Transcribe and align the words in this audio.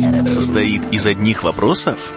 жизнь 0.00 0.26
состоит 0.26 0.94
из 0.94 1.06
одних 1.06 1.42
вопросов? 1.42 2.12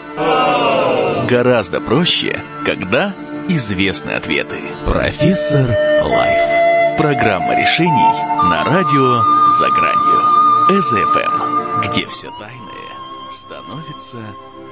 Гораздо 1.29 1.81
проще, 1.81 2.41
когда 2.65 3.13
известны 3.49 4.11
ответы. 4.11 4.61
Профессор 4.85 5.67
Лайф. 6.03 6.97
Программа 6.97 7.59
решений 7.59 8.23
на 8.49 8.63
радио 8.63 9.49
«За 9.49 9.69
гранью». 9.69 10.81
СФМ, 10.81 11.81
где 11.81 12.07
все 12.07 12.29
тайное 12.39 13.31
становится 13.31 14.19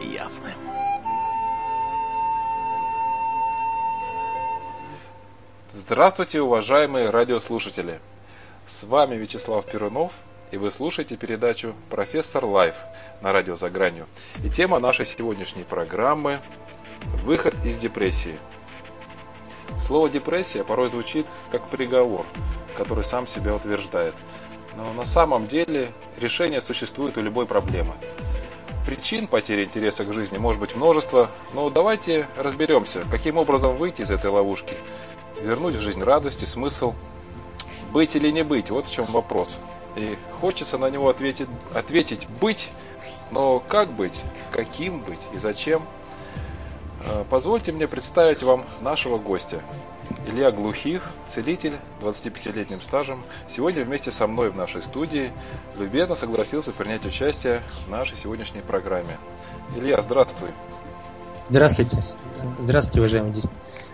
явным. 0.02 0.54
Здравствуйте, 5.74 6.42
уважаемые 6.42 7.10
радиослушатели! 7.10 8.00
С 8.68 8.84
вами 8.84 9.16
Вячеслав 9.16 9.66
Перунов, 9.66 10.14
и 10.52 10.58
вы 10.58 10.70
слушаете 10.72 11.16
передачу 11.16 11.74
«Профессор 11.90 12.46
Лайф» 12.46 12.76
на 13.22 13.32
радио 13.32 13.56
«За 13.56 13.70
гранью». 13.70 14.06
И 14.44 14.50
тема 14.50 14.80
нашей 14.80 15.06
сегодняшней 15.06 15.64
программы– 15.64 16.40
«Выход 17.24 17.56
из 17.66 17.78
депрессии». 17.78 18.38
Слово 19.82 20.10
«депрессия» 20.10 20.64
порой 20.64 20.90
звучит 20.90 21.26
как 21.52 21.68
приговор, 21.70 22.26
который 22.78 23.04
сам 23.04 23.28
себя 23.28 23.56
утверждает. 23.56 24.14
Но 24.76 24.94
на 24.94 25.06
самом 25.06 25.48
деле 25.48 25.92
решение 26.20 26.62
существует 26.62 27.18
у 27.18 27.22
любой 27.22 27.46
проблемы. 27.46 27.94
Причин 28.86 29.28
потери 29.28 29.64
интереса 29.64 30.06
к 30.06 30.14
жизни 30.14 30.38
может 30.38 30.60
быть 30.60 30.76
множество, 30.76 31.32
но 31.54 31.70
давайте 31.70 32.28
разберемся, 32.38 33.04
каким 33.10 33.38
образом 33.38 33.78
выйти 33.78 34.02
из 34.02 34.12
этой 34.12 34.30
ловушки, 34.30 34.76
вернуть 35.42 35.76
в 35.76 35.82
жизнь 35.82 36.04
радость 36.04 36.44
и 36.44 36.46
смысл– 36.46 36.94
быть 37.92 38.16
или 38.16 38.32
не 38.32 38.44
быть, 38.44 38.70
вот 38.70 38.88
в 38.88 38.92
чем 38.92 39.06
вопрос. 39.06 39.58
И 39.96 40.18
хочется 40.40 40.78
на 40.78 40.90
него 40.90 41.10
ответить, 41.10 41.48
ответить 41.74 42.28
быть, 42.40 42.70
но 43.32 43.60
как 43.60 43.92
быть, 43.92 44.20
каким 44.52 45.02
быть 45.02 45.20
и 45.34 45.38
зачем? 45.38 45.84
Э, 47.04 47.24
позвольте 47.30 47.72
мне 47.72 47.88
представить 47.88 48.44
вам 48.44 48.66
нашего 48.82 49.18
гостя. 49.18 49.62
Илья 50.28 50.52
Глухих, 50.52 51.04
целитель, 51.28 51.74
25-летним 52.02 52.82
стажем, 52.82 53.24
сегодня 53.50 53.84
вместе 53.84 54.12
со 54.12 54.28
мной 54.28 54.52
в 54.52 54.56
нашей 54.56 54.84
студии 54.84 55.32
любезно 55.78 56.16
согласился 56.16 56.72
принять 56.72 57.06
участие 57.06 57.62
в 57.88 57.90
нашей 57.90 58.18
сегодняшней 58.18 58.62
программе. 58.62 59.18
Илья, 59.76 60.02
здравствуй. 60.02 60.50
Здравствуйте. 61.50 62.04
Здравствуйте, 62.60 63.00
уважаемые 63.00 63.34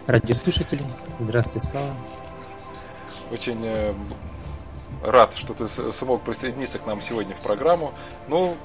радиослушатели. 0.06 0.82
Здравствуйте, 1.20 1.68
Слава. 1.68 1.96
Очень 3.32 3.66
э, 3.66 3.94
рад, 5.04 5.34
что 5.36 5.54
ты 5.54 5.68
смог 5.68 6.22
присоединиться 6.22 6.80
к 6.80 6.86
нам 6.86 7.02
сегодня 7.02 7.36
в 7.36 7.40
программу. 7.40 7.94
Ну, 8.28 8.56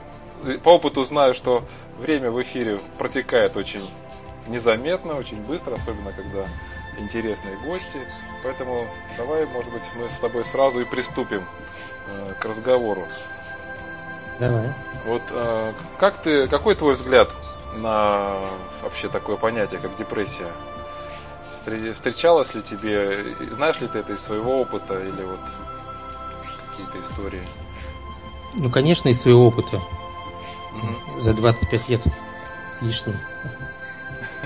по 0.62 0.70
опыту 0.70 1.05
знаю, 1.05 1.34
что 1.34 1.64
время 1.98 2.30
в 2.30 2.41
эфире 2.42 2.78
протекает 2.98 3.56
очень 3.56 3.89
незаметно, 4.48 5.14
очень 5.16 5.41
быстро, 5.42 5.74
особенно 5.74 6.12
когда 6.12 6.47
интересные 6.98 7.56
гости. 7.58 8.00
Поэтому 8.42 8.86
давай, 9.16 9.47
может 9.47 9.72
быть, 9.72 9.83
мы 9.97 10.08
с 10.11 10.19
тобой 10.19 10.44
сразу 10.44 10.80
и 10.80 10.84
приступим 10.84 11.44
э, 12.08 12.34
к 12.41 12.44
разговору. 12.44 13.06
Давай. 14.39 14.72
Вот 15.06 15.22
э, 15.30 15.72
как 15.98 16.17
ты, 16.22 16.48
какой 16.48 16.74
твой 16.74 16.94
взгляд 16.94 17.28
на 17.77 18.41
вообще 18.83 19.08
такое 19.08 19.36
понятие, 19.36 19.80
как 19.80 19.96
депрессия? 19.96 20.48
Встречалось 21.94 22.52
ли 22.55 22.62
тебе, 22.62 23.36
знаешь 23.52 23.80
ли 23.80 23.86
ты 23.86 24.00
это 24.00 24.14
из 24.14 24.20
своего 24.20 24.61
опыта 24.61 24.98
или 25.00 25.22
вот 25.22 25.39
какие-то 26.72 27.10
истории? 27.10 27.42
Ну, 28.54 28.70
конечно, 28.70 29.08
из 29.08 29.20
своего 29.20 29.46
опыта. 29.46 29.76
Угу. 29.76 31.20
За 31.20 31.34
25 31.34 31.88
лет 31.88 32.02
с 32.68 32.82
лишним. 32.82 33.16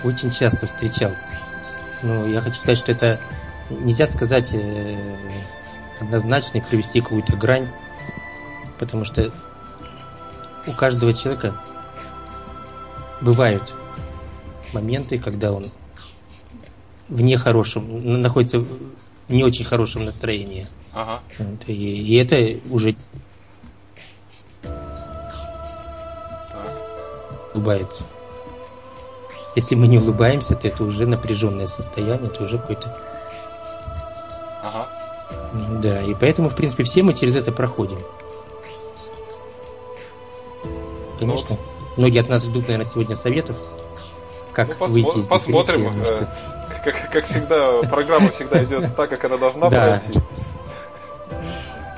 Очень 0.05 0.30
часто 0.30 0.66
встречал. 0.66 1.12
Ну, 2.02 2.28
я 2.28 2.41
хочу 2.41 2.56
сказать, 2.56 2.78
что 2.78 2.92
это 2.92 3.20
нельзя 3.70 4.06
сказать 4.06 4.53
э, 4.53 5.16
однозначно 6.00 6.59
и 6.59 6.60
привести 6.60 7.00
какую-то 7.00 7.36
грань, 7.36 7.69
потому 8.78 9.04
что 9.04 9.32
у 10.66 10.72
каждого 10.72 11.15
человека 11.15 11.60
бывают 13.20 13.75
моменты, 14.72 15.19
когда 15.19 15.53
он 15.53 15.70
в 17.09 17.22
нехорошем, 17.22 18.20
находится 18.20 18.60
в 18.60 18.69
не 19.28 19.44
очень 19.44 19.65
хорошем 19.65 20.04
настроении. 20.04 20.66
Ага. 20.97 21.21
И, 21.67 21.75
и 21.75 22.17
это 22.17 22.59
уже 22.71 22.97
так. 24.62 24.73
улыбается. 27.53 28.05
Если 29.55 29.75
мы 29.75 29.89
не 29.89 29.99
улыбаемся, 29.99 30.55
то 30.55 30.67
это 30.67 30.84
уже 30.84 31.07
напряженное 31.07 31.67
состояние, 31.67 32.31
это 32.31 32.45
уже 32.45 32.59
какое-то... 32.59 32.99
Ага. 34.62 34.89
Да, 35.83 36.01
и 36.03 36.15
поэтому, 36.15 36.49
в 36.49 36.55
принципе, 36.55 36.84
все 36.84 37.03
мы 37.03 37.13
через 37.13 37.37
это 37.37 37.53
проходим. 37.53 37.99
Конечно. 41.19 41.57
Вот. 41.57 41.99
Многие 41.99 42.21
от 42.21 42.28
нас 42.31 42.43
ждут, 42.45 42.69
наверное, 42.69 42.87
сегодня 42.87 43.17
советов, 43.17 43.57
как 44.55 44.81
ну, 44.81 44.87
выйти 44.87 45.19
из. 45.19 45.28
Посмотрим. 45.28 45.93
Э, 46.03 46.27
как, 46.84 47.11
как 47.11 47.27
всегда, 47.27 47.83
программа 47.83 48.31
всегда 48.31 48.65
идет 48.65 48.97
так, 48.97 49.11
как 49.11 49.25
она 49.25 49.37
должна 49.37 49.69
пройти. 49.69 50.15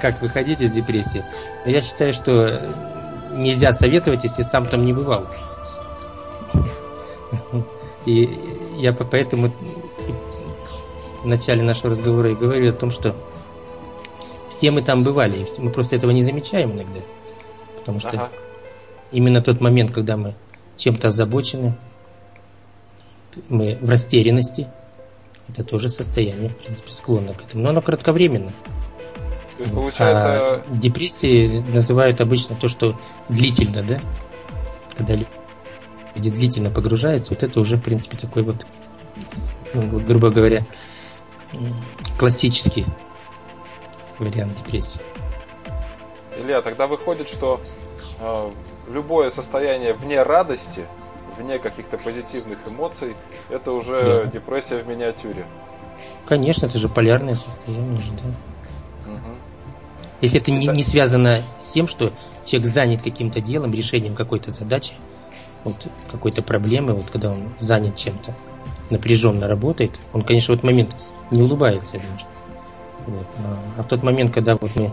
Как 0.01 0.23
выходить 0.23 0.61
из 0.61 0.73
депрессии? 0.73 1.25
Я 1.65 1.83
считаю, 1.83 2.15
что 2.15 2.63
нельзя 3.33 3.73
советовать, 3.73 4.25
если 4.25 4.43
сам 4.43 4.67
там 4.67 4.85
не 4.85 4.93
бывал. 4.93 5.27
И 8.07 8.39
я 8.77 8.93
поэтому 8.93 9.53
в 11.23 11.27
начале 11.27 11.63
нашего 11.63 11.91
разговора 11.91 12.31
и 12.31 12.35
говорю 12.35 12.71
о 12.71 12.73
том, 12.73 12.91
что 12.91 13.15
все 14.49 14.71
мы 14.71 14.83
там 14.83 15.05
бывали, 15.05 15.47
мы 15.59 15.71
просто 15.71 15.97
этого 15.97 16.11
не 16.11 16.23
замечаем 16.23 16.73
иногда. 16.73 17.01
Потому 17.77 18.01
что 18.01 18.11
ага. 18.11 18.29
именно 19.11 19.41
тот 19.41 19.61
момент, 19.61 19.93
когда 19.93 20.17
мы 20.17 20.35
чем-то 20.77 21.09
озабочены, 21.09 21.77
мы 23.49 23.79
в 23.81 23.91
растерянности, 23.91 24.69
это 25.49 25.65
тоже 25.65 25.89
состояние, 25.89 26.51
в 26.51 26.57
принципе, 26.57 26.91
склонно 26.91 27.35
к 27.35 27.43
этому. 27.43 27.65
Но 27.65 27.71
оно 27.71 27.83
кратковременно. 27.83 28.53
То 29.59 29.65
есть, 29.65 29.75
получается... 29.75 30.55
А 30.55 30.65
депрессии 30.71 31.63
называют 31.69 32.21
обычно 32.21 32.57
то, 32.57 32.69
что 32.69 32.99
длительно, 33.29 33.83
да? 33.83 34.01
Когда 34.97 35.15
люди 36.15 36.31
длительно 36.31 36.71
погружаются, 36.71 37.35
вот 37.35 37.43
это 37.43 37.61
уже, 37.61 37.77
в 37.77 37.83
принципе, 37.83 38.17
такой 38.17 38.43
вот, 38.43 38.67
ну, 39.75 40.01
грубо 40.01 40.31
говоря, 40.31 40.65
классический 42.19 42.87
вариант 44.19 44.57
депрессии. 44.57 45.01
Илья, 46.43 46.63
тогда 46.63 46.87
выходит, 46.87 47.29
что 47.29 47.61
э, 48.21 48.51
любое 48.91 49.31
состояние 49.31 49.93
вне 49.93 50.23
радости– 50.23 50.87
вне 51.39 51.59
каких-то 51.59 51.99
позитивных 51.99 52.59
эмоций, 52.67 53.17
это 53.49 53.73
уже 53.73 54.01
да. 54.01 54.25
депрессия 54.25 54.79
в 54.79 54.89
миниатюре. 54.89 55.47
Конечно, 56.27 56.67
это 56.67 56.79
же 56.79 56.89
полярное 56.89 57.35
состояние 57.35 58.01
же, 58.01 58.13
да. 58.13 58.31
Если 60.21 60.41
это, 60.41 60.51
это... 60.51 60.61
Не, 60.61 60.67
не 60.69 60.83
связано 60.83 61.43
с 61.59 61.67
тем, 61.67 61.87
что 61.87 62.13
человек 62.45 62.69
занят 62.69 63.03
каким-то 63.03 63.41
делом, 63.41 63.73
решением 63.73 64.15
какой-то 64.15 64.51
задачи, 64.51 64.95
вот 65.65 65.87
какой-то 66.11 66.43
проблемы, 66.43 66.95
вот 66.95 67.11
когда 67.11 67.31
он 67.33 67.53
занят 67.59 67.97
чем-то, 67.97 68.35
напряженно 68.91 69.47
работает, 69.47 69.99
он, 70.13 70.23
конечно, 70.23 70.55
в 70.55 70.57
этот 70.57 70.65
момент 70.65 70.97
не 71.31 71.43
улыбается, 71.43 71.97
я 71.97 72.03
думаю. 72.03 72.19
Вот. 73.07 73.27
А 73.77 73.83
в 73.83 73.89
тот 73.89 74.03
момент, 74.03 74.33
когда 74.33 74.57
вот 74.57 74.75
мы 74.77 74.93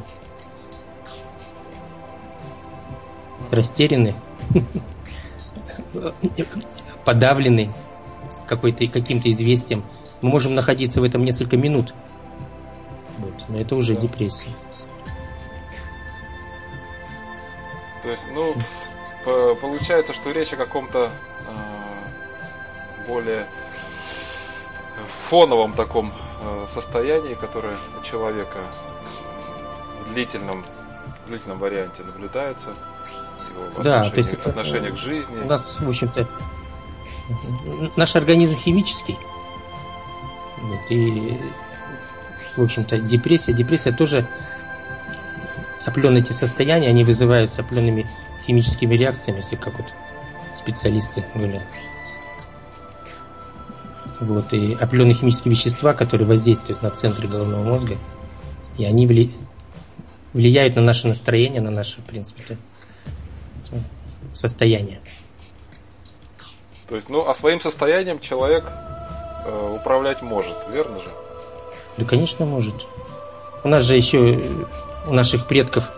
растеряны, 3.52 4.16
подавлены 7.06 7.74
какой-то, 8.48 8.88
каким-то 8.88 9.30
известием, 9.32 9.84
мы 10.22 10.30
можем 10.30 10.56
находиться 10.56 11.02
в 11.02 11.04
этом 11.04 11.24
несколько 11.24 11.58
минут. 11.58 11.94
Вот. 13.18 13.34
Но 13.50 13.58
это 13.58 13.76
уже 13.76 13.96
да. 13.96 14.02
депрессия. 14.02 14.50
То 18.06 18.12
есть, 18.12 18.24
ну, 18.32 18.56
получается, 19.56 20.14
что 20.14 20.30
речь 20.30 20.54
о 20.54 20.58
каком-то 20.58 21.10
э, 21.48 23.08
более 23.08 23.48
фоновом 25.28 25.74
таком 25.74 26.14
э, 26.42 26.68
состоянии, 26.72 27.34
которое 27.34 27.76
у 28.00 28.04
человека 28.04 28.60
в 30.06 30.14
длительном, 30.14 30.64
в 31.26 31.30
длительном 31.30 31.58
варианте 31.58 32.04
наблюдается 32.04 32.76
его 33.50 33.82
да, 33.82 34.12
то 34.12 34.18
есть 34.20 34.34
это 34.34 34.50
отношение 34.50 34.92
к 34.92 34.98
жизни. 34.98 35.42
У 35.42 35.48
нас, 35.48 35.80
в 35.80 35.90
общем-то, 35.90 36.28
наш 37.96 38.16
организм 38.16 38.56
химический. 38.56 39.18
Вот, 40.62 40.92
и, 40.92 41.40
в 42.56 42.62
общем-то, 42.62 43.00
депрессия. 43.00 43.54
Депрессия 43.54 43.92
тоже 43.92 44.28
определенные 45.86 46.22
эти 46.22 46.34
состояния, 46.34 46.90
они 46.90 47.04
вызываются 47.04 47.62
определенными 47.62 48.08
химическими 48.46 48.96
реакциями, 48.96 49.38
если 49.38 49.56
как 49.56 49.78
вот 49.78 49.88
специалисты 50.54 51.26
говорят. 51.34 51.64
Вот, 54.20 54.54
и 54.54 54.74
определенные 54.74 55.16
химические 55.16 55.54
вещества, 55.54 55.94
которые 55.94 56.28
воздействуют 56.28 56.82
на 56.82 56.90
центры 56.90 57.28
головного 57.28 57.64
мозга, 57.64 57.98
и 58.78 58.86
они 58.86 59.08
вли... 59.08 59.34
влияют 60.34 60.76
на 60.76 60.82
наше 60.82 61.08
настроение, 61.08 61.62
на 61.62 61.72
наше, 61.72 62.02
в 62.02 62.06
принципе, 62.06 62.58
состояние. 64.32 65.00
То 66.88 66.96
есть, 66.96 67.10
ну, 67.10 67.28
а 67.28 67.34
своим 67.34 67.60
состоянием 67.62 68.20
человек 68.20 68.66
э, 69.46 69.76
управлять 69.76 70.22
может, 70.22 70.56
верно 70.72 71.00
же? 71.00 71.10
Да, 71.98 72.06
конечно, 72.06 72.46
может. 72.46 72.88
У 73.64 73.68
нас 73.68 73.84
же 73.84 73.96
еще, 73.96 74.40
у 75.08 75.14
наших 75.14 75.48
предков, 75.48 75.90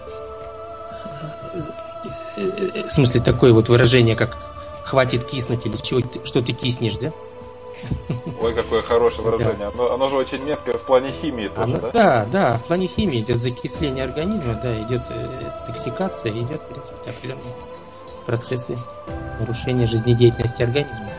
в 2.36 2.90
смысле, 2.90 3.22
такое 3.22 3.54
вот 3.54 3.70
выражение, 3.70 4.16
как 4.16 4.38
«хватит 4.84 5.24
киснуть» 5.26 5.66
или 5.66 5.76
«чего, 5.78 6.02
что 6.24 6.42
ты 6.42 6.54
киснешь», 6.54 6.98
да? 6.98 7.12
Ой, 8.42 8.54
какое 8.54 8.82
хорошее 8.82 9.24
выражение. 9.24 9.58
Да. 9.58 9.68
Оно, 9.68 9.94
оно 9.94 10.10
же 10.10 10.18
очень 10.18 10.44
меткое 10.44 10.78
в 10.78 10.82
плане 10.82 11.12
химии 11.12 11.48
тоже, 11.48 11.64
оно, 11.64 11.78
да? 11.78 11.92
Да, 11.92 12.26
да, 12.32 12.58
в 12.58 12.64
плане 12.66 12.88
химии 12.88 13.20
идет 13.20 13.38
закисление 13.38 14.04
организма, 14.04 14.60
да, 14.62 14.76
идет 14.82 15.04
э, 15.10 15.52
токсикация, 15.66 16.32
идет, 16.32 16.62
в 16.62 16.74
принципе, 16.74 17.10
определенные 17.10 17.54
процессы 18.26 18.78
нарушения 19.40 19.86
жизнедеятельности 19.86 20.64
организма. 20.64 21.10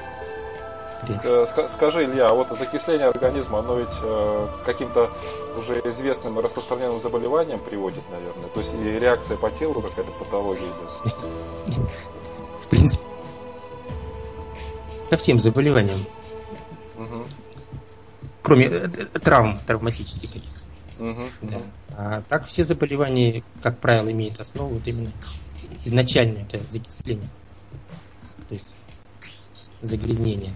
Скажи, 1.68 2.04
Илья, 2.04 2.28
а 2.28 2.34
вот 2.34 2.48
закисление 2.56 3.06
организма, 3.08 3.60
оно 3.60 3.76
ведь 3.76 3.96
э, 4.02 4.48
каким-то 4.64 5.10
уже 5.56 5.80
известным 5.84 6.38
и 6.38 6.42
распространенным 6.42 7.00
заболеванием 7.00 7.60
приводит, 7.60 8.02
наверное. 8.10 8.48
То 8.48 8.60
есть 8.60 8.74
и 8.74 8.98
реакция 8.98 9.36
по 9.36 9.50
телу 9.50 9.80
какая-то 9.80 10.10
патология 10.12 10.66
идет. 10.66 11.12
В 12.62 12.66
принципе, 12.68 13.04
ко 15.08 15.16
всем 15.16 15.38
заболеваниям. 15.38 16.04
Кроме 18.42 18.66
э, 18.66 18.88
э, 18.96 19.18
травм 19.20 19.60
травматических 19.66 20.32
каких-то. 20.32 21.28
Да. 21.42 21.58
А 21.96 22.22
так 22.28 22.46
все 22.46 22.64
заболевания, 22.64 23.42
как 23.62 23.78
правило, 23.78 24.10
имеют 24.10 24.40
основу 24.40 24.74
вот 24.74 24.86
именно 24.86 25.12
изначальное 25.84 26.42
это 26.42 26.60
закисление. 26.70 27.28
То 28.48 28.54
есть 28.54 28.74
загрязнение. 29.82 30.54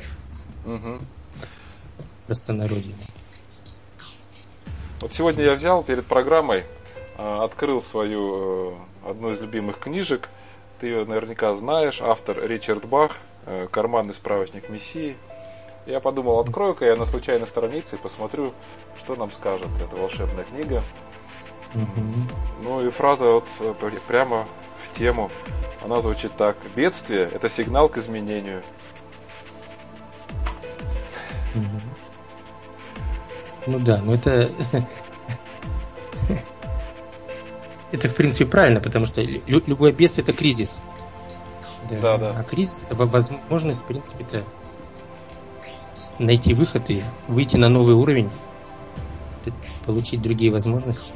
Угу. 0.64 0.98
Простонародье. 2.26 2.94
Вот 5.00 5.12
сегодня 5.12 5.44
я 5.44 5.54
взял 5.54 5.82
перед 5.82 6.06
программой, 6.06 6.64
а, 7.18 7.44
открыл 7.44 7.82
свою 7.82 8.70
э, 8.70 9.10
одну 9.10 9.32
из 9.32 9.40
любимых 9.40 9.80
книжек. 9.80 10.28
Ты 10.80 10.86
ее 10.86 11.04
наверняка 11.04 11.54
знаешь. 11.56 12.00
Автор 12.00 12.38
Ричард 12.44 12.84
Бах, 12.86 13.16
э, 13.46 13.66
«Карманный 13.70 14.14
справочник 14.14 14.68
Мессии». 14.68 15.16
Я 15.86 15.98
подумал, 15.98 16.38
открою-ка 16.38 16.84
я 16.84 16.94
на 16.94 17.06
случайной 17.06 17.48
странице 17.48 17.96
и 17.96 17.98
посмотрю, 17.98 18.52
что 18.96 19.16
нам 19.16 19.32
скажет 19.32 19.66
эта 19.84 19.96
волшебная 19.96 20.44
книга. 20.44 20.84
Угу. 21.74 22.04
Ну 22.62 22.86
и 22.86 22.90
фраза 22.90 23.24
вот 23.24 23.46
э, 23.58 23.74
прямо 24.06 24.46
в 24.84 24.96
тему. 24.96 25.30
Она 25.84 26.00
звучит 26.00 26.32
так. 26.36 26.56
Бедствие– 26.76 27.28
это 27.32 27.48
сигнал 27.48 27.88
к 27.88 27.98
изменению. 27.98 28.62
Ну 33.66 33.78
да, 33.78 34.00
но 34.02 34.14
это... 34.14 34.50
Это, 37.92 38.08
в 38.08 38.14
принципе, 38.14 38.46
правильно, 38.46 38.80
потому 38.80 39.06
что 39.06 39.20
любой 39.20 39.92
бедствие– 39.92 40.22
это 40.24 40.32
кризис. 40.32 40.80
Да, 41.90 41.96
да, 42.00 42.16
да. 42.16 42.34
А 42.38 42.42
кризис– 42.42 42.84
это 42.88 42.96
возможность, 42.96 43.82
в 43.82 43.86
принципе, 43.86 44.24
это 44.24 44.44
найти 46.18 46.54
выход 46.54 46.88
и 46.88 47.04
выйти 47.28 47.56
на 47.56 47.68
новый 47.68 47.94
уровень, 47.94 48.30
получить 49.84 50.22
другие 50.22 50.50
возможности. 50.50 51.12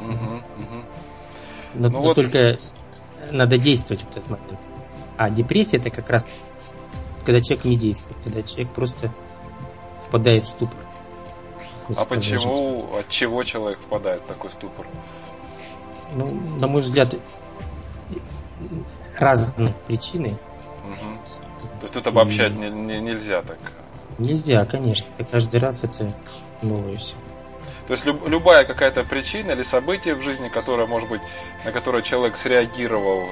Угу, 0.00 0.12
угу. 0.12 0.42
Но, 1.74 1.88
ну 1.88 1.90
но 1.90 2.00
вот... 2.00 2.14
только 2.14 2.58
надо 3.30 3.58
действовать 3.58 4.02
в 4.02 4.10
этот 4.10 4.28
момент. 4.28 4.58
А 5.16 5.30
депрессия 5.30 5.76
это 5.76 5.90
как 5.90 6.10
раз 6.10 6.28
когда 7.24 7.40
человек 7.40 7.64
не 7.64 7.76
действует, 7.76 8.16
когда 8.24 8.42
человек 8.42 8.70
просто 8.72 9.12
впадает 10.12 10.44
в 10.44 10.48
ступор. 10.48 10.78
А 11.96 12.04
почему, 12.04 12.86
от 12.98 13.08
чего 13.08 13.42
человек 13.44 13.78
впадает 13.80 14.22
в 14.22 14.26
такой 14.26 14.50
ступор? 14.50 14.86
Ну, 16.14 16.26
на 16.60 16.66
мой 16.66 16.82
взгляд, 16.82 17.14
разные 19.18 19.72
причины. 19.86 20.36
Угу. 20.84 21.78
То 21.80 21.82
есть 21.82 21.94
тут 21.94 22.06
обобщать 22.06 22.52
И... 22.52 22.56
не, 22.56 22.68
не, 22.68 23.00
нельзя 23.00 23.40
так? 23.40 23.58
Нельзя, 24.18 24.66
конечно. 24.66 25.06
Каждый 25.30 25.60
раз 25.60 25.82
это 25.82 26.12
новое 26.60 26.98
все. 26.98 27.14
То 27.86 27.94
есть 27.94 28.04
люб, 28.04 28.28
любая 28.28 28.64
какая-то 28.64 29.04
причина 29.04 29.52
или 29.52 29.62
событие 29.62 30.14
в 30.14 30.20
жизни, 30.20 30.48
которое, 30.48 30.86
может 30.86 31.08
быть, 31.08 31.22
на 31.64 31.72
которое 31.72 32.02
человек 32.02 32.36
среагировал, 32.36 33.22
э, 33.22 33.28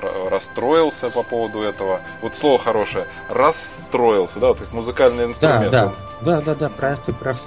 расстроился 0.00 1.10
по 1.10 1.22
поводу 1.22 1.62
этого. 1.62 2.00
Вот 2.22 2.36
слово 2.36 2.58
хорошее. 2.58 3.06
Расстроился, 3.28 4.38
да, 4.38 4.48
вот 4.48 4.58
как 4.58 4.72
музыкальный 4.72 5.24
инструмент. 5.24 5.70
Да, 5.70 5.92
да, 6.20 6.40
да, 6.40 6.40
да, 6.40 6.54
да, 6.54 6.68
прав, 6.68 6.98
ты 7.00 7.12
прав. 7.12 7.38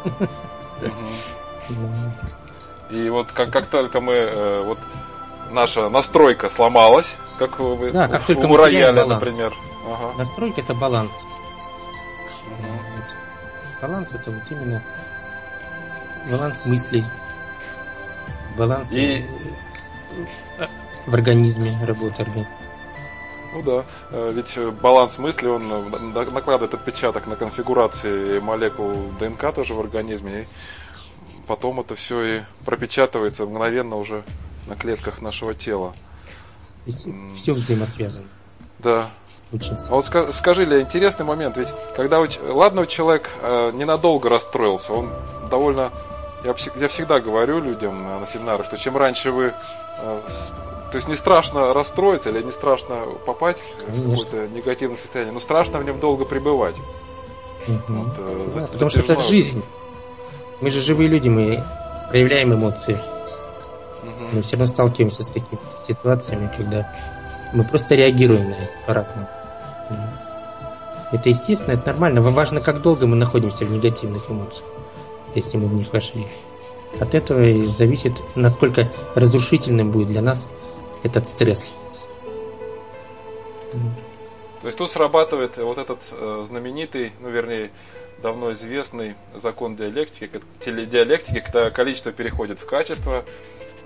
И 2.89 3.09
вот 3.09 3.31
как, 3.31 3.51
как 3.51 3.67
только 3.67 4.01
мы, 4.01 4.13
э, 4.13 4.61
вот 4.63 4.77
наша 5.49 5.89
настройка 5.89 6.49
сломалась, 6.49 7.07
как 7.39 7.59
вы 7.59 7.91
да, 7.91 8.07
как 8.07 8.25
только 8.25 8.45
у 8.45 8.55
рояля, 8.55 9.05
например. 9.05 9.53
Ага. 9.85 10.13
Настройка 10.17 10.61
это 10.61 10.73
баланс. 10.73 11.23
Угу. 12.45 12.67
Вот. 12.67 13.15
Баланс 13.81 14.13
это 14.13 14.31
вот 14.31 14.43
именно 14.49 14.83
баланс 16.29 16.65
мыслей, 16.65 17.03
баланс 18.57 18.93
и... 18.93 19.25
Э, 21.05 21.09
в 21.09 21.13
организме, 21.13 21.77
работы 21.85 22.21
организма. 22.21 22.51
Ну 23.53 23.61
да, 23.61 23.85
э, 24.11 24.31
ведь 24.33 24.57
баланс 24.81 25.17
мысли, 25.19 25.47
он 25.47 25.91
накладывает 26.11 26.73
отпечаток 26.73 27.27
на 27.27 27.35
конфигурации 27.35 28.39
молекул 28.39 28.93
ДНК 29.19 29.53
тоже 29.53 29.73
в 29.73 29.79
организме, 29.79 30.41
и 30.41 30.47
потом 31.47 31.79
это 31.79 31.93
все 31.95 32.23
и 32.23 32.41
пропечатывается 32.65 33.45
мгновенно 33.45 33.95
уже 33.95 34.23
на 34.67 34.75
клетках 34.75 35.21
нашего 35.21 35.53
тела. 35.53 35.93
Все 36.87 37.53
взаимосвязано. 37.53 38.27
Да. 38.79 39.09
Очень 39.51 39.77
а 39.89 39.93
вот 39.93 40.05
скажи, 40.33 40.65
Ля, 40.65 40.81
интересный 40.81 41.25
момент, 41.25 41.57
ведь 41.57 41.67
когда 41.95 42.19
у, 42.19 42.27
ладно, 42.41 42.87
человек 42.87 43.29
э, 43.39 43.71
ненадолго 43.71 44.27
расстроился, 44.27 44.93
он 44.93 45.11
довольно 45.51 45.91
я, 46.43 46.55
я 46.75 46.87
всегда 46.87 47.19
говорю 47.19 47.59
людям 47.59 48.03
на 48.19 48.25
семинарах, 48.25 48.65
что 48.65 48.77
чем 48.77 48.97
раньше 48.97 49.31
вы 49.31 49.53
э, 49.99 50.21
то 50.93 50.97
есть 50.97 51.07
не 51.07 51.15
страшно 51.15 51.73
расстроиться 51.73 52.29
или 52.29 52.43
не 52.43 52.51
страшно 52.51 52.99
попасть 53.25 53.63
Конечно. 53.85 54.15
в 54.15 54.17
какое-то 54.17 54.47
негативное 54.53 54.95
состояние, 54.95 55.33
но 55.33 55.39
страшно 55.39 55.79
в 55.79 55.83
нем 55.83 55.99
долго 55.99 56.23
пребывать. 56.23 56.75
Угу. 57.67 57.79
Вот, 57.87 58.13
э, 58.19 58.51
да, 58.53 58.67
потому 58.67 58.91
что 58.91 58.99
это 58.99 59.19
жизнь. 59.19 59.63
Мы 60.61 60.69
же 60.69 60.79
живые 60.79 61.09
люди, 61.09 61.29
мы 61.29 61.63
проявляем 62.09 62.53
эмоции. 62.53 62.93
Угу. 62.93 64.27
Мы 64.33 64.41
все 64.43 64.55
равно 64.55 64.67
сталкиваемся 64.67 65.23
с 65.23 65.27
такими 65.29 65.59
ситуациями, 65.77 66.51
когда 66.55 66.95
мы 67.53 67.63
просто 67.63 67.95
реагируем 67.95 68.51
на 68.51 68.53
это 68.53 68.73
по-разному. 68.85 69.27
Это 71.11 71.29
естественно, 71.29 71.73
это 71.73 71.87
нормально. 71.87 72.21
Важно, 72.21 72.61
как 72.61 72.81
долго 72.81 73.07
мы 73.07 73.15
находимся 73.15 73.65
в 73.65 73.71
негативных 73.71 74.29
эмоциях 74.29 74.69
если 75.35 75.57
мы 75.57 75.67
в 75.67 75.73
них 75.73 75.91
вошли. 75.93 76.27
От 76.99 77.15
этого 77.15 77.43
и 77.43 77.67
зависит, 77.67 78.21
насколько 78.35 78.91
разрушительным 79.15 79.91
будет 79.91 80.09
для 80.09 80.21
нас 80.21 80.47
этот 81.03 81.27
стресс. 81.27 81.73
То 84.61 84.67
есть 84.67 84.77
тут 84.77 84.91
срабатывает 84.91 85.57
вот 85.57 85.77
этот 85.77 85.99
э, 86.11 86.45
знаменитый, 86.47 87.11
ну 87.19 87.29
вернее, 87.29 87.71
давно 88.21 88.53
известный 88.53 89.15
закон 89.35 89.75
диалектики, 89.75 90.29
теледиалектики, 90.63 91.41
когда 91.41 91.69
количество 91.69 92.13
переходит 92.13 92.59
в 92.59 92.65
качество, 92.65 93.25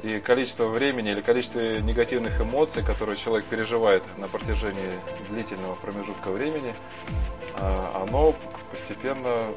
и 0.03 0.19
количество 0.19 0.67
времени 0.67 1.11
или 1.11 1.21
количество 1.21 1.59
негативных 1.59 2.39
эмоций, 2.39 2.83
которые 2.83 3.17
человек 3.17 3.45
переживает 3.45 4.03
на 4.17 4.27
протяжении 4.27 4.91
длительного 5.31 5.73
промежутка 5.75 6.29
времени, 6.29 6.75
э, 7.57 7.85
оно 7.95 8.35
постепенно 8.71 9.47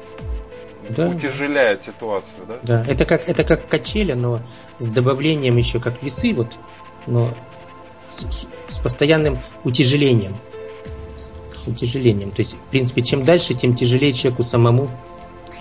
да. 0.89 1.09
утяжеляет 1.09 1.83
ситуацию, 1.83 2.45
да? 2.47 2.59
Да, 2.63 2.85
это 2.87 3.05
как, 3.05 3.29
это 3.29 3.43
как 3.43 3.67
качели, 3.67 4.13
но 4.13 4.41
с 4.79 4.89
добавлением 4.89 5.57
еще 5.57 5.79
как 5.79 6.01
весы, 6.01 6.33
вот, 6.33 6.57
но 7.07 7.33
с, 8.07 8.47
с 8.67 8.79
постоянным 8.79 9.39
утяжелением. 9.63 10.35
Утяжелением. 11.67 12.31
То 12.31 12.41
есть, 12.41 12.53
в 12.55 12.69
принципе, 12.71 13.01
чем 13.01 13.23
дальше, 13.23 13.53
тем 13.53 13.75
тяжелее 13.75 14.13
человеку 14.13 14.43
самому 14.43 14.89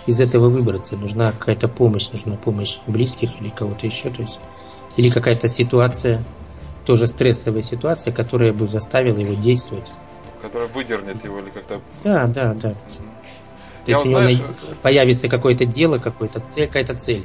из 0.06 0.20
этого 0.20 0.48
выбраться. 0.48 0.96
Нужна 0.96 1.32
какая-то 1.32 1.68
помощь, 1.68 2.08
нужна 2.10 2.36
помощь 2.36 2.78
близких 2.86 3.40
или 3.40 3.50
кого-то 3.50 3.86
еще. 3.86 4.10
То 4.10 4.22
есть, 4.22 4.40
или 4.96 5.10
какая-то 5.10 5.48
ситуация. 5.48 6.24
тоже 6.84 7.06
стрессовая 7.06 7.62
ситуация, 7.62 8.12
которая 8.12 8.52
бы 8.52 8.66
заставила 8.66 9.18
его 9.18 9.34
действовать. 9.34 9.92
Которая 10.42 10.68
выдернет 10.68 11.22
его 11.22 11.38
или 11.38 11.50
как-то... 11.50 11.80
Да, 12.02 12.26
да, 12.26 12.54
да. 12.54 12.70
То 12.70 12.76
есть 13.86 14.04
у 14.04 14.08
него 14.08 14.44
появится 14.82 15.28
какое-то 15.28 15.64
дело, 15.64 15.98
какая-то 15.98 16.40
цель, 16.40 16.66
какая-то 16.66 16.94
цель. 16.94 17.24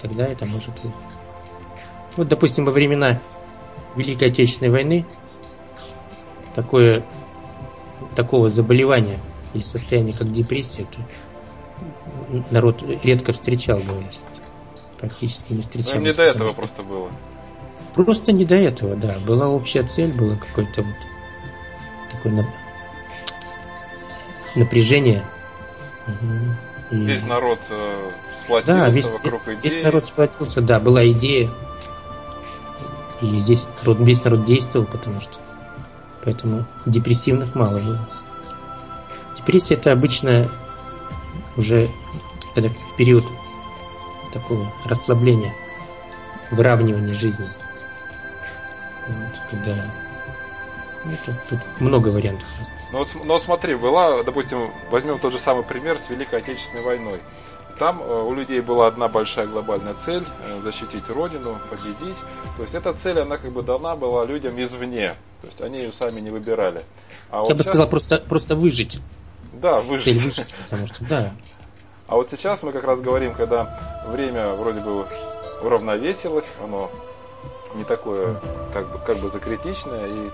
Тогда 0.00 0.26
это 0.26 0.46
может 0.46 0.70
быть. 0.82 0.92
Вот, 2.16 2.28
допустим, 2.28 2.64
во 2.64 2.72
времена 2.72 3.20
Великой 3.94 4.28
Отечественной 4.28 4.70
войны 4.70 5.06
такое, 6.54 7.04
такого 8.14 8.48
заболевания 8.48 9.18
или 9.54 9.62
состояния, 9.62 10.12
как 10.12 10.32
депрессия, 10.32 10.86
народ 12.50 12.82
редко 13.02 13.32
встречал, 13.32 13.80
говорить. 13.80 14.20
Практически 14.98 15.52
не 15.52 15.62
встречал. 15.62 15.94
Ну, 15.96 16.00
не 16.00 16.12
до 16.12 16.22
этого 16.22 16.52
просто 16.52 16.82
было. 16.82 17.10
Просто 17.94 18.32
не 18.32 18.44
до 18.44 18.54
этого, 18.54 18.96
да. 18.96 19.14
Была 19.26 19.48
общая 19.48 19.82
цель, 19.82 20.12
было 20.12 20.36
какое-то 20.36 20.82
вот 20.82 20.94
такое 22.12 22.46
напряжение 24.54 25.22
и... 26.90 26.96
Весь 26.96 27.24
народ 27.24 27.58
э, 27.68 28.10
сплотился 28.44 28.80
да, 28.80 28.88
весь, 28.88 29.10
вокруг 29.10 29.42
идеи. 29.48 29.60
Весь 29.62 29.82
народ 29.82 30.04
сплотился, 30.04 30.60
да, 30.60 30.78
была 30.78 31.06
идея. 31.08 31.50
И 33.20 33.40
здесь 33.40 33.68
народ, 33.82 34.00
весь 34.00 34.24
народ 34.24 34.44
действовал, 34.44 34.86
потому 34.86 35.20
что 35.20 35.38
поэтому 36.24 36.66
депрессивных 36.84 37.54
мало 37.54 37.78
было. 37.78 38.08
Депрессия 39.36 39.74
это 39.74 39.92
обычно 39.92 40.48
уже 41.56 41.88
когда 42.56 42.70
в 42.70 42.96
период 42.96 43.24
такого 44.32 44.72
расслабления, 44.86 45.54
выравнивания 46.50 47.12
жизни. 47.12 47.46
Вот, 49.06 49.40
когда 49.50 49.74
ну, 51.04 51.12
тут, 51.50 51.58
много 51.80 52.08
вариантов. 52.08 52.48
Но, 52.90 52.98
вот, 53.00 53.08
но 53.24 53.38
смотри, 53.38 53.74
была, 53.74 54.22
допустим, 54.22 54.72
возьмем 54.90 55.18
тот 55.18 55.32
же 55.32 55.38
самый 55.38 55.64
пример 55.64 55.98
с 55.98 56.08
Великой 56.08 56.38
Отечественной 56.38 56.82
войной. 56.82 57.20
Там 57.78 58.02
э, 58.02 58.22
у 58.22 58.32
людей 58.34 58.60
была 58.60 58.86
одна 58.86 59.08
большая 59.08 59.46
глобальная 59.46 59.94
цель 59.94 60.24
э,– 60.46 60.60
защитить 60.62 61.08
Родину, 61.10 61.58
победить. 61.70 62.16
То 62.56 62.62
есть 62.62 62.74
эта 62.74 62.94
цель, 62.94 63.20
она 63.20 63.36
как 63.36 63.50
бы 63.52 63.62
дана 63.62 63.96
была 63.96 64.24
людям 64.24 64.60
извне. 64.62 65.14
То 65.42 65.46
есть 65.46 65.60
они 65.60 65.78
ее 65.78 65.92
сами 65.92 66.20
не 66.20 66.30
выбирали. 66.30 66.82
А 67.30 67.36
Я 67.36 67.40
вот 67.42 67.50
бы 67.50 67.56
сейчас... 67.58 67.66
сказал, 67.66 67.88
просто, 67.88 68.18
просто 68.18 68.56
выжить. 68.56 68.98
Да, 69.52 69.80
выжить. 69.80 70.04
Цель 70.04 70.24
выжить, 70.24 70.54
потому 70.64 70.86
что, 70.86 71.04
да. 71.04 71.32
А 72.08 72.14
вот 72.14 72.30
сейчас 72.30 72.62
мы 72.62 72.72
как 72.72 72.84
раз 72.84 73.00
говорим, 73.00 73.34
когда 73.34 73.78
время 74.06 74.54
вроде 74.54 74.80
бы 74.80 75.06
уравновесилось, 75.62 76.46
оно 76.62 76.90
не 77.74 77.84
такое 77.84 78.40
как 78.72 78.90
бы, 78.90 78.98
как 79.06 79.18
бы 79.18 79.28
закритичное, 79.28 80.06
и 80.06 80.30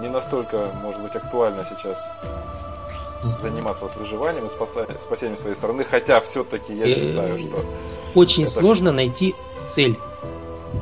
не 0.00 0.08
настолько, 0.08 0.70
может 0.82 1.00
быть, 1.00 1.14
актуально 1.16 1.66
сейчас 1.68 1.98
заниматься 3.40 3.84
вот 3.84 3.96
выживанием 3.96 4.46
и 4.46 4.48
спасением 4.48 5.36
своей 5.36 5.54
страны, 5.54 5.84
хотя 5.88 6.20
все-таки 6.20 6.74
я 6.74 6.86
э, 6.86 6.94
считаю, 6.94 7.38
что... 7.38 7.64
Очень 8.14 8.46
сложно 8.46 8.92
найти 8.92 9.34
цель. 9.64 9.96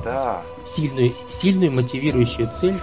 Да. 0.04 0.42
Сильную, 0.64 1.12
сильную 1.28 1.72
мотивирующую 1.72 2.50
цель, 2.50 2.80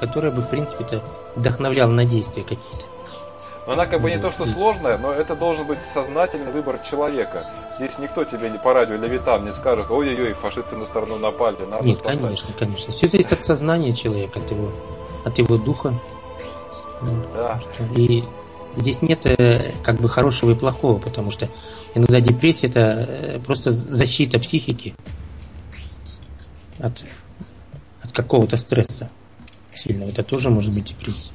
которая 0.00 0.32
бы, 0.32 0.42
в 0.42 0.48
принципе-то, 0.48 1.02
вдохновляла 1.36 1.90
на 1.90 2.04
действия 2.04 2.42
какие-то. 2.42 2.86
Но 3.66 3.74
она 3.74 3.86
как 3.86 4.00
бы 4.00 4.10
не 4.10 4.18
то, 4.18 4.32
что 4.32 4.44
сложная, 4.44 4.98
но 4.98 5.12
это 5.12 5.36
должен 5.36 5.66
быть 5.66 5.78
сознательный 5.82 6.50
выбор 6.50 6.78
человека. 6.78 7.44
Здесь 7.76 7.98
никто 7.98 8.24
тебе 8.24 8.50
не 8.50 8.58
по 8.58 8.72
радио 8.72 8.96
левитан 8.96 9.44
не 9.44 9.52
скажет, 9.52 9.86
ой-ой-ой, 9.88 10.32
фашисты 10.32 10.76
на 10.76 10.86
сторону 10.86 11.16
напали, 11.18 11.56
надо 11.70 11.84
Нет, 11.84 11.98
спасать. 11.98 12.20
конечно, 12.20 12.54
конечно. 12.58 12.92
Все 12.92 13.06
зависит 13.06 13.32
от 13.32 13.44
сознания 13.44 13.92
человека, 13.92 14.40
от 14.40 14.50
его 14.50 14.70
от 15.24 15.38
его 15.38 15.56
духа. 15.56 15.94
Да. 17.34 17.60
И 17.96 18.24
здесь 18.76 19.02
нет 19.02 19.26
э, 19.26 19.72
как 19.82 20.00
бы 20.00 20.08
хорошего 20.08 20.52
и 20.52 20.54
плохого, 20.54 20.98
потому 20.98 21.30
что 21.30 21.48
иногда 21.94 22.20
депрессия 22.20 22.68
это 22.68 23.06
э, 23.08 23.38
просто 23.40 23.70
защита 23.70 24.38
психики 24.38 24.94
от, 26.78 27.04
от 28.02 28.12
какого-то 28.12 28.56
стресса 28.56 29.10
сильного. 29.74 30.10
Это 30.10 30.22
тоже 30.22 30.50
может 30.50 30.72
быть 30.72 30.84
депрессия. 30.84 31.32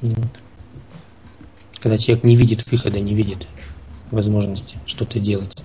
Вот. 0.00 0.40
Когда 1.80 1.98
человек 1.98 2.24
не 2.24 2.36
видит 2.36 2.66
выхода, 2.70 3.00
не 3.00 3.14
видит 3.14 3.48
возможности 4.10 4.78
что-то 4.86 5.18
делать. 5.18 5.56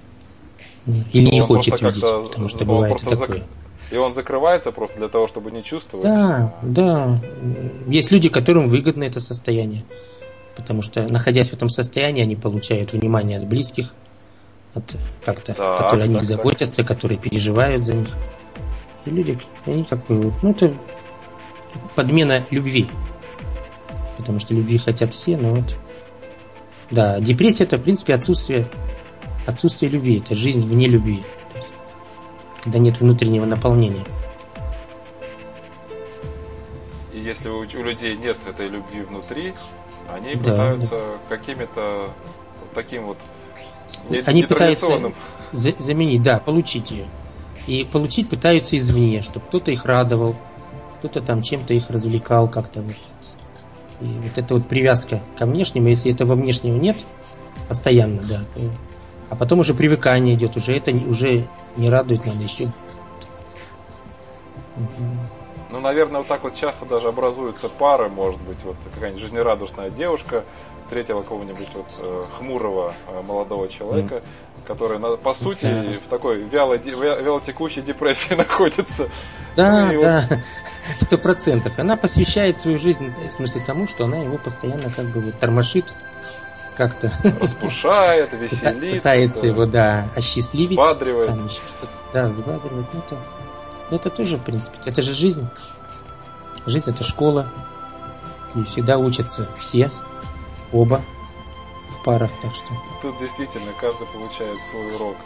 Или 1.13 1.25
ну, 1.25 1.31
не 1.31 1.41
хочет 1.41 1.81
видеть, 1.81 2.01
потому 2.01 2.47
что 2.47 2.63
бывает 2.63 3.01
и 3.01 3.05
такое. 3.05 3.27
Зак 3.27 3.47
и 3.91 3.97
он 3.97 4.13
закрывается 4.13 4.71
просто 4.71 4.97
для 4.97 5.09
того, 5.09 5.27
чтобы 5.27 5.51
не 5.51 5.63
чувствовать. 5.63 6.05
Да, 6.05 6.55
да. 6.63 7.19
Есть 7.87 8.11
люди, 8.11 8.29
которым 8.29 8.67
выгодно 8.67 9.03
это 9.03 9.19
состояние. 9.19 9.85
Потому 10.55 10.81
что, 10.81 11.07
находясь 11.11 11.49
в 11.49 11.53
этом 11.53 11.69
состоянии, 11.69 12.23
они 12.23 12.35
получают 12.35 12.93
внимание 12.93 13.37
от 13.37 13.47
близких, 13.47 13.93
от 14.73 14.95
как-то, 15.23 15.53
да, 15.57 15.77
которые 15.77 16.05
о 16.05 16.07
них 16.07 16.23
заботятся, 16.23 16.77
так. 16.77 16.87
которые 16.87 17.17
переживают 17.17 17.85
за 17.85 17.93
них. 17.93 18.07
И 19.05 19.09
люди, 19.09 19.37
они 19.65 19.83
как 19.83 20.05
бы, 20.07 20.33
ну 20.41 20.51
это 20.51 20.73
подмена 21.95 22.43
любви. 22.49 22.87
Потому 24.17 24.39
что 24.39 24.53
любви 24.53 24.77
хотят 24.77 25.13
все, 25.13 25.37
но 25.37 25.55
вот. 25.55 25.75
Да, 26.91 27.19
депрессия 27.19 27.63
это, 27.65 27.77
в 27.77 27.83
принципе, 27.83 28.13
отсутствие, 28.13 28.67
отсутствие 29.45 29.91
любви. 29.91 30.19
Это 30.19 30.35
жизнь 30.35 30.65
вне 30.65 30.87
любви 30.87 31.23
когда 32.65 32.79
нет 32.79 32.99
внутреннего 32.99 33.45
наполнения. 33.45 34.03
Если 37.25 37.49
у, 37.49 37.59
у 37.59 37.83
людей 37.83 38.15
нет 38.15 38.37
этой 38.47 38.69
любви 38.69 39.01
внутри, 39.01 39.53
они 40.13 40.35
да. 40.35 40.51
пытаются 40.51 41.01
какими-то 41.27 42.13
вот 42.59 42.73
таким 42.73 43.05
вот 43.07 43.17
они 44.25 44.43
пытаются 44.43 45.11
за 45.51 45.73
заменить, 45.79 46.21
да, 46.21 46.39
получить 46.39 46.91
ее. 46.91 47.05
И 47.67 47.87
получить 47.91 48.29
пытаются 48.29 48.77
извне, 48.77 49.21
чтобы 49.21 49.45
кто-то 49.47 49.71
их 49.71 49.85
радовал, 49.85 50.35
кто-то 50.99 51.21
там 51.21 51.41
чем-то 51.41 51.73
их 51.73 51.89
развлекал 51.89 52.49
как-то 52.49 52.81
вот. 52.81 52.95
И 54.01 54.05
вот 54.05 54.37
эта 54.37 54.53
вот 54.53 54.67
привязка 54.67 55.21
ко 55.37 55.45
внешнему, 55.45 55.87
если 55.87 56.11
этого 56.11 56.35
внешнего 56.35 56.75
нет, 56.75 57.05
постоянно, 57.67 58.21
да, 58.21 58.41
то 58.53 58.61
а 59.29 59.35
потом 59.35 59.59
уже 59.59 59.73
привыкание 59.73 60.35
идет, 60.35 60.55
уже 60.55 60.73
это 60.73 60.91
уже 60.91 61.47
не 61.77 61.89
радует, 61.89 62.25
надо 62.25 62.43
еще. 62.43 62.71
Ну, 65.75 65.81
наверное, 65.81 66.21
вот 66.21 66.27
так 66.29 66.41
вот 66.43 66.55
часто 66.55 66.85
даже 66.85 67.09
образуются 67.09 67.67
пары, 67.67 68.07
может 68.07 68.39
быть, 68.43 68.57
вот 68.63 68.77
какая-нибудь 68.93 69.21
жизнерадостная 69.21 69.89
девушка 69.89 70.45
встретила 70.85 71.21
кого-нибудь 71.21 71.67
вот 71.73 71.87
э, 71.99 72.23
хмурого 72.37 72.93
э, 73.09 73.21
молодого 73.23 73.67
человека, 73.67 74.15
mm. 74.15 74.23
который, 74.65 74.99
на, 74.99 75.17
по 75.17 75.33
сути, 75.33 75.65
да. 75.65 75.83
в 76.05 76.09
такой 76.09 76.43
вяло, 76.43 76.75
вялотекущей 76.75 77.81
депрессии 77.81 78.33
находится. 78.35 79.09
Да, 79.57 79.91
ну, 79.91 80.01
да, 80.01 80.23
сто 81.01 81.17
процентов. 81.17 81.77
Она 81.77 81.97
посвящает 81.97 82.57
свою 82.57 82.79
жизнь, 82.79 83.13
в 83.13 83.31
смысле, 83.31 83.61
тому, 83.67 83.85
что 83.85 84.05
она 84.05 84.19
его 84.19 84.37
постоянно 84.37 84.89
как 84.91 85.07
бы 85.07 85.19
вот 85.19 85.37
тормошит, 85.41 85.91
как-то 86.77 87.11
распушает, 87.41 88.31
веселит, 88.31 88.93
пытается 88.93 89.45
его, 89.45 89.65
да, 89.65 90.07
осчастливить, 90.15 90.79
взбадривает. 90.79 91.27
там 91.27 91.47
еще 91.47 91.59
что-то, 91.67 91.93
да, 92.13 92.27
взбадривает. 92.27 92.85
Ну, 92.93 92.99
это, 92.99 93.17
ну, 93.89 93.97
это 93.97 94.09
тоже, 94.09 94.37
в 94.37 94.43
принципе, 94.43 94.77
это 94.85 95.01
же 95.01 95.13
жизнь. 95.13 95.47
Жизнь 96.65 96.89
это 96.89 97.03
школа. 97.03 97.51
И 98.55 98.63
всегда 98.63 98.97
учатся 98.97 99.49
все, 99.57 99.91
оба 100.71 101.01
в 101.89 102.03
парах, 102.03 102.31
так 102.41 102.55
что. 102.55 102.67
Тут 103.01 103.19
действительно 103.19 103.71
каждый 103.79 104.07
получает 104.07 104.57
свой 104.71 104.95
урок. 104.95 105.17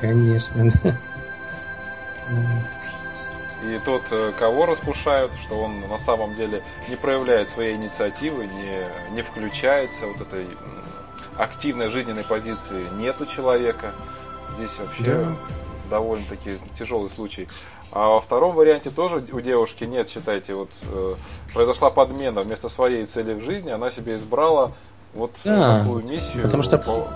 Конечно, 0.00 0.68
да. 0.82 0.98
И 3.62 3.78
тот, 3.84 4.02
э, 4.10 4.32
кого 4.38 4.66
распушают, 4.66 5.32
что 5.42 5.56
он 5.56 5.80
на 5.80 5.98
самом 5.98 6.34
деле 6.36 6.62
не 6.88 6.96
проявляет 6.96 7.50
своей 7.50 7.74
инициативы, 7.74 8.46
не, 8.46 8.84
не 9.12 9.22
включается, 9.22 10.06
вот 10.06 10.20
этой 10.20 10.46
активной 11.36 11.90
жизненной 11.90 12.24
позиции 12.24 12.84
нет 12.94 13.20
у 13.20 13.26
человека. 13.26 13.92
Здесь 14.54 14.70
вообще 14.78 15.04
да. 15.04 15.36
Довольно-таки 15.88 16.58
тяжелый 16.78 17.10
случай. 17.10 17.48
А 17.90 18.08
во 18.08 18.20
втором 18.20 18.54
варианте 18.54 18.90
тоже 18.90 19.22
у 19.32 19.40
девушки 19.40 19.84
нет, 19.84 20.08
считайте, 20.08 20.54
вот 20.54 20.70
э, 20.92 21.14
произошла 21.54 21.90
подмена. 21.90 22.42
Вместо 22.42 22.68
своей 22.68 23.06
цели 23.06 23.32
в 23.32 23.42
жизни 23.42 23.70
она 23.70 23.90
себе 23.90 24.16
избрала 24.16 24.72
вот 25.14 25.32
да, 25.44 25.80
такую 25.80 26.06
миссию. 26.06 26.42
Потому 26.42 26.62
что 26.62 26.78
по... 26.78 27.08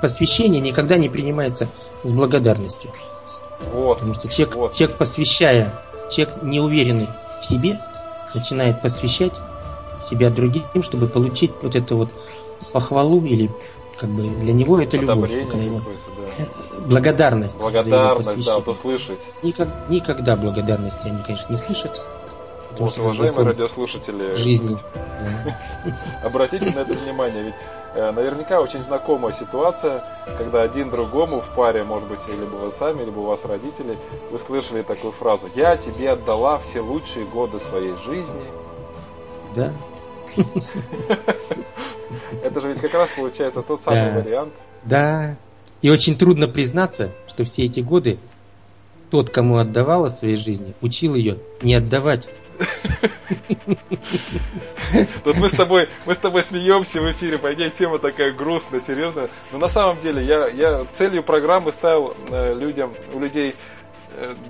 посвящение 0.00 0.60
никогда 0.60 0.96
не 0.96 1.08
принимается 1.10 1.68
с 2.02 2.12
благодарностью. 2.12 2.90
Вот. 3.74 3.98
Потому 3.98 4.14
что 4.14 4.28
человек, 4.28 4.56
вот. 4.56 4.72
человек 4.72 4.96
посвящая, 4.96 5.72
человек 6.10 6.42
неуверенный 6.42 7.08
в 7.40 7.44
себе, 7.44 7.78
начинает 8.34 8.80
посвящать 8.80 9.40
себя 10.02 10.30
другим, 10.30 10.64
чтобы 10.82 11.08
получить 11.08 11.52
вот 11.62 11.74
эту 11.74 11.96
вот 11.96 12.10
похвалу 12.72 13.24
или 13.24 13.50
как 13.98 14.08
бы 14.08 14.22
для 14.22 14.52
него 14.52 14.80
это 14.80 14.96
любовь. 14.96 15.30
Его... 15.30 15.82
Да. 16.38 16.44
Благодарность. 16.86 17.60
Благодарность, 17.60 18.46
да, 18.46 18.56
вот 18.56 18.68
услышать. 18.68 19.20
Никак, 19.42 19.68
никогда 19.88 20.36
благодарности 20.36 21.08
они, 21.08 21.22
конечно, 21.22 21.52
не 21.52 21.58
слышат. 21.58 22.00
Вот, 22.78 22.96
уважаемые 22.98 23.48
радиослушатели, 23.48 24.34
жизни. 24.34 24.78
Обратите 26.24 26.70
на 26.70 26.80
это 26.80 26.94
внимание, 26.94 27.42
ведь 27.42 27.54
э, 27.94 28.10
наверняка 28.12 28.60
очень 28.60 28.80
знакомая 28.80 29.32
ситуация, 29.32 30.04
когда 30.38 30.62
один 30.62 30.90
другому 30.90 31.40
в 31.40 31.50
паре, 31.50 31.84
может 31.84 32.08
быть, 32.08 32.20
либо 32.28 32.54
вы 32.56 32.72
сами, 32.72 33.04
либо 33.04 33.18
у 33.18 33.24
вас 33.24 33.44
родители, 33.44 33.98
вы 34.30 34.38
слышали 34.38 34.82
такую 34.82 35.12
фразу 35.12 35.48
«Я 35.54 35.76
тебе 35.76 36.10
отдала 36.12 36.58
все 36.58 36.80
лучшие 36.80 37.26
годы 37.26 37.58
своей 37.60 37.96
жизни». 38.06 38.44
Да. 39.54 39.72
Это 42.44 42.60
же 42.60 42.68
ведь 42.68 42.80
как 42.80 42.94
раз 42.94 43.08
получается 43.16 43.62
тот 43.62 43.80
самый 43.80 44.22
вариант. 44.22 44.52
Да. 44.84 45.36
И 45.82 45.90
очень 45.90 46.16
трудно 46.16 46.46
признаться, 46.46 47.12
что 47.26 47.44
все 47.44 47.64
эти 47.64 47.80
годы 47.80 48.18
тот, 49.10 49.30
кому 49.30 49.56
отдавала 49.56 50.08
своей 50.08 50.36
жизни, 50.36 50.74
учил 50.80 51.14
ее 51.14 51.38
не 51.62 51.74
отдавать. 51.74 52.28
Тут 55.24 55.36
мы 55.36 55.48
с 55.48 55.52
тобой, 55.52 55.88
мы 56.04 56.14
с 56.14 56.18
тобой 56.18 56.42
смеемся 56.42 57.00
в 57.00 57.10
эфире, 57.12 57.38
по 57.38 57.52
идее 57.54 57.70
тема 57.70 57.98
такая 57.98 58.32
грустная, 58.32 58.80
серьезная. 58.80 59.30
Но 59.52 59.58
на 59.58 59.68
самом 59.68 60.00
деле 60.00 60.24
я, 60.24 60.48
я 60.48 60.84
целью 60.84 61.22
программы 61.22 61.72
ставил 61.72 62.14
э, 62.28 62.54
людям, 62.54 62.92
у 63.14 63.20
людей 63.20 63.56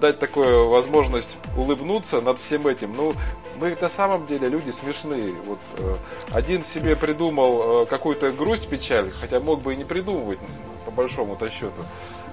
дать 0.00 0.18
такую 0.18 0.68
возможность 0.68 1.36
улыбнуться 1.56 2.20
над 2.20 2.38
всем 2.38 2.66
этим. 2.66 2.94
Ну, 2.96 3.12
мы 3.58 3.76
на 3.80 3.88
самом 3.88 4.26
деле 4.26 4.48
люди 4.48 4.70
смешные. 4.70 5.32
Вот 5.46 5.58
э, 5.78 5.96
один 6.32 6.64
себе 6.64 6.96
придумал 6.96 7.86
какую-то 7.86 8.32
грусть, 8.32 8.68
печаль, 8.68 9.10
хотя 9.10 9.40
мог 9.40 9.62
бы 9.62 9.74
и 9.74 9.76
не 9.76 9.84
придумывать, 9.84 10.38
по 10.84 10.90
большому-то 10.90 11.50
счету. 11.50 11.82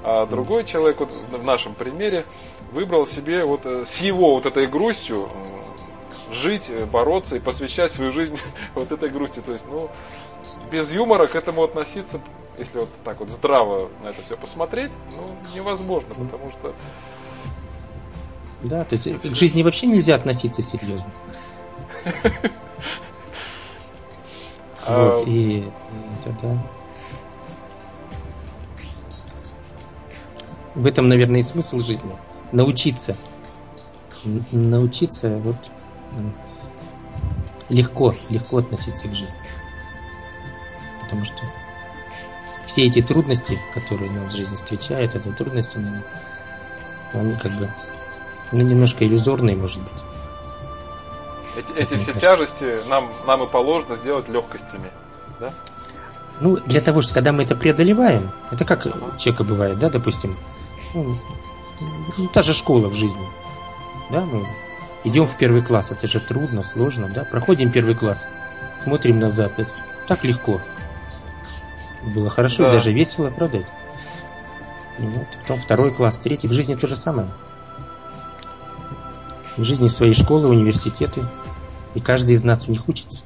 А 0.03 0.25
другой 0.25 0.63
человек, 0.63 0.99
вот 0.99 1.11
в 1.11 1.43
нашем 1.43 1.73
примере, 1.73 2.23
выбрал 2.71 3.05
себе 3.05 3.43
вот 3.43 3.65
с 3.65 3.97
его 3.97 4.35
вот 4.35 4.45
этой 4.45 4.67
грустью 4.67 5.29
жить, 6.31 6.69
э, 6.69 6.85
бороться 6.85 7.35
и 7.35 7.39
посвящать 7.39 7.91
свою 7.91 8.11
жизнь 8.11 8.37
вот 8.75 8.91
этой 8.91 9.09
грусти. 9.09 9.39
То 9.39 9.53
есть, 9.53 9.65
ну, 9.69 9.89
без 10.71 10.91
юмора 10.91 11.27
к 11.27 11.35
этому 11.35 11.63
относиться, 11.63 12.19
если 12.57 12.79
вот 12.79 12.89
так 13.03 13.19
вот 13.19 13.29
здраво 13.29 13.89
на 14.03 14.09
это 14.09 14.21
все 14.23 14.35
посмотреть, 14.37 14.91
ну, 15.15 15.35
невозможно, 15.55 16.13
потому 16.15 16.51
что... 16.51 16.73
Да, 18.63 18.83
то 18.83 18.93
есть 18.93 19.21
к 19.21 19.35
жизни 19.35 19.63
вообще 19.63 19.87
нельзя 19.87 20.15
относиться 20.15 20.61
серьезно. 20.61 21.11
А, 24.89 25.17
вот, 25.17 25.27
и 25.27 25.69
тогда... 26.23 26.57
В 30.75 30.87
этом, 30.87 31.09
наверное, 31.09 31.41
и 31.41 31.43
смысл 31.43 31.79
жизни. 31.79 32.15
Научиться. 32.53 33.17
Научиться 34.53 35.39
вот 35.39 35.57
легко, 37.69 38.13
легко 38.29 38.57
относиться 38.57 39.07
к 39.07 39.13
жизни. 39.13 39.39
Потому 41.01 41.25
что 41.25 41.41
все 42.65 42.85
эти 42.85 43.01
трудности, 43.01 43.59
которые 43.73 44.11
нас 44.11 44.33
в 44.33 44.35
жизни 44.37 44.55
встречают, 44.55 45.15
это 45.15 45.31
трудности, 45.31 45.79
они 47.13 47.35
как 47.35 47.51
бы 47.53 47.69
ну, 48.51 48.63
немножко 48.63 49.05
иллюзорные, 49.05 49.55
может 49.55 49.79
быть. 49.79 50.03
Эти, 51.55 51.73
эти 51.73 51.95
все 51.95 52.13
кажется. 52.13 52.19
тяжести 52.19 52.87
нам, 52.87 53.11
нам 53.25 53.43
и 53.43 53.47
положено 53.47 53.95
сделать 53.95 54.29
легкостями, 54.29 54.91
да? 55.39 55.51
Ну, 56.39 56.57
для 56.57 56.81
того, 56.81 57.01
что 57.01 57.15
когда 57.15 57.31
мы 57.33 57.43
это 57.43 57.55
преодолеваем, 57.55 58.31
это 58.51 58.63
как 58.63 58.85
ага. 58.85 59.17
человека 59.17 59.43
бывает, 59.43 59.79
да, 59.79 59.89
допустим, 59.89 60.37
ну, 60.93 61.17
та 62.31 62.43
же 62.43 62.53
школа 62.53 62.89
в 62.89 62.93
жизни, 62.93 63.27
да, 64.11 64.21
мы 64.21 64.45
Идем 65.07 65.25
в 65.25 65.37
первый 65.37 65.61
класс, 65.61 65.91
это 65.91 66.05
же 66.05 66.19
трудно, 66.19 66.61
сложно, 66.63 67.07
да? 67.07 67.23
Проходим 67.23 67.71
первый 67.71 67.95
класс, 67.95 68.27
смотрим 68.77 69.19
назад, 69.19 69.53
это 69.57 69.71
так 70.05 70.25
легко. 70.25 70.59
Было 72.13 72.29
хорошо 72.29 72.63
да. 72.63 72.69
и 72.69 72.71
даже 72.73 72.91
весело, 72.91 73.29
правда? 73.29 73.59
И 74.99 75.03
вот, 75.03 75.27
потом 75.41 75.61
второй 75.61 75.93
класс, 75.93 76.17
третий. 76.17 76.49
В 76.49 76.51
жизни 76.51 76.75
то 76.75 76.87
же 76.87 76.97
самое. 76.97 77.29
В 79.57 79.63
жизни 79.63 79.87
своей 79.87 80.13
школы, 80.13 80.47
университеты. 80.47 81.25
И 81.95 81.99
каждый 81.99 82.33
из 82.33 82.43
нас 82.43 82.67
в 82.67 82.69
них 82.69 82.87
учится. 82.87 83.23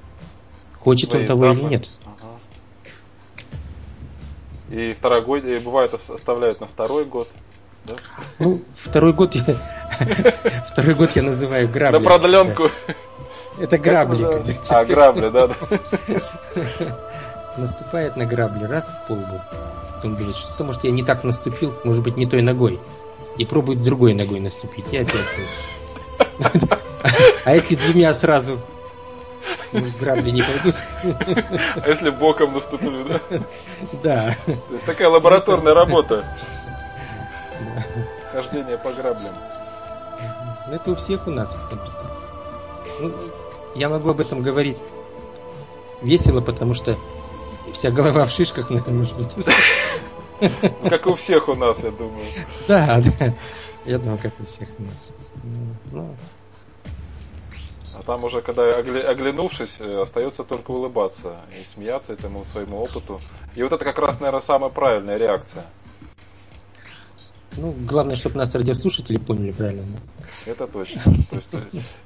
Хочет 0.80 1.12
свои 1.12 1.24
он 1.24 1.28
того 1.28 1.52
этапы. 1.52 1.60
или 1.60 1.70
нет. 1.70 1.89
Ага. 2.06 2.39
И 4.70 4.94
второй 4.94 5.22
год, 5.22 5.44
и 5.44 5.60
бывает 5.60 5.94
оставляют 5.94 6.62
на 6.62 6.67
второй 6.67 7.06
год. 7.06 7.28
Да? 7.86 7.96
Ну, 8.39 8.62
второй 8.76 9.13
год 9.13 9.36
я 9.36 9.44
Второй 10.67 10.94
год 10.96 11.12
я 11.15 11.24
называю 11.24 11.70
грабли. 11.70 11.98
На 11.98 12.04
продленку. 12.04 12.70
Это 13.60 13.78
грабли. 13.78 14.24
А, 14.70 14.86
грабли, 14.86 15.30
да. 15.30 15.50
Наступает 17.58 18.15
на 18.15 18.26
грабли 18.26 18.63
раз 18.63 18.88
в 18.88 19.08
полгода. 19.08 19.46
Потом 19.96 20.15
думает, 20.15 20.36
что 20.36 20.63
может 20.63 20.84
я 20.84 20.91
не 20.91 21.04
так 21.04 21.24
наступил, 21.24 21.74
может 21.84 22.02
быть 22.04 22.17
не 22.17 22.26
той 22.26 22.41
ногой. 22.41 22.80
И 23.38 23.46
пробует 23.46 23.84
другой 23.84 24.13
ногой 24.13 24.39
наступить. 24.39 24.86
Я 24.91 25.02
опять 25.02 25.26
А 27.43 27.56
если 27.56 27.75
двумя 27.75 28.13
сразу 28.13 28.60
может, 29.71 29.97
грабли 29.97 30.32
не 30.32 30.43
пойдут. 30.43 30.75
А 31.04 31.88
если 31.88 32.10
боком 32.10 32.54
наступили, 32.54 33.04
да? 33.04 33.21
Да. 34.04 34.36
То 34.45 34.73
есть 34.73 34.86
такая 34.86 35.10
лабораторная 35.10 35.73
работа. 35.73 36.25
Хождение 38.32 38.77
по 38.77 38.91
граблям. 38.91 39.34
Ну, 40.67 40.73
это 40.75 40.91
у 40.91 40.95
всех 40.95 41.27
у 41.27 41.32
нас, 41.32 41.54
потому 41.54 41.86
что... 41.86 42.06
Ну, 42.99 43.13
я 43.75 43.89
могу 43.89 44.10
об 44.10 44.19
этом 44.19 44.41
говорить 44.41 44.84
весело, 46.01 46.41
потому 46.41 46.73
что 46.73 46.97
вся 47.73 47.91
голова 47.91 48.25
в 48.25 48.32
шишках, 48.32 48.69
наверное, 48.69 48.99
может 48.99 49.17
быть. 49.17 49.38
Ну, 49.38 50.89
как 50.89 51.08
у 51.08 51.15
всех 51.15 51.47
у 51.47 51.56
нас, 51.56 51.80
я 51.84 51.91
думаю. 51.91 52.25
Да, 52.67 53.01
да. 53.19 53.34
Я 53.86 53.97
думаю, 53.97 54.19
как 54.21 54.34
у 54.39 54.45
всех 54.45 54.69
у 54.77 54.84
нас. 54.84 55.10
Ну, 55.91 56.15
а 58.02 58.04
там 58.04 58.24
уже, 58.24 58.42
когда 58.42 58.64
оглянувшись, 58.70 59.76
э, 59.80 60.02
остается 60.02 60.44
только 60.44 60.72
улыбаться 60.72 61.36
и 61.52 61.64
смеяться 61.74 62.14
этому 62.14 62.44
своему 62.46 62.82
опыту. 62.82 63.22
И 63.56 63.62
вот 63.62 63.72
это 63.72 63.86
как 63.86 64.00
раз, 64.00 64.20
наверное, 64.20 64.42
самая 64.42 64.72
правильная 64.72 65.18
реакция. 65.18 65.64
Ну, 67.58 67.76
главное, 67.88 68.16
чтобы 68.16 68.38
нас 68.38 68.56
радиослушатели 68.56 69.18
поняли 69.18 69.52
правильно. 69.52 70.00
Это 70.46 70.68
точно. 70.68 71.02
То 71.30 71.36
есть, 71.36 71.50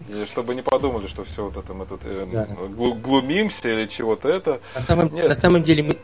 э, 0.10 0.26
чтобы 0.26 0.56
не 0.56 0.64
подумали, 0.64 1.08
что 1.08 1.24
все 1.24 1.46
вот 1.46 1.56
это 1.56 1.74
мы 1.74 1.86
тут 1.86 2.02
э, 2.04 2.28
да. 2.30 2.46
глумимся 2.46 3.70
или 3.70 3.88
чего-то 3.88 4.28
это. 4.28 4.60
На 4.74 4.82
самом, 4.82 5.08
Нет. 5.10 5.30
на 5.30 5.36
самом 5.36 5.64
деле 5.64 5.84
мы 5.84 5.98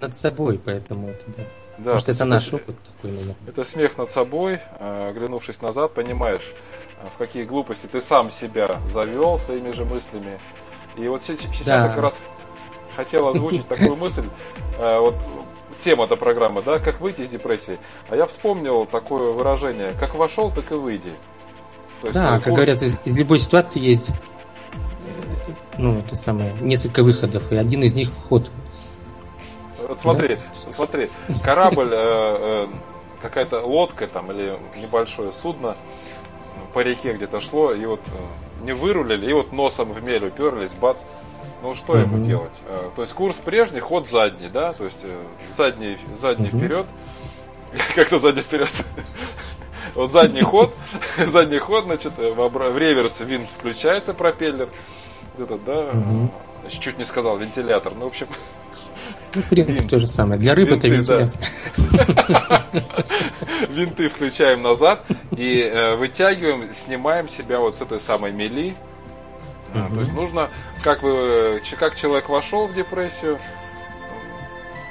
над 0.00 0.16
собой, 0.16 0.58
поэтому 0.58 1.08
это 1.08 1.24
да. 1.36 1.42
Да, 1.84 1.94
Может, 1.94 2.08
это 2.08 2.24
наш 2.24 2.52
опыт 2.52 2.76
такой, 2.82 3.10
наверное. 3.12 3.36
Это 3.46 3.64
смех 3.64 3.98
над 3.98 4.10
собой, 4.10 4.60
э, 4.78 5.08
оглянувшись 5.10 5.60
назад, 5.60 5.94
понимаешь, 5.94 6.52
в 7.14 7.18
какие 7.18 7.44
глупости 7.44 7.86
ты 7.90 8.00
сам 8.00 8.30
себя 8.30 8.76
завел 8.92 9.38
своими 9.38 9.72
же 9.72 9.84
мыслями. 9.84 10.38
И 10.96 11.08
вот 11.08 11.22
сейчас, 11.22 11.64
да. 11.64 11.82
я 11.82 11.88
как 11.88 11.98
раз 11.98 12.18
хотел 12.96 13.28
озвучить 13.28 13.66
такую 13.66 13.96
мысль. 13.96 14.24
Вот 14.78 15.14
тема-то 15.82 16.16
программы, 16.16 16.62
да, 16.62 16.78
как 16.78 17.00
выйти 17.00 17.22
из 17.22 17.30
депрессии. 17.30 17.78
А 18.08 18.16
я 18.16 18.26
вспомнил 18.26 18.86
такое 18.86 19.32
выражение, 19.32 19.92
как 19.98 20.14
вошел, 20.14 20.50
так 20.50 20.70
и 20.72 20.74
выйди. 20.74 21.12
То 22.00 22.08
есть, 22.08 22.14
да, 22.14 22.36
э, 22.36 22.40
как 22.40 22.52
говорят, 22.52 22.82
из, 22.82 22.98
из 23.04 23.16
любой 23.16 23.38
ситуации 23.38 23.80
есть 23.80 24.12
ну, 25.78 25.98
это 25.98 26.16
самое, 26.16 26.52
несколько 26.60 27.02
выходов, 27.02 27.50
и 27.50 27.56
один 27.56 27.82
из 27.82 27.94
них 27.94 28.10
вход. 28.10 28.50
Вот 29.92 30.00
смотри, 30.00 30.36
да? 30.36 30.72
смотри, 30.72 31.10
корабль, 31.44 31.90
э, 31.92 31.96
э, 31.98 32.66
какая-то 33.20 33.60
лодка 33.60 34.06
там 34.06 34.32
или 34.32 34.58
небольшое 34.80 35.32
судно 35.32 35.76
по 36.72 36.78
реке 36.78 37.12
где-то 37.12 37.42
шло, 37.42 37.74
и 37.74 37.84
вот 37.84 38.00
э, 38.06 38.64
не 38.64 38.72
вырулили, 38.72 39.28
и 39.28 39.34
вот 39.34 39.52
носом 39.52 39.92
в 39.92 40.02
мель 40.02 40.24
уперлись, 40.24 40.72
бац, 40.72 41.02
ну 41.60 41.74
что 41.74 41.98
ему 41.98 42.24
делать? 42.24 42.58
Э, 42.68 42.88
то 42.96 43.02
есть 43.02 43.12
курс 43.12 43.36
прежний, 43.36 43.80
ход 43.80 44.08
задний, 44.08 44.48
да? 44.48 44.72
То 44.72 44.86
есть 44.86 45.00
э, 45.02 45.14
задний, 45.54 45.98
задний 46.18 46.48
mm-hmm. 46.48 46.58
вперед. 46.58 46.86
Как-то 47.94 48.18
задний 48.18 48.40
вперед. 48.40 48.70
вот 49.94 50.10
задний 50.10 50.40
ход, 50.40 50.74
задний 51.18 51.58
ход, 51.58 51.84
значит, 51.84 52.14
э, 52.16 52.32
в, 52.32 52.78
реверс 52.78 53.20
винт 53.20 53.46
включается, 53.58 54.14
пропеллер. 54.14 54.70
Это, 55.38 55.58
да, 55.58 55.90
чуть 56.70 56.96
не 56.96 57.04
сказал, 57.04 57.36
вентилятор. 57.36 57.92
Ну, 57.94 58.06
в 58.06 58.08
общем, 58.08 58.28
ну, 59.34 59.42
в 59.42 59.48
принципе, 59.48 59.88
то 59.88 59.98
же 59.98 60.06
самое. 60.06 60.38
Для 60.40 60.54
рыбы 60.54 60.76
это 60.76 60.88
вентилятор. 60.88 61.38
Винты 63.70 64.08
включаем 64.08 64.62
назад 64.62 65.04
и 65.36 65.60
э, 65.60 65.96
вытягиваем, 65.96 66.74
снимаем 66.74 67.28
себя 67.28 67.60
вот 67.60 67.76
с 67.76 67.80
этой 67.80 68.00
самой 68.00 68.32
мели, 68.32 68.74
Uh-huh. 69.74 69.94
То 69.94 70.00
есть 70.00 70.12
нужно, 70.12 70.50
как, 70.82 71.02
вы, 71.02 71.62
как 71.78 71.96
человек 71.96 72.28
вошел 72.28 72.66
в 72.66 72.74
депрессию, 72.74 73.38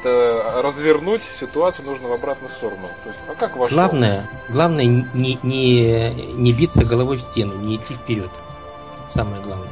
развернуть 0.03 1.21
ситуацию 1.39 1.85
нужно 1.85 2.07
в 2.07 2.13
обратную 2.13 2.49
сторону. 2.49 2.87
То 3.03 3.09
есть, 3.09 3.19
а 3.27 3.35
как 3.35 3.55
вошел? 3.55 3.77
Главное, 3.77 4.27
главное 4.49 4.85
не, 4.85 5.37
не, 5.43 6.09
не 6.33 6.53
биться 6.53 6.83
головой 6.83 7.17
в 7.17 7.21
стену, 7.21 7.55
не 7.57 7.75
идти 7.75 7.93
вперед. 7.93 8.31
Самое 9.07 9.41
главное. 9.41 9.69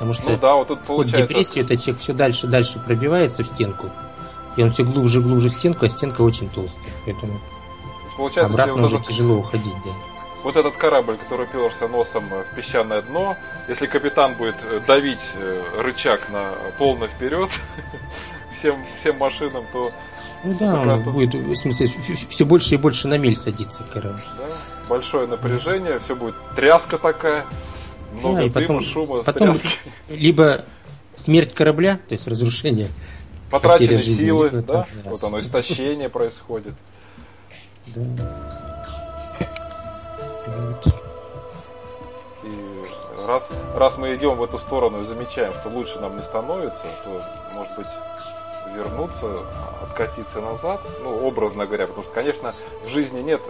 Потому 0.00 0.14
что 0.14 0.30
ну, 0.30 0.38
да, 0.38 0.54
вот 0.54 0.68
тут 0.68 0.80
получается... 0.80 1.28
депрессию 1.28 1.62
это 1.62 1.76
человек 1.76 2.00
все 2.00 2.14
дальше 2.14 2.46
дальше 2.46 2.78
пробивается 2.78 3.44
в 3.44 3.46
стенку. 3.46 3.90
И 4.56 4.62
он 4.62 4.70
все 4.70 4.82
глубже 4.82 5.20
глубже 5.20 5.50
в 5.50 5.52
стенку, 5.52 5.84
а 5.84 5.90
стенка 5.90 6.22
очень 6.22 6.48
толстая. 6.48 6.90
Поэтому 7.04 7.38
получается, 8.16 8.50
обратно 8.50 8.86
уже 8.86 8.96
этот... 8.96 9.08
тяжело 9.08 9.34
уходить, 9.34 9.74
да. 9.84 9.90
Вот 10.42 10.56
этот 10.56 10.74
корабль, 10.78 11.18
который 11.18 11.44
уперся 11.44 11.86
носом 11.86 12.24
в 12.30 12.56
песчаное 12.56 13.02
дно, 13.02 13.36
если 13.68 13.86
капитан 13.86 14.36
будет 14.36 14.56
давить 14.86 15.20
э, 15.34 15.62
рычаг 15.76 16.30
на 16.30 16.54
полно 16.78 17.06
вперед, 17.06 17.50
всем, 18.58 18.82
всем 19.00 19.18
машинам, 19.18 19.66
то... 19.70 19.92
Ну 20.44 20.56
да, 20.58 20.80
он 20.80 21.04
тут... 21.04 21.12
будет, 21.12 21.34
в 21.34 21.54
смысле, 21.54 21.88
все 22.30 22.46
больше 22.46 22.76
и 22.76 22.78
больше 22.78 23.06
на 23.06 23.18
мель 23.18 23.36
садиться 23.36 23.84
корабль. 23.84 24.22
Да, 24.38 24.46
большое 24.88 25.26
напряжение, 25.26 25.98
все 25.98 26.16
будет 26.16 26.36
тряска 26.56 26.96
такая, 26.96 27.44
много 28.12 28.36
да, 28.36 28.42
и 28.44 28.48
дыма, 28.48 28.66
потом, 28.66 28.82
шума, 28.82 29.22
потом 29.22 29.52
тряски. 29.52 29.78
либо 30.08 30.64
смерть 31.14 31.54
корабля, 31.54 31.96
то 31.96 32.12
есть 32.12 32.26
разрушение 32.26 32.88
Потраченные 33.50 33.98
силы, 33.98 34.50
жизни, 34.50 34.64
да? 34.66 34.86
да? 35.04 35.10
Вот 35.10 35.24
оно, 35.24 35.40
истощение 35.40 36.08
происходит. 36.08 36.74
Да. 37.88 38.02
И 42.44 43.26
раз, 43.26 43.48
раз 43.74 43.98
мы 43.98 44.14
идем 44.14 44.36
в 44.36 44.44
эту 44.44 44.58
сторону 44.58 45.02
и 45.02 45.04
замечаем, 45.04 45.52
что 45.54 45.68
лучше 45.68 45.98
нам 45.98 46.16
не 46.16 46.22
становится, 46.22 46.84
то, 47.04 47.22
может 47.54 47.76
быть, 47.76 47.86
вернуться, 48.74 49.40
откатиться 49.82 50.40
назад, 50.40 50.80
ну, 51.02 51.26
образно 51.26 51.66
говоря, 51.66 51.86
потому 51.88 52.04
что, 52.04 52.12
конечно, 52.12 52.54
в 52.84 52.88
жизни 52.88 53.20
нет 53.20 53.40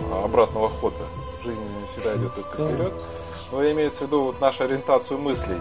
э, 0.00 0.24
обратного 0.24 0.68
хода. 0.68 1.04
Жизнь 1.42 1.62
всегда 1.92 2.16
идет 2.16 2.34
только 2.34 2.66
вперед. 2.66 2.92
Но 3.52 3.70
имеется 3.70 4.00
в 4.00 4.06
виду 4.06 4.24
вот 4.24 4.40
нашу 4.40 4.64
ориентацию 4.64 5.20
мыслей 5.20 5.58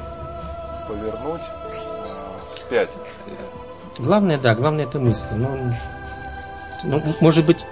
повернуть 0.88 1.42
э, 1.42 2.56
вспять. 2.56 2.90
Главное, 4.00 4.40
да, 4.40 4.56
главное 4.56 4.86
это 4.86 4.98
мысли. 4.98 5.28
Но, 5.36 5.58
ну, 6.86 7.04
может 7.20 7.46
быть, 7.46 7.66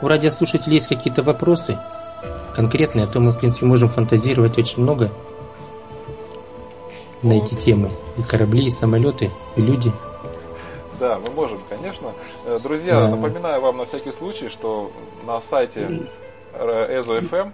у 0.00 0.08
радиослушателей 0.08 0.76
есть 0.76 0.88
какие-то 0.88 1.22
вопросы 1.22 1.78
конкретные, 2.54 3.04
а 3.04 3.06
то 3.06 3.20
мы, 3.20 3.32
в 3.32 3.38
принципе, 3.38 3.66
можем 3.66 3.90
фантазировать 3.90 4.56
очень 4.56 4.82
много 4.82 5.10
на 7.22 7.34
эти 7.34 7.54
темы. 7.54 7.90
И 8.16 8.22
корабли, 8.22 8.64
и 8.64 8.70
самолеты, 8.70 9.30
и 9.56 9.60
люди. 9.60 9.92
Да, 10.98 11.18
мы 11.18 11.30
можем, 11.34 11.60
конечно. 11.68 12.14
Э, 12.46 12.58
друзья, 12.62 12.94
да. 12.94 13.08
напоминаю 13.08 13.60
вам 13.60 13.76
на 13.76 13.84
всякий 13.84 14.12
случай, 14.12 14.48
что 14.48 14.90
на 15.26 15.38
сайте 15.42 16.08
EZO.FM 16.54 17.52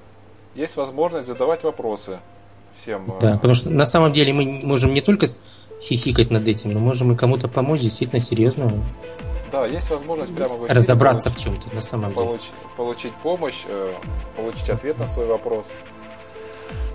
есть 0.54 0.76
возможность 0.76 1.26
задавать 1.26 1.62
вопросы 1.64 2.18
всем. 2.76 3.10
Э, 3.10 3.20
да, 3.20 3.34
потому 3.34 3.54
что 3.54 3.70
на 3.70 3.86
самом 3.86 4.12
деле 4.12 4.32
мы 4.32 4.60
можем 4.64 4.94
не 4.94 5.00
только 5.00 5.26
хихикать 5.80 6.30
над 6.30 6.46
этим, 6.46 6.72
но 6.72 6.80
можем 6.80 7.12
и 7.12 7.16
кому-то 7.16 7.48
помочь 7.48 7.80
действительно 7.80 8.20
серьезно. 8.20 8.70
Да, 9.50 9.66
есть 9.66 9.90
возможность 9.90 10.34
прямо 10.34 10.54
в 10.54 10.70
разобраться 10.70 11.30
в 11.30 11.36
чем-то 11.36 11.74
на 11.74 11.82
самом 11.82 12.12
получ, 12.14 12.40
деле. 12.40 12.52
Получить 12.76 13.12
помощь, 13.22 13.62
э, 13.66 13.94
получить 14.36 14.70
ответ 14.70 14.98
на 14.98 15.06
свой 15.06 15.26
вопрос. 15.26 15.66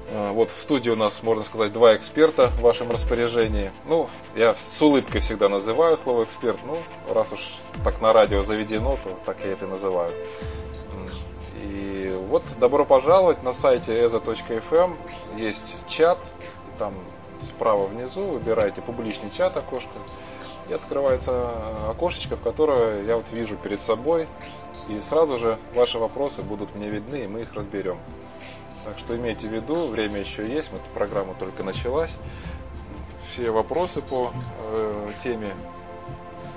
Э, 0.09 0.31
вот 0.31 0.49
в 0.57 0.61
студии 0.61 0.89
у 0.89 0.95
нас, 0.95 1.21
можно 1.21 1.43
сказать, 1.43 1.71
два 1.73 1.95
эксперта 1.95 2.47
в 2.47 2.61
вашем 2.61 2.89
распоряжении. 2.89 3.71
Ну, 3.87 4.09
я 4.35 4.55
с 4.71 4.81
улыбкой 4.81 5.21
всегда 5.21 5.49
называю 5.49 5.97
слово 5.97 6.23
эксперт. 6.23 6.57
Ну, 6.65 6.77
раз 7.13 7.31
уж 7.31 7.39
так 7.83 8.01
на 8.01 8.13
радио 8.13 8.43
заведено, 8.43 8.97
то 9.03 9.17
так 9.25 9.37
я 9.45 9.51
это 9.51 9.67
называю. 9.67 10.11
Вот 12.27 12.43
добро 12.59 12.83
пожаловать 12.83 13.41
на 13.43 13.53
сайте 13.53 13.93
eza.fm. 14.03 14.97
Есть 15.37 15.75
чат, 15.87 16.17
там 16.77 16.93
справа 17.41 17.85
внизу 17.85 18.23
выбираете 18.23 18.81
публичный 18.81 19.29
чат 19.29 19.55
окошко, 19.55 19.97
и 20.67 20.73
открывается 20.73 21.31
э, 21.31 21.91
окошечко, 21.91 22.35
в 22.35 22.41
которое 22.41 23.03
я 23.03 23.15
вот 23.15 23.25
вижу 23.31 23.55
перед 23.55 23.79
собой, 23.79 24.27
и 24.89 24.99
сразу 24.99 25.39
же 25.39 25.57
ваши 25.73 25.99
вопросы 25.99 26.41
будут 26.41 26.75
мне 26.75 26.89
видны, 26.89 27.23
и 27.23 27.27
мы 27.27 27.41
их 27.41 27.53
разберем. 27.53 27.97
Так 28.83 28.99
что 28.99 29.15
имейте 29.15 29.47
в 29.47 29.53
виду, 29.53 29.87
время 29.87 30.19
еще 30.19 30.45
есть, 30.45 30.69
мы 30.73 30.79
программа 30.93 31.33
только 31.33 31.63
началась. 31.63 32.11
Все 33.31 33.51
вопросы 33.51 34.01
по 34.01 34.31
э, 34.73 35.09
теме 35.23 35.53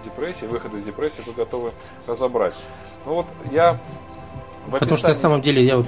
депрессии, 0.05 0.47
выхода 0.47 0.79
из 0.79 0.85
депрессии 0.85 1.23
вы 1.25 1.33
готовы 1.33 1.73
разобрать. 2.09 2.55
Ну 3.07 3.15
вот 3.15 3.27
я... 3.53 3.79
Потому 4.71 4.97
что 4.97 5.09
на 5.09 5.15
самом 5.15 5.43
деле 5.43 5.65
я 5.65 5.79
вот 5.79 5.87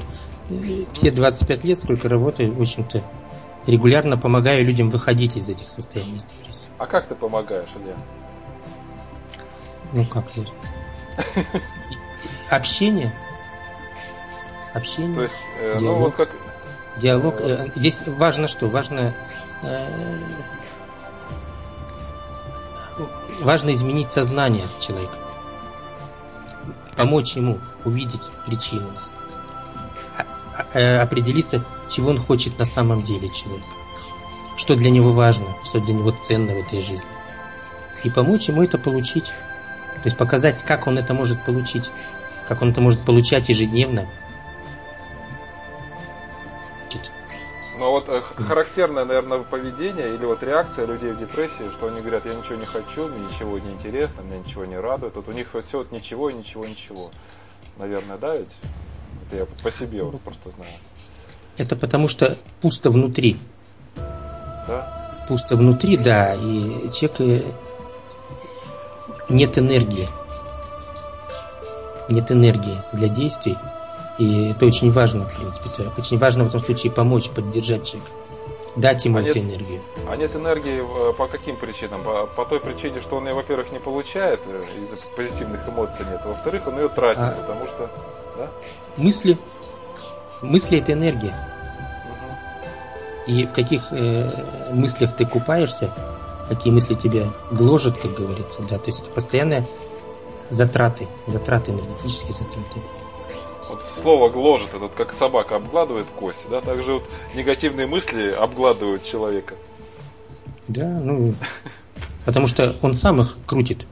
э, 0.51 0.85
все 0.93 1.11
25 1.11 1.65
лет, 1.65 1.79
сколько 1.79 2.09
работаю, 2.09 2.55
в 2.55 2.61
общем-то, 2.61 3.03
регулярно 3.67 4.17
помогаю 4.17 4.65
людям 4.65 4.91
выходить 4.91 5.37
из 5.37 5.49
этих 5.49 5.69
состояний 5.69 6.17
из 6.17 6.25
депрессии. 6.25 6.67
А 6.79 6.87
как 6.87 7.07
ты 7.07 7.15
помогаешь, 7.15 7.69
Илья? 7.77 7.97
Ну 9.93 10.05
как 10.07 10.25
я? 10.37 10.45
Общение. 12.51 13.13
Общение. 14.75 15.15
То 15.15 15.23
есть, 15.23 15.35
э, 15.61 15.73
ну, 15.75 15.81
диалог. 15.81 15.99
ну 15.99 16.05
вот 16.05 16.15
как... 16.17 16.31
Диалог. 16.97 17.35
Э, 17.41 17.71
здесь 17.77 18.03
важно 18.07 18.49
что? 18.49 18.69
Важно 18.69 19.15
э, 19.63 19.87
важно 23.41 23.73
изменить 23.73 24.11
сознание 24.11 24.65
человека. 24.81 25.22
Помочь 27.03 27.35
ему 27.35 27.59
увидеть 27.85 28.31
причину. 28.47 28.88
Э, 30.73 31.01
определиться, 31.01 31.65
чего 31.91 32.11
он 32.11 32.19
хочет 32.21 32.61
на 32.61 32.65
самом 32.65 33.03
деле 33.03 33.29
человек. 33.29 33.65
Что 34.57 34.77
для 34.77 34.88
него 34.88 35.11
важно, 35.12 35.49
что 35.65 35.81
для 35.81 35.95
него 35.95 36.12
ценно 36.12 36.55
в 36.55 36.59
этой 36.59 36.81
жизни. 36.81 37.11
И 38.05 38.11
помочь 38.11 38.47
ему 38.47 38.62
это 38.62 38.79
получить. 38.79 39.25
То 39.25 40.05
есть 40.05 40.17
показать, 40.17 40.62
как 40.62 40.87
он 40.87 40.97
это 40.97 41.12
может 41.12 41.45
получить. 41.45 41.91
Как 42.47 42.62
он 42.62 42.71
это 42.71 42.81
может 42.81 43.01
получать 43.01 43.49
ежедневно. 43.49 44.07
Но 47.83 47.90
вот 47.90 48.09
э, 48.09 48.23
характерное, 48.47 49.05
наверное, 49.05 49.38
поведение 49.38 50.14
или 50.14 50.25
вот 50.25 50.40
реакция 50.45 50.87
людей 50.87 51.11
в 51.11 51.18
депрессии, 51.18 51.68
что 51.73 51.88
они 51.88 51.99
говорят, 51.99 52.25
я 52.27 52.35
ничего 52.35 52.55
не 52.55 52.64
хочу, 52.64 53.09
мне 53.09 53.27
ничего 53.27 53.59
не 53.59 53.73
интересно, 53.73 54.23
мне 54.23 54.38
ничего 54.38 54.64
не 54.64 54.79
радует. 54.79 55.16
Вот 55.16 55.27
у 55.27 55.33
них 55.33 55.49
все 55.49 55.79
вот 55.79 55.90
ничего, 55.90 56.31
ничего, 56.31 56.64
ничего. 56.64 57.11
Наверное, 57.79 58.18
да, 58.18 58.37
ведь? 58.37 58.55
Это 59.27 59.37
я 59.37 59.47
по 59.64 59.71
себе 59.73 60.05
вот 60.05 60.21
просто 60.21 60.51
знаю. 60.51 60.71
Это 61.57 61.75
потому 61.75 62.07
что 62.07 62.37
пусто 62.61 62.88
внутри. 62.88 63.37
Да? 63.97 65.25
Пусто 65.27 65.57
внутри, 65.57 65.97
да, 65.97 66.35
и 66.35 66.88
человек 66.92 67.21
э, 67.21 67.42
нет 69.29 69.59
энергии. 69.59 70.07
Нет 72.09 72.31
энергии 72.31 72.81
для 72.92 73.09
действий. 73.09 73.59
И 74.18 74.51
это 74.51 74.66
очень 74.66 74.92
важно, 74.92 75.27
в 75.27 75.37
принципе. 75.37 75.90
Очень 75.96 76.18
важно 76.18 76.44
в 76.44 76.48
этом 76.48 76.61
случае 76.61 76.92
помочь, 76.92 77.31
поддержать 77.31 77.87
человека. 77.87 78.11
Дать 78.75 79.05
ему 79.05 79.18
а 79.18 79.22
эту 79.22 79.38
нет, 79.38 79.51
энергию. 79.51 79.81
А 80.09 80.16
нет 80.16 80.35
энергии 80.35 80.81
э, 80.81 81.12
по 81.12 81.29
каким 81.29 81.57
причинам? 81.57 82.03
По, 82.03 82.27
по 82.27 82.46
той 82.46 82.59
причине, 82.59 83.01
что 83.01 83.16
он 83.16 83.27
ее, 83.27 83.35
во-первых, 83.35 83.70
не 83.70 83.79
получает, 83.79 84.40
э, 84.46 84.62
из-за 84.83 84.96
позитивных 85.14 85.68
эмоций 85.68 86.07
нет. 86.11 86.20
Во-вторых, 86.25 86.66
он 86.66 86.79
ее 86.79 86.88
тратит, 86.88 87.20
а, 87.20 87.33
потому 87.33 87.66
что 87.66 87.90
да? 88.37 88.51
Мысли. 88.96 89.37
Мысли 90.40 90.79
это 90.79 90.92
энергия. 90.92 91.35
И 93.27 93.46
в 93.46 93.53
каких 93.53 93.92
э, 93.92 94.31
мыслях 94.72 95.14
ты 95.14 95.27
купаешься, 95.27 95.94
какие 96.48 96.72
мысли 96.72 96.94
тебя 96.94 97.29
гложат, 97.51 97.96
как 97.98 98.14
говорится, 98.14 98.62
да, 98.62 98.79
то 98.79 98.87
есть 98.87 99.03
это 99.03 99.11
постоянные 99.11 99.64
затраты, 100.48 101.07
затраты, 101.27 101.70
энергетические 101.70 102.33
затраты. 102.33 102.81
Вот 103.73 103.83
слово 104.03 104.29
гложет, 104.29 104.75
это 104.75 104.87
как 104.89 105.15
собака 105.15 105.57
обгладывает 105.57 106.07
кость, 106.19 106.45
да, 106.51 106.61
также 106.61 106.93
вот 106.93 107.05
негативные 107.35 107.87
мысли 107.87 108.29
обгладывают 108.29 109.03
человека. 109.03 109.55
Да, 110.69 110.87
ну, 110.87 111.35
потому 112.27 112.49
что 112.49 112.77
он 112.83 112.93
сам 112.93 113.23
их 113.23 113.39
крутит, 113.47 113.89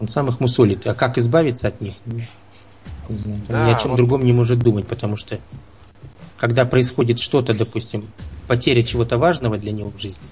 он 0.00 0.08
сам 0.08 0.30
их 0.30 0.40
мусолит, 0.40 0.86
а 0.86 0.94
как 0.94 1.18
избавиться 1.18 1.68
от 1.68 1.82
них, 1.82 1.92
не 2.06 3.16
знаю, 3.16 3.40
да, 3.48 3.66
ни 3.66 3.72
о 3.72 3.78
чем 3.78 3.90
вот... 3.90 3.96
другом 3.98 4.24
не 4.24 4.32
может 4.32 4.60
думать, 4.60 4.86
потому 4.86 5.18
что 5.18 5.38
когда 6.38 6.64
происходит 6.64 7.18
что-то, 7.18 7.52
допустим, 7.52 8.08
потеря 8.46 8.82
чего-то 8.82 9.18
важного 9.18 9.58
для 9.58 9.72
него 9.72 9.90
в 9.90 10.00
жизни, 10.00 10.22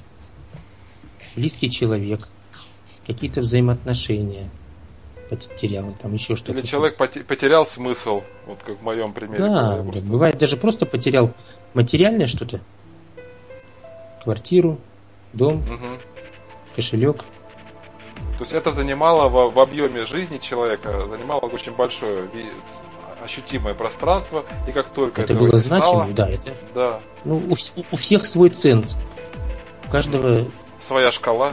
близкий 1.35 1.71
человек, 1.71 2.27
какие-то 3.07 3.43
взаимоотношения 3.43 4.49
потерял, 5.29 5.95
там 6.01 6.15
еще 6.15 6.37
что-то. 6.37 6.59
Или 6.59 6.67
человек 6.67 6.97
потерял 6.97 7.67
смысл, 7.67 8.23
вот 8.47 8.59
как 8.65 8.79
в 8.79 8.83
моем 8.83 9.13
примере. 9.13 9.39
Да, 9.39 9.83
просто... 9.83 10.07
бывает 10.07 10.39
даже 10.39 10.57
просто 10.57 10.87
потерял 10.87 11.33
материальное 11.75 12.27
что-то, 12.27 12.61
квартиру, 14.23 14.79
дом, 15.33 15.57
угу. 15.57 15.99
кошелек, 16.75 17.19
То 18.39 18.41
есть 18.41 18.53
это 18.53 18.71
занимало 18.71 19.29
в, 19.29 19.55
в 19.55 19.61
объеме 19.61 20.07
жизни 20.07 20.39
человека, 20.39 21.07
занимало 21.09 21.41
очень 21.41 21.73
большое 21.73 22.29
ощутимое 23.23 23.75
пространство, 23.75 24.45
и 24.69 24.73
как 24.73 24.89
только 24.89 25.23
это 25.23 25.35
было 25.35 25.57
значимо, 25.57 26.09
да, 26.11 26.29
это. 26.29 26.55
Да. 26.75 27.01
Ну, 27.25 27.37
у, 27.37 27.55
у 27.91 27.97
всех 27.97 28.27
свой 28.27 28.51
ценз. 28.51 28.97
У 29.87 29.91
каждого 29.91 30.47
своя 30.87 31.11
шкала. 31.11 31.53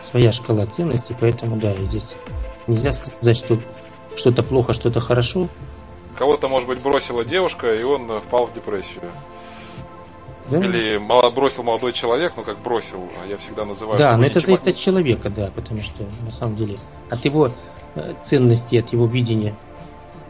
Своя 0.00 0.32
шкала 0.32 0.66
ценностей, 0.66 1.16
поэтому 1.18 1.56
да, 1.56 1.72
здесь 1.86 2.14
нельзя 2.66 2.92
сказать, 2.92 3.36
что 3.36 3.58
что-то 4.16 4.42
плохо, 4.42 4.72
что-то 4.72 5.00
хорошо. 5.00 5.48
Кого-то, 6.16 6.48
может 6.48 6.68
быть, 6.68 6.80
бросила 6.80 7.24
девушка, 7.24 7.74
и 7.74 7.82
он 7.82 8.20
впал 8.20 8.46
в 8.46 8.54
депрессию. 8.54 9.02
Да? 10.48 10.58
Или 10.58 10.98
бросил 11.30 11.64
молодой 11.64 11.92
человек, 11.92 12.34
ну 12.36 12.44
как 12.44 12.58
бросил, 12.60 13.08
а 13.22 13.26
я 13.26 13.36
всегда 13.36 13.64
называю. 13.64 13.98
Да, 13.98 14.16
но 14.16 14.24
это 14.24 14.40
зависит 14.40 14.68
от 14.68 14.76
человека, 14.76 15.28
да, 15.28 15.50
потому 15.54 15.82
что 15.82 16.04
на 16.22 16.30
самом 16.30 16.54
деле 16.54 16.78
от 17.10 17.24
его 17.24 17.50
э, 17.96 18.14
ценности, 18.22 18.76
от 18.76 18.92
его 18.92 19.06
видения, 19.06 19.56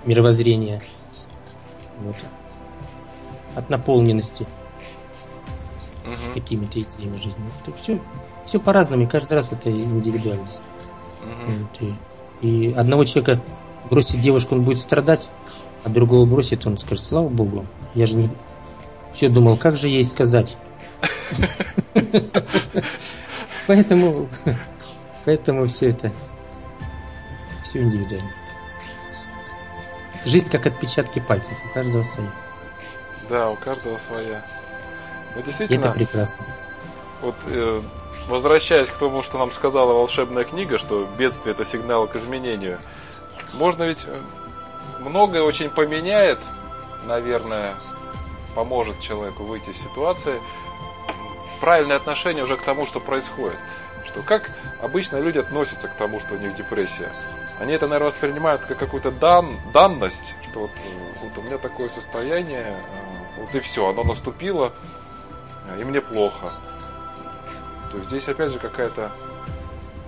мировоззрения, 0.07 0.81
вот, 2.01 2.16
от 3.55 3.68
наполненности 3.68 4.46
угу. 6.05 6.35
какими-то 6.35 6.81
идеями 6.81 7.16
жизни. 7.18 7.44
Это 7.62 7.77
все, 7.77 8.01
все 8.46 8.59
по-разному, 8.59 9.05
и 9.05 9.07
каждый 9.07 9.35
раз 9.35 9.53
это 9.53 9.70
индивидуально. 9.70 10.49
Угу. 11.22 11.53
Вот, 11.53 11.83
и, 11.83 11.94
и 12.42 12.72
одного 12.77 13.05
человека 13.05 13.42
бросит 13.90 14.20
девушку, 14.20 14.55
он 14.55 14.62
будет 14.62 14.79
страдать, 14.79 15.31
а 15.85 15.88
другого 15.88 16.27
бросит, 16.27 16.66
он 16.66 16.79
скажет, 16.79 17.05
слава 17.05 17.29
богу, 17.29 17.66
я 17.94 18.07
же 18.07 18.16
не, 18.16 18.31
все 19.12 19.29
думал, 19.29 19.57
как 19.57 19.77
же 19.77 19.88
ей 19.88 20.05
сказать. 20.05 20.57
Поэтому, 23.66 24.29
поэтому 25.25 25.66
все 25.66 25.90
это, 25.90 26.12
все 27.64 27.83
индивидуально. 27.83 28.31
Жизнь 30.25 30.51
как 30.51 30.66
отпечатки 30.66 31.20
пальцев, 31.20 31.57
у 31.68 31.75
каждого 31.75 32.03
своя. 32.03 32.31
Да, 33.29 33.51
у 33.51 33.57
каждого 33.57 33.96
своя. 33.96 34.44
Ну, 35.35 35.42
действительно, 35.42 35.81
это 35.81 35.90
прекрасно. 35.92 36.46
Вот 37.22 37.35
э, 37.46 37.83
возвращаясь 38.29 38.88
к 38.88 38.96
тому, 38.96 39.22
что 39.22 39.38
нам 39.38 39.52
сказала 39.52 39.92
волшебная 39.92 40.44
книга, 40.44 40.79
что 40.79 41.09
бедствие 41.18 41.55
это 41.55 41.64
сигнал 41.64 42.07
к 42.07 42.16
изменению, 42.16 42.79
можно 43.55 43.85
ведь 43.85 44.05
э, 44.07 44.18
многое 45.00 45.42
очень 45.42 45.70
поменяет, 45.70 46.38
наверное, 47.05 47.74
поможет 48.55 49.00
человеку 49.00 49.44
выйти 49.44 49.70
из 49.70 49.76
ситуации, 49.79 50.40
правильное 51.61 51.96
отношение 51.96 52.44
уже 52.44 52.57
к 52.57 52.62
тому, 52.62 52.87
что 52.87 53.00
происходит. 53.00 53.59
Что 54.07 54.22
как 54.22 54.50
обычно 54.83 55.18
люди 55.18 55.38
относятся 55.38 55.88
к 55.88 55.94
тому, 55.96 56.20
что 56.20 56.35
у 56.35 56.38
них 56.38 56.57
депрессия? 56.57 57.12
Они 57.59 57.72
это, 57.72 57.87
наверное, 57.87 58.11
воспринимают 58.11 58.62
как 58.62 58.79
какую-то 58.79 59.11
дан, 59.11 59.57
данность, 59.72 60.35
что 60.50 60.61
вот, 60.61 60.70
вот 61.22 61.38
у 61.38 61.42
меня 61.42 61.59
такое 61.59 61.88
состояние, 61.88 62.66
э, 62.66 63.40
вот 63.40 63.55
и 63.55 63.61
все, 63.61 63.88
оно 63.88 64.05
наступило, 64.05 64.72
и 65.79 65.85
мне 65.85 66.00
плохо. 66.00 66.50
То 67.90 67.99
есть 67.99 68.09
здесь 68.09 68.29
опять 68.29 68.53
же 68.53 68.59
какая-то 68.59 69.12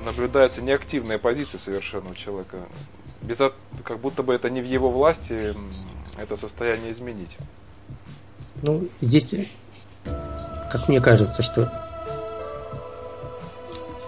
наблюдается 0.05 0.61
неактивная 0.61 1.19
позиция 1.19 1.61
совершенно 1.65 2.11
у 2.11 2.15
человека. 2.15 2.59
Без, 3.23 3.39
как 3.85 3.99
будто 3.99 4.23
бы 4.23 4.35
это 4.35 4.49
не 4.51 4.61
в 4.61 4.67
его 4.67 4.91
власти 4.91 5.55
это 6.17 6.37
состояние 6.37 6.93
изменить. 6.93 7.37
Ну, 8.63 8.89
здесь, 9.01 9.35
как 10.71 10.89
мне 10.89 11.01
кажется, 11.01 11.43
что 11.43 11.73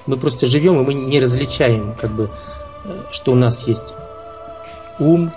мы 0.06 0.16
просто 0.16 0.46
живем, 0.46 0.80
и 0.80 0.84
мы 0.84 0.94
не 0.94 1.20
различаем, 1.20 1.94
как 1.94 2.10
бы, 2.10 2.30
э, 2.84 3.02
что 3.12 3.32
у 3.32 3.36
нас 3.36 3.62
есть 3.68 3.94
ум, 4.98 5.30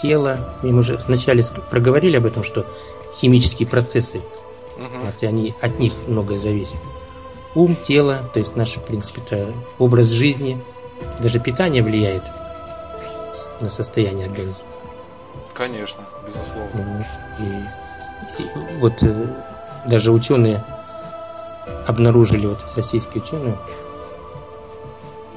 тело. 0.00 0.54
Мы 0.62 0.78
уже 0.78 0.96
вначале 0.96 1.42
проговорили 1.70 2.16
об 2.16 2.26
этом, 2.26 2.44
что 2.44 2.66
химические 3.20 3.68
процессы, 3.68 4.18
угу. 4.18 5.00
у 5.00 5.04
нас 5.04 5.22
и 5.22 5.26
они, 5.26 5.54
от 5.60 5.78
них 5.78 5.92
многое 6.06 6.38
зависит. 6.38 6.76
Ум, 7.54 7.76
тело, 7.76 8.18
то 8.32 8.38
есть 8.38 8.54
наш, 8.56 8.76
в 8.76 8.82
принципе, 8.82 9.52
образ 9.78 10.06
жизни, 10.06 10.60
даже 11.18 11.40
питание 11.40 11.82
влияет 11.82 12.22
на 13.60 13.68
состояние 13.68 14.26
организма. 14.26 14.66
Конечно, 15.54 16.04
безусловно. 16.26 17.06
И 17.38 18.78
вот 18.78 19.02
э, 19.02 19.26
даже 19.86 20.12
ученые 20.12 20.64
обнаружили, 21.86 22.46
вот 22.46 22.64
российские 22.76 23.22
ученые, 23.22 23.58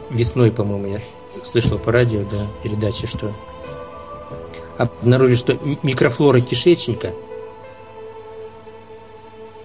весной, 0.09 0.51
по-моему, 0.51 0.87
я 0.87 1.01
слышал 1.43 1.77
по 1.77 1.91
радио, 1.91 2.23
да, 2.23 2.47
передачи, 2.61 3.07
что 3.07 3.33
обнаружили, 4.77 5.35
что 5.35 5.57
микрофлора 5.83 6.39
кишечника, 6.41 7.13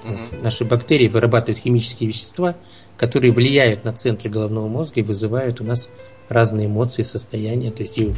вот, 0.09 0.43
наши 0.43 0.65
бактерии 0.65 1.09
вырабатывают 1.09 1.59
химические 1.59 2.09
вещества, 2.09 2.57
которые 2.97 3.33
влияют 3.33 3.85
на 3.85 3.93
центры 3.93 4.31
головного 4.31 4.69
мозга 4.69 5.01
и 5.01 5.03
вызывают 5.03 5.61
у 5.61 5.65
нас 5.65 5.89
разные 6.29 6.67
эмоции, 6.67 7.03
состояния. 7.03 7.71
То 7.71 7.83
есть, 7.83 7.99
и, 7.99 8.15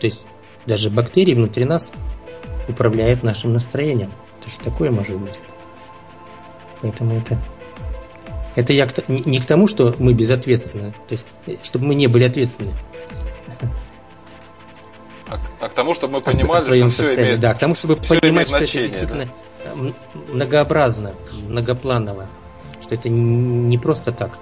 то 0.00 0.06
есть 0.06 0.26
даже 0.66 0.90
бактерии 0.90 1.34
внутри 1.34 1.64
нас 1.64 1.92
управляют 2.68 3.22
нашим 3.22 3.52
настроением. 3.52 4.12
Даже 4.44 4.58
такое 4.58 4.90
может 4.90 5.16
быть. 5.16 5.38
Поэтому 6.82 7.18
это... 7.18 7.38
Это 8.54 8.72
я 8.72 8.86
к, 8.86 9.08
не 9.08 9.38
к 9.38 9.44
тому, 9.44 9.68
что 9.68 9.94
мы 9.98 10.14
безответственны, 10.14 10.94
то 11.08 11.12
есть, 11.12 11.26
чтобы 11.62 11.88
мы 11.88 11.94
не 11.94 12.06
были 12.06 12.24
ответственны. 12.24 12.72
А, 15.28 15.38
а 15.60 15.68
к 15.68 15.74
тому, 15.74 15.94
чтобы 15.94 16.14
мы 16.14 16.20
понимали, 16.20 16.60
о 16.60 16.64
своем 16.64 16.90
что 16.90 17.02
состоянии. 17.02 17.24
Имеет, 17.24 17.40
да, 17.40 17.52
к 17.52 17.58
тому, 17.58 17.74
чтобы 17.74 17.96
понимать, 17.96 18.48
что 18.48 18.56
это 18.56 18.72
действительно 18.72 19.26
да? 19.26 19.32
Многообразно, 20.28 21.12
многопланово, 21.48 22.26
что 22.82 22.94
это 22.94 23.08
не 23.08 23.78
просто 23.78 24.12
так. 24.12 24.38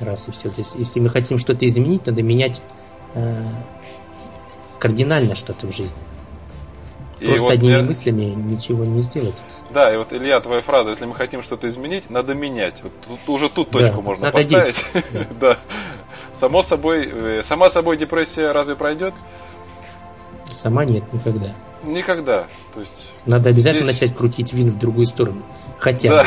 Раз 0.00 0.28
и 0.28 0.32
все. 0.32 0.48
То 0.50 0.60
есть, 0.60 0.74
если 0.74 1.00
мы 1.00 1.08
хотим 1.10 1.38
что-то 1.38 1.66
изменить, 1.66 2.06
надо 2.06 2.22
менять 2.22 2.60
э, 3.14 3.42
кардинально 4.78 5.34
что-то 5.34 5.66
в 5.66 5.72
жизни. 5.74 6.00
Просто 7.24 7.42
вот 7.42 7.52
одними 7.52 7.74
я... 7.74 7.82
мыслями 7.82 8.24
ничего 8.24 8.84
не 8.84 9.00
сделать. 9.00 9.36
Да, 9.70 9.92
и 9.92 9.96
вот, 9.96 10.12
Илья, 10.12 10.40
твоя 10.40 10.60
фраза, 10.60 10.90
если 10.90 11.04
мы 11.04 11.14
хотим 11.14 11.42
что-то 11.42 11.68
изменить, 11.68 12.10
надо 12.10 12.34
менять. 12.34 12.82
Вот 12.82 12.92
тут, 13.06 13.28
уже 13.28 13.48
тут 13.48 13.70
точку 13.70 13.96
да, 13.96 14.02
можно 14.02 14.32
поставить. 14.32 14.84
да. 15.40 15.58
Само 16.40 16.62
собой, 16.62 17.08
э, 17.12 17.42
сама 17.44 17.70
собой 17.70 17.96
депрессия 17.96 18.50
разве 18.50 18.74
пройдет? 18.74 19.14
Сама 20.50 20.84
нет, 20.84 21.04
никогда. 21.12 21.54
Никогда. 21.84 22.46
То 22.74 22.80
есть 22.80 23.08
Надо 23.26 23.50
обязательно 23.50 23.92
здесь... 23.92 24.00
начать 24.00 24.16
крутить 24.16 24.52
вин 24.52 24.70
в 24.70 24.78
другую 24.78 25.06
сторону. 25.06 25.42
Хотя 25.78 26.10
да. 26.10 26.26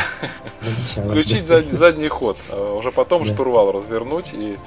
бы. 0.62 1.12
Включить 1.12 1.48
да. 1.48 1.62
задний 1.62 2.10
ход. 2.10 2.38
А 2.52 2.76
уже 2.76 2.92
потом 2.92 3.24
да. 3.24 3.34
штурвал 3.34 3.72
развернуть 3.72 4.34
и 4.34 4.58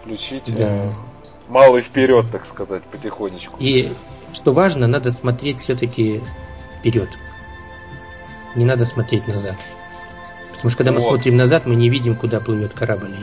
включить 0.00 0.44
да. 0.56 0.68
э, 0.68 0.90
малый 1.48 1.82
вперед, 1.82 2.26
так 2.32 2.46
сказать, 2.46 2.82
потихонечку. 2.84 3.56
И 3.58 3.92
что 4.32 4.52
важно, 4.52 4.86
надо 4.86 5.10
смотреть 5.10 5.60
все-таки 5.60 6.22
вперед. 6.78 7.08
Не 8.56 8.64
надо 8.64 8.86
смотреть 8.86 9.26
назад. 9.28 9.56
Потому 10.52 10.70
что 10.70 10.78
когда 10.78 10.92
вот. 10.92 11.00
мы 11.00 11.06
смотрим 11.06 11.36
назад, 11.36 11.66
мы 11.66 11.74
не 11.74 11.90
видим, 11.90 12.16
куда 12.16 12.40
плывет 12.40 12.72
корабль. 12.72 13.14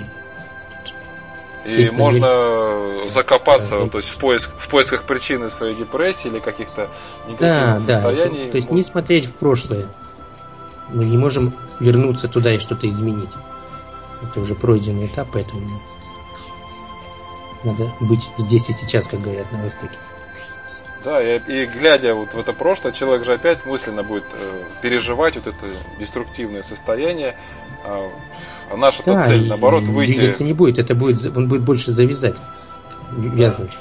И 1.66 1.90
можно 1.92 3.08
закопаться, 3.10 3.80
да, 3.80 3.88
то 3.88 4.00
есть 4.00 4.10
в, 4.10 4.18
поиск, 4.18 4.50
в 4.58 4.68
поисках 4.68 5.04
причины 5.04 5.50
своей 5.50 5.76
депрессии 5.76 6.28
или 6.28 6.40
каких-то 6.40 6.90
да, 7.40 7.80
да, 7.86 8.02
состояний. 8.02 8.50
То 8.50 8.56
есть 8.58 8.72
не 8.72 8.84
смотреть 8.84 9.26
в 9.26 9.34
прошлое. 9.34 9.88
Мы 10.90 11.06
не 11.06 11.18
можем 11.18 11.54
вернуться 11.80 12.28
туда 12.28 12.54
и 12.54 12.60
что-то 12.60 12.90
изменить. 12.90 13.32
Это 14.24 14.40
уже 14.40 14.56
пройденный 14.56 15.06
этап, 15.06 15.30
поэтому 15.34 15.62
надо 17.64 17.92
быть 18.00 18.30
здесь 18.38 18.70
и 18.70 18.74
сейчас, 18.74 19.08
как 19.08 19.22
говорят 19.22 19.52
на 19.52 19.64
Востоке. 19.64 19.98
Да, 21.04 21.22
и, 21.22 21.40
и 21.48 21.66
глядя 21.66 22.14
вот 22.14 22.34
в 22.34 22.40
это 22.40 22.54
прошлое, 22.54 22.92
человек 22.92 23.26
же 23.26 23.34
опять 23.34 23.66
мысленно 23.66 24.04
будет 24.04 24.26
э, 24.34 24.64
переживать 24.82 25.36
вот 25.36 25.48
это 25.48 25.68
деструктивное 26.00 26.62
состояние. 26.62 27.36
А, 27.84 28.12
а 28.72 28.78
наша 28.78 29.04
да, 29.04 29.28
цель, 29.28 29.48
наоборот, 29.48 29.84
выйти... 29.84 30.14
Двигаться 30.14 30.44
не 30.44 30.54
будет, 30.54 30.80
это 30.80 30.96
будет, 30.96 31.36
он 31.36 31.48
будет 31.48 31.64
больше 31.64 31.92
завязать, 31.92 32.38
вязнуть. 33.12 33.72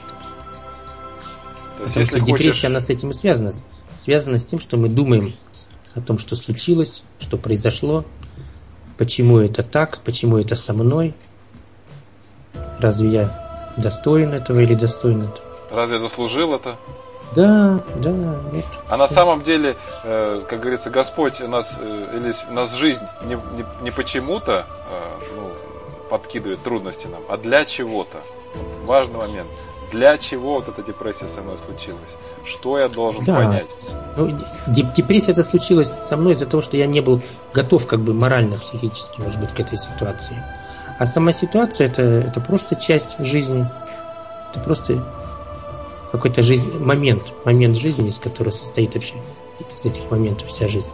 Да. 1.79 1.85
Потому 1.85 2.05
что 2.07 2.21
хочешь... 2.21 2.27
депрессия, 2.27 2.67
она 2.67 2.81
с 2.81 2.91
этим 2.91 3.11
и 3.11 3.15
связана. 3.15 3.53
Связана 3.95 4.39
с 4.39 4.45
тем, 4.45 4.61
что 4.61 4.77
мы 4.77 4.89
думаем 4.89 5.33
о 5.95 6.01
том, 6.01 6.19
что 6.19 6.37
случилось, 6.37 7.05
что 7.19 7.37
произошло, 7.37 8.05
почему 8.99 9.39
это 9.39 9.63
так, 9.63 9.99
почему 10.05 10.39
это 10.39 10.57
со 10.57 10.73
мной, 10.73 11.15
разве 12.79 13.11
я 13.11 13.73
достоин 13.77 14.33
этого 14.33 14.61
или 14.61 14.75
достоин 14.75 15.23
этого. 15.23 15.41
Разве 15.71 16.01
заслужил 16.01 16.55
это? 16.55 16.77
Да, 17.35 17.81
да. 17.97 18.11
Вот, 18.51 18.65
а 18.89 18.97
на 18.97 19.09
самом 19.09 19.43
деле, 19.43 19.77
э, 20.03 20.43
как 20.49 20.61
говорится, 20.61 20.91
Господь 20.91 21.41
нас, 21.41 21.77
э, 21.79 22.07
или 22.17 22.35
нас 22.53 22.75
жизнь 22.75 23.05
не, 23.23 23.35
не, 23.35 23.65
не 23.83 23.91
почему-то, 23.91 24.67
э, 24.91 25.25
ну, 25.37 25.51
подкидывает 26.11 26.63
трудности 26.63 27.07
нам, 27.07 27.23
а 27.29 27.37
для 27.37 27.65
чего-то. 27.65 28.19
Важный 28.85 29.19
момент. 29.19 29.49
Для 29.93 30.19
чего 30.19 30.55
вот 30.55 30.69
эта 30.69 30.83
депрессия 30.83 31.29
со 31.29 31.41
мной 31.41 31.57
случилась? 31.65 32.01
Что 32.45 32.79
я 32.79 32.89
должен 32.89 33.25
да. 33.25 33.37
понять? 33.37 33.67
Ну, 34.17 34.39
депрессия 34.67 35.33
это 35.33 35.43
случилась 35.43 35.89
со 35.89 36.17
мной 36.17 36.33
из-за 36.33 36.47
того, 36.47 36.63
что 36.63 36.77
я 36.77 36.87
не 36.87 37.01
был 37.01 37.21
готов 37.53 37.87
как 37.87 38.01
бы 38.01 38.15
морально, 38.15 38.57
психически, 38.57 39.21
может 39.21 39.41
быть, 39.41 39.51
к 39.51 39.61
этой 39.61 39.79
ситуации. 39.79 40.43
А 40.99 41.07
сама 41.07 41.33
ситуация 41.33 41.87
это, 41.87 42.03
это 42.03 42.41
просто 42.41 42.77
часть 42.77 43.17
жизни. 43.19 43.67
Это 44.51 44.61
просто 44.61 45.03
какой-то 46.13 46.43
жизнь, 46.43 46.79
момент, 46.79 47.33
момент 47.45 47.77
жизни, 47.77 48.09
из 48.09 48.19
которого 48.19 48.51
состоит 48.51 48.95
вообще 48.95 49.15
из 49.79 49.85
этих 49.85 50.11
моментов 50.11 50.49
вся 50.49 50.69
жизнь. 50.69 50.91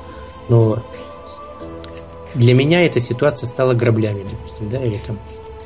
Но 0.48 0.82
для 2.34 2.54
меня 2.54 2.84
эта 2.84 3.00
ситуация 3.00 3.46
стала 3.46 3.74
граблями, 3.74 4.24
допустим, 4.30 4.68
да, 4.70 4.84
или 4.84 4.98
там 4.98 5.18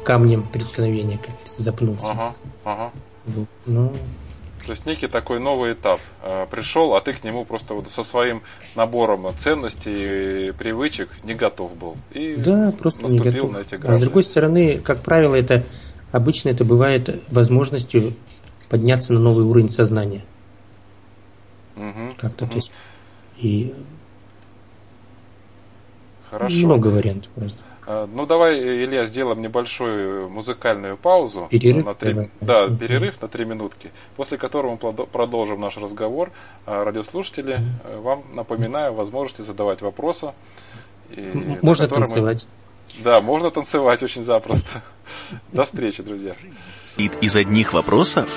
камнем 0.05 0.43
преткновения, 0.45 1.19
как 1.19 1.35
запнулся. 1.45 2.11
Ага, 2.11 2.35
ага. 2.65 2.93
Вот, 3.27 3.49
ну, 3.67 3.93
то 4.67 4.73
есть 4.73 4.87
некий 4.87 5.07
такой 5.07 5.41
новый 5.41 5.73
этап 5.73 6.01
э, 6.23 6.47
пришел, 6.51 6.95
а 6.95 7.01
ты 7.01 7.13
к 7.13 7.25
нему 7.25 7.45
просто 7.45 7.75
вот 7.75 7.91
со 7.91 8.03
своим 8.03 8.43
набором 8.75 9.27
ценностей 9.39 10.49
и 10.49 10.53
привычек 10.53 11.09
не 11.25 11.35
готов 11.35 11.77
был. 11.77 11.97
И 12.13 12.37
да, 12.37 12.73
просто 12.79 13.07
не 13.07 13.19
готов. 13.19 13.53
На 13.53 13.59
эти 13.59 13.79
а 13.85 13.93
с 13.93 13.99
другой 13.99 14.23
стороны, 14.23 14.79
как 14.79 15.03
правило, 15.03 15.35
это 15.35 15.65
обычно 16.13 16.51
это 16.51 16.65
бывает 16.65 17.23
возможностью 17.31 18.15
подняться 18.71 19.13
на 19.13 19.21
новый 19.21 19.45
уровень 19.45 19.69
сознания. 19.69 20.25
Угу, 21.77 22.15
Как-то, 22.19 22.45
угу. 22.45 22.53
то 22.53 22.57
есть 22.57 22.73
и 23.37 23.75
Хорошо. 26.31 26.57
много 26.57 26.89
вариантов 26.89 27.31
просто. 27.33 27.61
А, 27.87 28.07
ну 28.07 28.25
давай, 28.25 28.61
Илья, 28.61 29.07
сделаем 29.07 29.43
небольшую 29.43 30.31
музыкальную 30.31 30.97
паузу. 30.97 31.49
Перерыв? 31.51 31.85
На 31.85 31.95
три, 31.95 32.31
да, 32.41 32.69
перерыв 32.69 33.21
на 33.21 33.29
три 33.29 33.45
минутки, 33.45 33.91
после 34.17 34.39
которого 34.39 34.79
мы 34.81 34.93
продолжим 35.07 35.61
наш 35.61 35.77
разговор. 35.77 36.31
А, 36.67 36.85
радиослушатели, 36.85 37.61
э, 37.85 37.99
вам 37.99 38.23
напоминаю 38.33 38.95
возможности 38.95 39.43
задавать 39.43 39.83
вопросы. 39.83 40.33
И 41.11 41.59
можно 41.63 41.89
танцевать. 41.89 42.47
Мы... 42.49 42.60
Да, 42.99 43.21
можно 43.21 43.51
танцевать 43.51 44.03
очень 44.03 44.23
запросто. 44.25 44.83
До 45.53 45.65
встречи, 45.65 46.03
друзья. 46.03 46.35
Из 46.97 47.37
одних 47.37 47.73
вопросов 47.73 48.29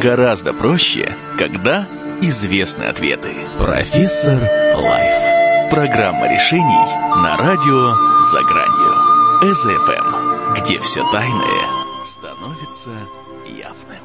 гораздо 0.00 0.52
проще, 0.52 1.16
когда 1.38 1.88
известны 2.20 2.84
ответы. 2.84 3.34
Профессор 3.58 4.38
Лайф. 4.76 5.70
Программа 5.70 6.32
решений 6.32 6.86
на 7.16 7.36
радио 7.36 7.94
«За 8.22 8.42
гранью». 8.42 9.06
СФМ, 9.54 10.54
где 10.54 10.78
все 10.78 11.02
тайное 11.10 12.04
становится 12.04 12.90
явным. 13.46 13.98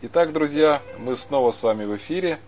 Итак, 0.00 0.32
друзья, 0.32 0.80
мы 0.98 1.16
снова 1.16 1.52
с 1.52 1.62
вами 1.62 1.84
в 1.84 1.96
эфире. 1.96 2.38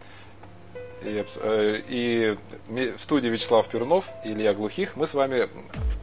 И, 1.03 1.25
э, 1.37 1.81
и 1.89 2.37
в 2.67 2.99
студии 3.01 3.29
Вячеслав 3.29 3.67
Перунов 3.69 4.05
и 4.25 4.33
Илья 4.33 4.53
Глухих 4.53 4.97
мы 4.97 5.07
с 5.07 5.15
вами 5.15 5.49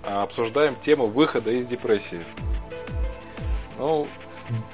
обсуждаем 0.03 0.75
тему 0.75 1.05
выхода 1.05 1.51
из 1.51 1.67
депрессии. 1.67 2.23
Ну, 3.77 4.07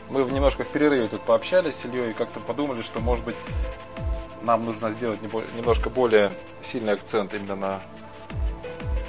мы 0.10 0.24
немножко 0.24 0.64
в 0.64 0.68
перерыве 0.70 1.08
тут 1.08 1.22
пообщались 1.22 1.76
с 1.76 1.86
Ильей 1.86 2.12
и 2.12 2.14
как-то 2.14 2.40
подумали, 2.40 2.82
что, 2.82 3.00
может 3.00 3.26
быть, 3.26 3.36
нам 4.44 4.66
нужно 4.66 4.92
сделать 4.92 5.22
немножко 5.22 5.90
более 5.90 6.32
сильный 6.62 6.94
акцент 6.94 7.34
именно 7.34 7.56
на 7.56 7.82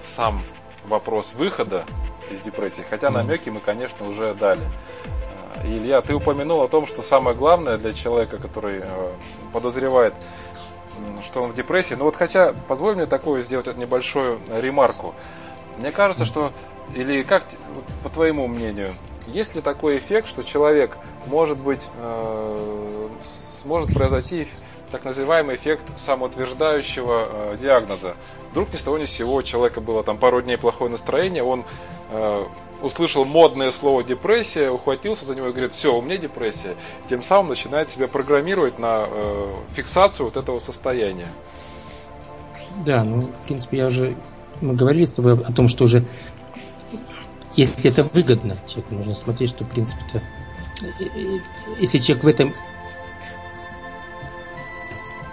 сам 0.03 0.43
вопрос 0.87 1.33
выхода 1.35 1.85
из 2.31 2.41
депрессии. 2.41 2.85
Хотя 2.89 3.11
намеки 3.11 3.51
мы, 3.51 3.61
конечно, 3.61 4.09
уже 4.09 4.35
дали. 4.35 4.63
А, 5.57 5.67
Илья, 5.67 6.01
ты 6.01 6.15
упомянул 6.15 6.63
о 6.63 6.69
том, 6.69 6.87
что 6.87 7.03
самое 7.03 7.37
главное 7.37 7.77
для 7.77 7.93
человека, 7.93 8.39
который 8.39 8.81
э, 8.83 9.13
подозревает, 9.53 10.15
что 11.23 11.43
он 11.43 11.53
в 11.53 11.55
депрессии. 11.55 11.95
Ну 11.95 12.05
вот 12.05 12.17
хотя, 12.17 12.55
позволь 12.69 12.95
мне 12.95 13.07
такое 13.07 13.43
сделать 13.43 13.77
небольшую 13.77 14.41
ремарку. 14.61 15.15
Мне 15.79 15.91
кажется, 15.91 16.25
что, 16.25 16.53
или 16.95 17.23
как, 17.23 17.45
по 18.03 18.09
твоему 18.09 18.47
мнению, 18.47 18.95
есть 19.27 19.55
ли 19.55 19.61
такой 19.61 19.99
эффект, 19.99 20.29
что 20.29 20.43
человек, 20.43 20.97
может 21.27 21.59
быть, 21.59 21.89
э, 21.97 23.09
сможет 23.63 23.93
произойти 23.95 24.47
так 24.91 25.05
называемый 25.05 25.57
эффект 25.57 25.83
самоутверждающего 25.97 27.29
э, 27.31 27.57
диагноза? 27.61 28.15
Вдруг 28.53 28.73
ни 28.73 28.77
с 28.77 28.83
того 28.83 28.99
ни 28.99 29.07
с 29.07 29.11
сего 29.11 29.35
у 29.35 29.43
человека 29.43 29.81
было 29.81 30.05
там 30.05 30.19
пару 30.19 30.43
дней 30.43 30.59
плохое 30.59 30.91
настроение, 30.91 31.43
он 31.43 31.65
э, 32.11 32.45
услышал 32.85 33.25
модное 33.25 33.73
слово 33.73 34.05
депрессия, 34.05 34.71
ухватился 34.71 35.25
за 35.25 35.35
него 35.35 35.49
и 35.49 35.51
говорит, 35.51 35.73
все, 35.73 35.97
у 35.97 36.03
меня 36.03 36.19
депрессия. 36.19 36.77
Тем 37.09 37.23
самым 37.23 37.49
начинает 37.49 37.91
себя 37.91 38.09
программировать 38.09 38.79
на 38.79 39.07
э, 39.09 39.55
фиксацию 39.75 40.27
вот 40.27 40.37
этого 40.37 40.59
состояния. 40.59 41.29
Да, 42.85 43.05
ну, 43.05 43.23
в 43.23 43.47
принципе, 43.47 43.79
я 43.79 43.87
уже 43.87 44.17
мы 44.61 44.75
говорили 44.75 45.05
с 45.05 45.13
тобой 45.13 45.35
о 45.35 45.53
том, 45.53 45.69
что 45.69 45.85
уже 45.85 46.05
если 47.57 47.91
это 47.91 48.05
выгодно 48.05 48.57
человеку, 48.67 48.95
нужно 48.95 49.15
смотреть, 49.15 49.51
что 49.51 49.65
в 49.65 49.69
принципе-то 49.69 50.23
если 51.81 51.99
человек 51.99 52.25
в 52.25 52.29
этом 52.29 52.55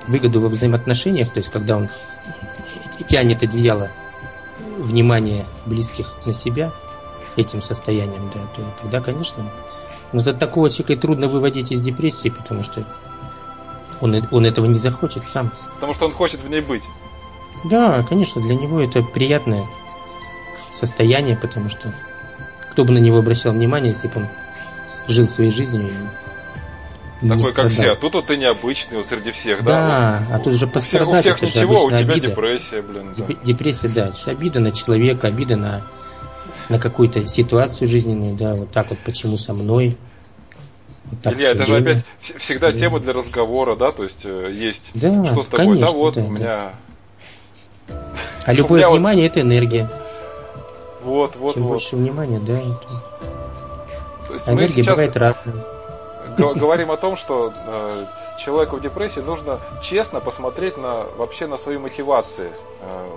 выгоду 0.08 0.42
во 0.42 0.50
взаимоотношениях, 0.50 1.32
то 1.32 1.40
есть 1.40 1.50
когда 1.50 1.78
он 1.78 1.90
тянет 3.08 3.44
одеяло 3.44 3.90
внимания 4.78 5.46
близких 5.66 6.16
на 6.26 6.34
себя 6.34 6.72
этим 7.36 7.62
состоянием, 7.62 8.32
да, 8.34 8.42
то 8.56 8.62
тогда, 8.82 9.02
конечно, 9.02 9.52
но 10.12 10.20
от 10.20 10.40
такого 10.40 10.70
человека 10.70 11.02
трудно 11.02 11.28
выводить 11.28 11.72
из 11.72 11.82
депрессии, 11.82 12.30
потому 12.30 12.64
что 12.64 12.86
он, 14.02 14.28
он 14.32 14.46
этого 14.46 14.66
не 14.66 14.78
захочет 14.78 15.26
сам. 15.26 15.52
Потому 15.76 15.94
что 15.94 16.06
он 16.06 16.12
хочет 16.12 16.42
в 16.42 16.50
ней 16.50 16.62
быть. 16.62 16.84
Да, 17.64 18.04
конечно, 18.08 18.42
для 18.42 18.56
него 18.56 18.82
это 18.82 19.04
приятное 19.04 19.66
состояние, 20.72 21.38
потому 21.38 21.70
что 21.70 21.94
кто 22.72 22.84
бы 22.84 22.94
на 22.94 22.98
него 22.98 23.20
обращал 23.20 23.54
внимание, 23.54 23.92
если 23.92 24.08
бы 24.08 24.22
он 24.22 24.28
жил 25.08 25.28
своей 25.28 25.52
жизнью 25.52 25.90
и 25.90 27.28
Такой, 27.28 27.54
как 27.54 27.72
все. 27.72 27.92
А 27.92 27.96
тут 27.96 28.16
вот 28.16 28.26
ты 28.26 28.38
необычный 28.38 28.98
вот 28.98 29.06
среди 29.06 29.30
всех, 29.30 29.64
да? 29.64 29.72
Да, 29.72 30.26
вот. 30.28 30.36
а 30.36 30.44
тут 30.44 30.54
же 30.56 30.66
пострадать. 30.66 31.20
У 31.20 31.36
всех, 31.36 31.44
у 31.44 31.46
всех 31.46 31.56
ничего, 31.56 31.84
у 31.86 31.90
тебя 31.90 32.00
обида. 32.00 32.28
депрессия, 32.30 32.82
блин. 32.82 33.14
Да. 33.16 33.26
Депрессия, 33.44 33.88
да, 33.90 34.12
обида 34.26 34.60
на 34.60 34.72
человека, 34.72 35.28
обида 35.28 35.56
на, 35.56 35.82
на 36.72 36.80
какую-то 36.80 37.26
ситуацию 37.26 37.88
жизненную, 37.88 38.36
да, 38.36 38.56
вот 38.56 38.72
так 38.72 38.90
вот, 38.90 39.00
почему 39.00 39.38
со 39.38 39.54
мной. 39.54 39.98
Вот 41.06 41.22
так 41.22 41.34
Илья, 41.34 41.52
это 41.52 41.66
же 41.66 41.78
опять 41.78 42.04
всегда 42.40 42.72
да. 42.72 42.78
тема 42.78 43.00
для 43.00 43.14
разговора, 43.14 43.76
да, 43.76 43.92
то 43.92 44.04
есть 44.04 44.22
э, 44.24 44.50
есть, 44.54 44.92
да, 44.94 45.26
что 45.28 45.44
с 45.44 45.48
тобой, 45.48 45.66
конечно, 45.66 45.86
да, 45.86 45.92
вот 45.92 46.14
да, 46.16 46.22
у 46.22 46.30
меня... 46.30 46.72
А 48.46 48.54
любое 48.54 48.88
внимание 48.88 49.28
вот... 49.28 49.32
это 49.32 49.42
энергия. 49.42 49.90
Вот, 51.04 51.36
вот, 51.36 51.54
Чем 51.54 51.64
вот. 51.64 51.70
больше 51.70 51.96
внимания, 51.96 52.40
да. 52.40 52.60
То 54.28 54.34
есть 54.34 54.48
энергия 54.48 54.84
бывает 54.84 55.18
разная. 55.18 55.56
Говорим 56.38 56.92
о 56.92 56.98
том, 56.98 57.18
что 57.18 57.52
э, 57.54 58.06
человеку 58.44 58.78
в 58.78 58.82
депрессии 58.82 59.20
нужно 59.20 59.60
честно 59.84 60.22
посмотреть 60.22 60.78
на 60.78 61.04
вообще 61.18 61.48
на 61.48 61.58
свои 61.58 61.78
мотивации. 61.78 62.52
Э, 62.82 63.10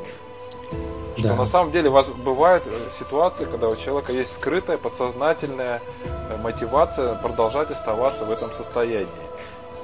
что 1.17 1.29
да. 1.29 1.35
на 1.37 1.47
самом 1.47 1.71
деле 1.73 1.91
вас 1.91 2.09
бывают 2.09 2.65
э, 2.67 2.91
ситуации, 2.99 3.45
когда 3.45 3.69
у 3.69 3.77
человека 3.77 4.13
есть 4.13 4.33
скрытая 4.35 4.79
подсознательная 4.79 5.81
э, 6.05 6.37
мотивация 6.43 7.15
продолжать 7.15 7.71
оставаться 7.71 8.25
в 8.25 8.31
этом 8.31 8.53
состоянии. 8.53 9.09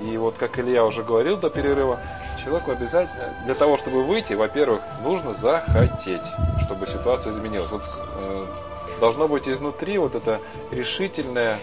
И 0.01 0.17
вот 0.17 0.37
как 0.39 0.59
Илья 0.59 0.85
уже 0.85 1.03
говорил 1.03 1.37
до 1.37 1.51
перерыва, 1.51 2.01
человеку 2.43 2.71
обязательно, 2.71 3.35
для 3.45 3.55
того, 3.55 3.77
чтобы 3.77 4.03
выйти, 4.03 4.33
во-первых, 4.33 4.83
нужно 5.03 5.35
захотеть, 5.35 6.23
чтобы 6.65 6.87
ситуация 6.87 7.33
изменилась. 7.33 7.71
Вот, 7.71 7.83
э, 8.17 8.47
должно 8.99 9.29
быть 9.29 9.49
изнутри 9.49 9.99
вот 9.99 10.15
это 10.15 10.41
решительное 10.71 11.59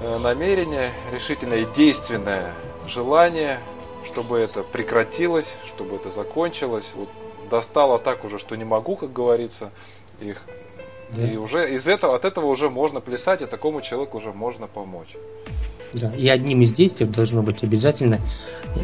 э, 0.00 0.18
намерение, 0.18 0.92
решительное 1.12 1.58
и 1.58 1.64
действенное 1.74 2.52
желание, 2.86 3.58
чтобы 4.04 4.38
это 4.38 4.62
прекратилось, 4.62 5.54
чтобы 5.66 5.96
это 5.96 6.10
закончилось. 6.10 6.86
Вот 6.94 7.08
достало 7.46 7.98
так 7.98 8.24
уже, 8.24 8.38
что 8.38 8.56
не 8.56 8.64
могу, 8.64 8.96
как 8.96 9.12
говорится, 9.12 9.70
их. 10.20 10.42
Да. 11.10 11.26
И 11.26 11.36
уже 11.36 11.74
из 11.74 11.86
этого, 11.86 12.16
от 12.16 12.24
этого 12.24 12.46
уже 12.46 12.68
можно 12.68 13.00
плясать, 13.00 13.42
и 13.42 13.46
такому 13.46 13.80
человеку 13.80 14.18
уже 14.18 14.32
можно 14.32 14.66
помочь. 14.66 15.16
Да. 15.92 16.12
И 16.14 16.28
одним 16.28 16.62
из 16.62 16.72
действий 16.72 17.06
должно 17.06 17.42
быть 17.42 17.62
обязательно 17.62 18.18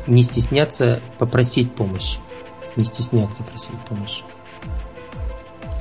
не 0.07 0.23
стесняться 0.23 1.01
попросить 1.19 1.75
помощи. 1.75 2.19
Не 2.77 2.85
стесняться 2.85 3.43
просить 3.43 3.79
помощи. 3.89 4.25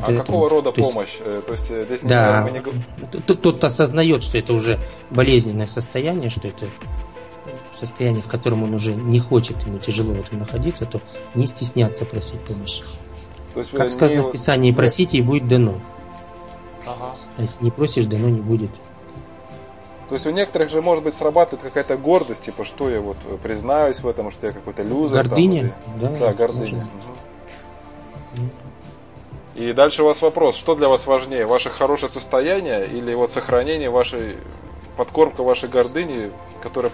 А 0.03 0.11
это, 0.11 0.23
какого 0.23 0.49
рода 0.49 0.71
то 0.71 0.81
помощь? 0.81 1.13
Есть, 1.13 1.21
э, 1.23 1.41
то 1.45 1.51
есть 1.51 1.67
э, 1.69 1.85
здесь 1.85 1.99
да, 2.01 2.49
не... 2.49 3.21
тот, 3.21 3.41
тот 3.41 3.63
осознает, 3.63 4.23
что 4.23 4.37
это 4.37 4.53
уже 4.53 4.79
болезненное 5.11 5.67
состояние, 5.67 6.31
что 6.31 6.47
это 6.47 6.65
состояние, 7.71 8.21
в 8.21 8.27
котором 8.27 8.63
он 8.63 8.73
уже 8.73 8.93
не 8.93 9.19
хочет, 9.19 9.63
ему 9.63 9.79
тяжело 9.79 10.13
в 10.13 10.19
этом 10.19 10.39
находиться, 10.39 10.85
то 10.85 11.01
не 11.35 11.47
стесняться 11.47 12.05
просить 12.05 12.39
помощи. 12.41 12.83
То 13.53 13.59
есть 13.59 13.71
как 13.71 13.91
сказано 13.91 14.21
не... 14.21 14.27
в 14.27 14.31
Писании, 14.31 14.71
просите 14.71 15.17
и 15.17 15.21
будет 15.21 15.47
дано. 15.47 15.79
Ага. 16.85 17.15
А 17.37 17.41
если 17.41 17.63
не 17.63 17.71
просишь, 17.71 18.05
дано 18.05 18.29
не 18.29 18.41
будет. 18.41 18.71
То 20.09 20.15
есть 20.15 20.27
у 20.27 20.31
некоторых 20.31 20.69
же 20.69 20.81
может 20.81 21.03
быть 21.03 21.13
срабатывает 21.13 21.63
какая-то 21.63 21.95
гордость, 21.95 22.41
типа 22.41 22.65
что 22.65 22.89
я 22.89 22.99
вот 22.99 23.17
признаюсь 23.41 24.01
в 24.01 24.07
этом, 24.07 24.29
что 24.29 24.47
я 24.47 24.53
какой-то 24.53 24.83
люзер. 24.83 25.15
Гордыня, 25.15 25.73
там, 25.85 25.99
да. 25.99 26.19
Да, 26.19 26.33
гордыня. 26.33 26.85
Угу. 28.35 28.49
И 29.55 29.73
дальше 29.73 30.03
у 30.03 30.05
вас 30.05 30.21
вопрос, 30.21 30.55
что 30.55 30.75
для 30.75 30.87
вас 30.87 31.05
важнее, 31.07 31.45
ваше 31.45 31.69
хорошее 31.69 32.11
состояние 32.11 32.87
или 32.87 33.13
вот 33.13 33.31
сохранение 33.31 33.89
вашей, 33.89 34.37
подкормка 34.97 35.43
вашей 35.43 35.69
гордыни, 35.69 36.31
которая 36.61 36.91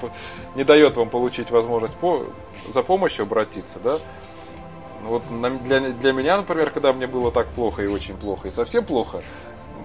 не 0.55 0.63
дает 0.63 0.95
вам 0.95 1.09
получить 1.09 1.51
возможность 1.51 1.95
по, 1.97 2.25
за 2.73 2.81
помощью 2.81 3.23
обратиться, 3.23 3.79
да? 3.83 3.99
Вот 5.03 5.23
для, 5.65 5.79
для 5.79 6.11
меня, 6.11 6.37
например, 6.37 6.71
когда 6.71 6.91
мне 6.91 7.07
было 7.07 7.31
так 7.31 7.47
плохо 7.47 7.83
и 7.83 7.87
очень 7.87 8.15
плохо, 8.15 8.47
и 8.47 8.51
совсем 8.51 8.83
плохо, 8.83 9.21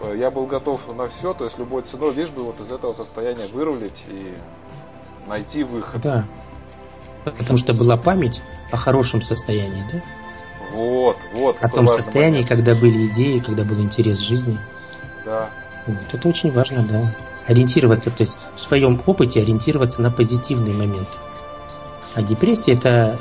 э, 0.03 0.17
я 0.19 0.31
был 0.31 0.47
готов 0.47 0.81
на 0.97 1.07
все, 1.09 1.35
то 1.35 1.45
есть 1.45 1.59
любой 1.59 1.83
ценой, 1.83 2.15
лишь 2.15 2.31
бы 2.31 2.43
вот 2.43 2.61
из 2.61 2.71
этого 2.71 2.95
состояния 2.95 3.47
вырулить 3.53 4.03
и 4.09 4.35
найти 5.29 5.65
выход. 5.65 6.01
Да. 6.01 6.25
Потому 7.25 7.59
что 7.59 7.75
была 7.75 7.97
память 7.97 8.43
о 8.73 8.77
хорошем 8.77 9.23
состоянии, 9.23 9.85
да? 9.93 10.01
Вот, 10.73 11.19
вот. 11.35 11.57
О 11.61 11.69
том 11.69 11.87
состоянии, 11.87 12.43
момент. 12.43 12.49
когда 12.49 12.75
были 12.75 13.07
идеи, 13.07 13.39
когда 13.39 13.65
был 13.65 13.81
интерес 13.81 14.19
жизни. 14.19 14.59
Да. 15.25 15.51
Вот, 15.87 16.15
это 16.15 16.29
очень 16.29 16.51
важно, 16.51 16.83
да. 16.85 17.05
Ориентироваться, 17.47 18.11
то 18.11 18.23
есть 18.23 18.39
в 18.55 18.61
своем 18.61 19.03
опыте 19.07 19.41
ориентироваться 19.41 20.01
на 20.01 20.11
позитивные 20.11 20.75
моменты. 20.75 21.19
А 22.15 22.23
депрессия 22.23 22.73
это 22.73 23.19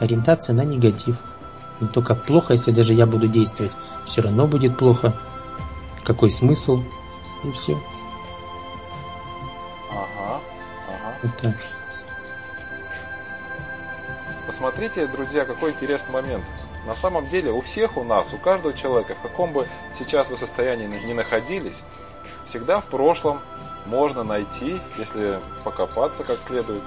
ориентация 0.00 0.54
на 0.54 0.62
негатив. 0.62 1.16
Не 1.80 1.88
только 1.88 2.14
плохо, 2.14 2.52
если 2.52 2.70
даже 2.70 2.92
я 2.92 3.06
буду 3.06 3.28
действовать, 3.28 3.72
все 4.04 4.22
равно 4.22 4.46
будет 4.46 4.76
плохо. 4.76 5.14
Какой 6.04 6.30
смысл? 6.30 6.82
И 7.44 7.52
все. 7.52 7.78
Ага, 9.90 10.40
ага. 10.88 11.14
Вот 11.22 11.36
так. 11.38 11.56
Посмотрите, 14.46 15.06
друзья, 15.06 15.44
какой 15.44 15.72
интересный 15.72 16.12
момент. 16.12 16.44
На 16.86 16.94
самом 16.94 17.26
деле 17.28 17.50
у 17.50 17.62
всех 17.62 17.96
у 17.96 18.04
нас, 18.04 18.28
у 18.32 18.36
каждого 18.36 18.74
человека, 18.74 19.14
в 19.14 19.22
каком 19.22 19.52
бы 19.52 19.66
сейчас 19.98 20.28
вы 20.28 20.36
состоянии 20.36 20.86
не 21.06 21.14
находились, 21.14 21.76
всегда 22.54 22.80
в 22.80 22.84
прошлом 22.84 23.40
можно 23.84 24.22
найти, 24.22 24.80
если 24.96 25.40
покопаться 25.64 26.22
как 26.22 26.38
следует, 26.46 26.82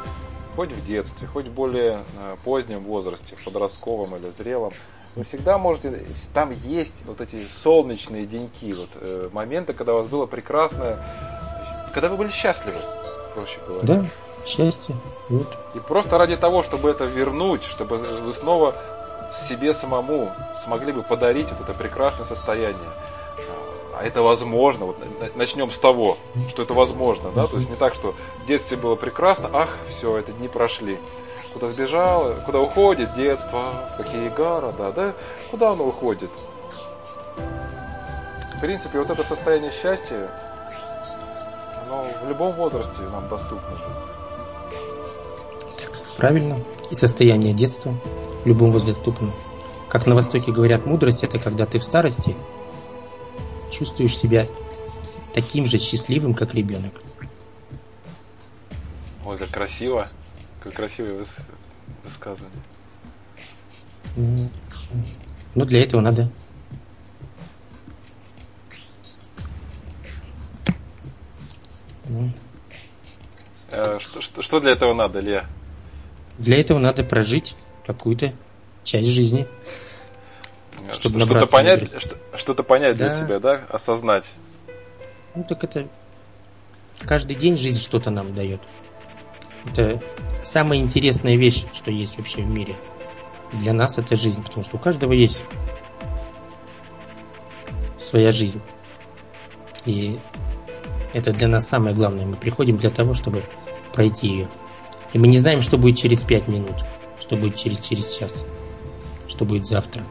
хоть 0.56 0.72
в 0.72 0.86
детстве, 0.86 1.28
хоть 1.28 1.48
в 1.48 1.52
более 1.52 2.06
э, 2.18 2.38
позднем 2.46 2.86
возрасте, 2.86 3.36
в 3.36 3.44
подростковом 3.44 4.16
или 4.16 4.32
зрелом, 4.32 4.72
вы 5.16 5.26
всегда 5.26 5.58
можете, 5.58 6.06
там 6.34 6.52
есть 6.52 7.04
вот 7.06 7.20
эти 7.20 7.46
солнечные 7.64 8.26
деньки, 8.26 8.72
вот 8.72 8.90
э, 8.96 9.30
моменты, 9.34 9.74
когда 9.74 9.94
у 9.94 9.98
вас 9.98 10.08
было 10.08 10.26
прекрасное, 10.26 10.98
когда 11.94 12.08
вы 12.08 12.16
были 12.16 12.32
счастливы, 12.32 12.78
проще 13.36 13.60
говоря. 13.68 13.86
Да, 13.86 14.06
счастье. 14.46 14.96
Вот. 15.28 15.54
И 15.76 15.80
просто 15.80 16.18
ради 16.18 16.38
того, 16.38 16.64
чтобы 16.64 16.90
это 16.90 17.04
вернуть, 17.04 17.64
чтобы 17.64 17.98
вы 17.98 18.34
снова 18.34 18.74
себе 19.50 19.74
самому 19.74 20.32
смогли 20.64 20.94
бы 20.94 21.04
подарить 21.04 21.50
вот 21.52 21.62
это 21.68 21.78
прекрасное 21.78 22.26
состояние. 22.26 22.90
А 24.00 24.04
это 24.04 24.22
возможно. 24.22 24.86
Вот 24.86 24.98
начнем 25.36 25.72
с 25.72 25.80
того, 25.80 26.18
что 26.50 26.62
это 26.62 26.74
возможно, 26.74 27.32
да, 27.32 27.48
то 27.48 27.58
есть 27.58 27.70
не 27.70 27.76
так, 27.76 27.96
что 27.96 28.14
в 28.44 28.46
детстве 28.46 28.78
было 28.78 28.96
прекрасно, 28.96 29.50
ах, 29.52 29.76
все, 29.90 30.20
эти 30.20 30.32
дни 30.32 30.48
прошли. 30.48 31.00
Куда 31.54 31.70
сбежал, 31.70 32.36
куда 32.46 32.60
уходит 32.60 33.16
детство, 33.16 33.90
в 33.94 33.98
какие 33.98 34.30
города, 34.30 34.92
да, 34.92 35.14
куда 35.50 35.72
оно 35.72 35.86
уходит? 35.86 36.30
В 38.56 38.62
принципе, 38.62 39.00
вот 39.00 39.10
это 39.10 39.24
состояние 39.24 39.72
счастья, 39.72 40.30
оно 41.86 42.06
в 42.24 42.30
любом 42.30 42.52
возрасте 42.54 43.02
нам 43.12 43.28
доступно 43.30 43.76
же. 43.78 43.86
Так, 45.80 45.92
правильно. 46.18 46.60
И 46.92 46.96
состояние 46.96 47.54
детства 47.54 47.94
в 48.44 48.48
любом 48.48 48.72
возрасте 48.72 49.02
доступно. 49.02 49.32
Как 49.90 50.06
на 50.06 50.14
Востоке 50.14 50.52
говорят, 50.52 50.86
мудрость 50.86 51.24
это 51.24 51.40
когда 51.40 51.66
ты 51.66 51.80
в 51.80 51.84
старости 51.84 52.36
чувствуешь 53.72 54.18
себя 54.18 54.48
таким 55.34 55.66
же 55.66 55.78
счастливым, 55.80 56.34
как 56.34 56.54
ребенок. 56.54 56.94
Ой, 59.26 59.38
как 59.38 59.50
красиво. 59.50 60.08
Как 60.62 60.74
красивое 60.74 61.14
выс... 61.14 61.30
высказывание. 62.04 62.62
Ну, 65.56 65.66
для 65.66 65.84
этого 65.84 66.02
надо 66.02 66.30
э, 73.72 74.00
что, 74.00 74.22
что, 74.22 74.42
что 74.42 74.60
для 74.60 74.72
этого 74.72 74.94
надо, 74.94 75.20
Илья? 75.20 75.46
Для 76.38 76.60
этого 76.60 76.80
надо 76.80 77.04
прожить 77.04 77.56
какую-то 77.86 78.34
часть 78.84 79.08
жизни. 79.08 79.48
Чтобы 80.94 81.22
что-то 81.22 81.48
понять, 81.48 81.92
что-то 82.38 82.64
понять 82.64 82.98
да. 82.98 83.08
для 83.08 83.18
себя, 83.18 83.40
да, 83.40 83.64
осознать. 83.70 84.30
Ну 85.36 85.44
так 85.44 85.64
это 85.64 85.88
каждый 87.06 87.36
день 87.36 87.58
жизнь 87.58 87.80
что-то 87.80 88.10
нам 88.10 88.34
дает. 88.34 88.62
Это 89.66 90.02
самая 90.44 90.80
интересная 90.80 91.36
вещь, 91.36 91.66
что 91.74 91.92
есть 91.92 92.18
вообще 92.18 92.42
в 92.42 92.50
мире. 92.50 92.76
Для 93.54 93.74
нас 93.74 93.98
это 93.98 94.16
жизнь, 94.16 94.44
потому 94.44 94.64
что 94.64 94.78
у 94.78 94.80
каждого 94.80 95.14
есть 95.14 95.44
своя 97.98 98.32
жизнь. 98.32 98.62
И 99.86 100.20
это 101.14 101.32
для 101.32 101.48
нас 101.48 101.68
самое 101.68 101.96
главное. 101.96 102.26
Мы 102.26 102.36
приходим 102.36 102.78
для 102.78 102.90
того, 102.90 103.14
чтобы 103.14 103.44
пройти 103.94 104.28
ее. 104.28 104.50
И 105.14 105.20
мы 105.20 105.28
не 105.28 105.38
знаем, 105.38 105.62
что 105.62 105.78
будет 105.78 105.98
через 105.98 106.22
пять 106.22 106.48
минут 106.48 106.84
что 107.28 107.36
будет 107.36 107.56
через, 107.56 107.80
через 107.80 108.16
час, 108.16 108.46
что 109.28 109.44
будет 109.44 109.66
завтра. 109.66 110.02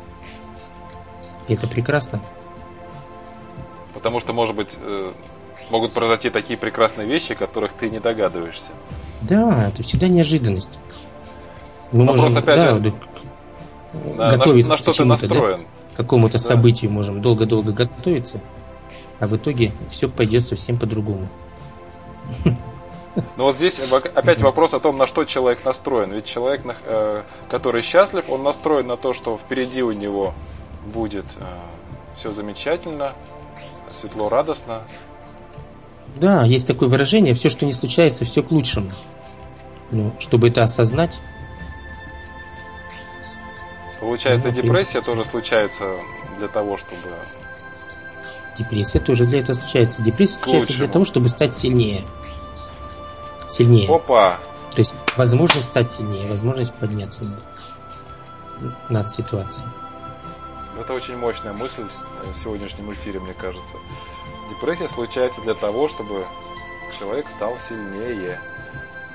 И 1.48 1.54
это 1.54 1.66
прекрасно. 1.66 2.20
Потому 3.94 4.20
что, 4.20 4.32
может 4.32 4.54
быть, 4.54 4.68
э, 4.80 5.12
могут 5.70 5.92
произойти 5.92 6.30
такие 6.30 6.58
прекрасные 6.58 7.06
вещи, 7.06 7.34
которых 7.34 7.72
ты 7.72 7.88
не 7.88 8.00
догадываешься. 8.00 8.70
Да, 9.22 9.68
это 9.68 9.82
всегда 9.82 10.08
неожиданность. 10.08 10.78
Мы 11.92 12.04
Но 12.04 12.12
можем, 12.12 12.36
опять 12.36 12.58
да, 12.58 12.74
же, 12.74 12.94
на, 14.16 14.30
готовиться 14.30 14.68
на, 14.68 14.74
на 14.74 14.78
что 14.78 14.92
ты 14.92 15.04
настроен. 15.04 15.58
Да? 15.58 15.96
Какому-то 15.96 16.34
да. 16.34 16.44
событию 16.44 16.90
можем 16.90 17.22
долго-долго 17.22 17.72
готовиться, 17.72 18.40
а 19.18 19.26
в 19.26 19.36
итоге 19.36 19.72
все 19.88 20.08
пойдет 20.08 20.46
совсем 20.46 20.78
по-другому. 20.78 21.28
Но 23.36 23.44
вот 23.44 23.56
здесь 23.56 23.80
опять 24.14 24.42
вопрос 24.42 24.74
о 24.74 24.80
том, 24.80 24.98
на 24.98 25.06
что 25.06 25.24
человек 25.24 25.64
настроен. 25.64 26.12
Ведь 26.12 26.26
человек, 26.26 26.62
э, 26.84 27.22
который 27.48 27.80
счастлив, 27.80 28.28
он 28.28 28.42
настроен 28.42 28.86
на 28.88 28.96
то, 28.96 29.14
что 29.14 29.38
впереди 29.38 29.82
у 29.82 29.92
него 29.92 30.34
будет 30.92 31.24
э, 31.38 31.44
все 32.16 32.32
замечательно, 32.32 33.14
светло, 33.90 34.28
радостно. 34.28 34.82
Да, 36.16 36.44
есть 36.44 36.66
такое 36.66 36.88
выражение, 36.88 37.34
все, 37.34 37.50
что 37.50 37.66
не 37.66 37.72
случается, 37.72 38.24
все 38.24 38.42
к 38.42 38.50
лучшему. 38.50 38.90
Ну, 39.90 40.12
чтобы 40.18 40.48
это 40.48 40.62
осознать. 40.62 41.18
Получается, 44.00 44.48
ну, 44.48 44.54
депрессия 44.54 45.02
тоже 45.02 45.24
случается 45.24 45.96
для 46.38 46.48
того, 46.48 46.76
чтобы... 46.76 47.00
Депрессия 48.56 49.00
тоже 49.00 49.26
для 49.26 49.40
этого 49.40 49.54
случается. 49.54 50.02
Депрессия 50.02 50.38
случается 50.38 50.72
для 50.74 50.88
того, 50.88 51.04
чтобы 51.04 51.28
стать 51.28 51.54
сильнее 51.54 52.02
сильнее. 53.48 53.88
Опа! 53.92 54.38
То 54.70 54.80
есть 54.80 54.94
возможность 55.16 55.68
стать 55.68 55.90
сильнее, 55.90 56.28
возможность 56.28 56.74
подняться 56.74 57.24
над 58.88 59.10
ситуацией. 59.10 59.66
Это 60.78 60.92
очень 60.92 61.16
мощная 61.16 61.52
мысль 61.52 61.88
в 62.22 62.42
сегодняшнем 62.42 62.92
эфире, 62.92 63.20
мне 63.20 63.34
кажется. 63.34 63.76
Депрессия 64.50 64.88
случается 64.88 65.40
для 65.40 65.54
того, 65.54 65.88
чтобы 65.88 66.24
человек 66.98 67.26
стал 67.28 67.56
сильнее. 67.68 68.38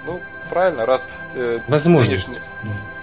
Ну, 0.05 0.19
правильно, 0.49 0.85
раз... 0.85 1.07
Э, 1.35 1.59
возможность. 1.67 2.27
Нынешний... 2.27 2.45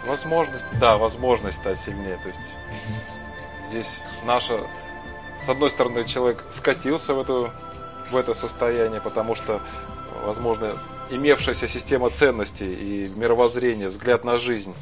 Возможность, 0.07 0.65
да, 0.81 0.97
возможность 0.97 1.59
стать 1.59 1.79
сильнее. 1.79 2.19
То 2.23 2.29
есть 2.29 2.41
угу. 2.41 3.69
здесь 3.69 3.99
наша... 4.25 4.67
С 5.45 5.49
одной 5.49 5.71
стороны, 5.71 6.05
человек 6.05 6.45
скатился 6.53 7.15
в, 7.15 7.21
эту, 7.21 7.53
в 8.11 8.17
это 8.17 8.35
состояние, 8.35 9.01
потому 9.01 9.35
что, 9.35 9.61
возможно, 10.25 10.77
имевшаяся 11.11 11.69
система 11.69 12.11
ценностей 12.11 12.71
и 12.71 13.09
мировоззрение, 13.15 13.89
взгляд 13.89 14.25
на 14.25 14.37
жизнь 14.39 14.75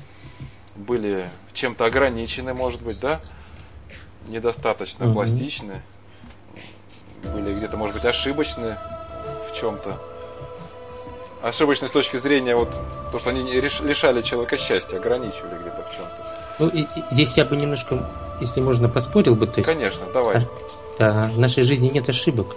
были 0.75 1.29
чем-то 1.53 1.85
ограничены, 1.85 2.55
может 2.55 2.83
быть, 2.83 2.99
да? 3.01 3.21
Недостаточно 4.29 5.05
mm-hmm. 5.05 5.13
пластичны, 5.13 5.83
были 7.33 7.55
где-то, 7.55 7.77
может 7.77 7.95
быть, 7.95 8.05
ошибочны 8.05 8.77
в 9.51 9.57
чем-то. 9.59 9.99
ошибочной 11.43 11.89
с 11.89 11.93
точки 11.93 12.17
зрения 12.17 12.57
вот 12.57 12.69
то, 13.13 13.19
что 13.19 13.31
они 13.31 13.43
лишали 13.43 14.23
человека 14.23 14.57
счастья, 14.57 14.97
ограничивали 14.97 15.59
где-то 15.61 15.87
в 15.89 15.97
чем-то. 15.97 16.37
Ну, 16.59 16.69
и, 16.69 16.83
и, 16.83 17.05
здесь 17.11 17.37
я 17.37 17.45
бы 17.45 17.57
немножко, 17.57 18.09
если 18.41 18.61
можно, 18.61 18.89
поспорил 18.89 19.37
бы. 19.37 19.47
То 19.47 19.61
есть, 19.61 19.71
Конечно, 19.71 20.07
давай. 20.13 20.47
Да, 20.99 21.29
в 21.33 21.39
нашей 21.39 21.63
жизни 21.63 21.89
нет 21.89 22.09
ошибок. 22.09 22.57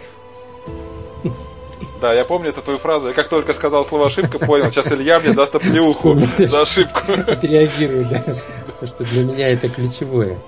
Да, 2.02 2.14
я 2.14 2.24
помню 2.24 2.50
эту 2.50 2.62
твою 2.62 2.80
фразу. 2.80 3.10
Я 3.10 3.14
как 3.14 3.28
только 3.28 3.54
сказал 3.54 3.86
слово 3.86 4.08
ошибка, 4.08 4.40
понял, 4.40 4.72
сейчас 4.72 4.90
Илья 4.92 5.20
мне 5.20 5.34
даст 5.34 5.54
оплеуху 5.56 6.18
за 6.38 6.62
ошибку. 6.62 7.02
Отреагирую, 7.28 8.06
да. 8.10 8.24
Потому 8.66 8.88
что 8.88 9.04
для 9.04 9.24
меня 9.24 9.50
это 9.50 9.68
ключевое. 9.68 10.40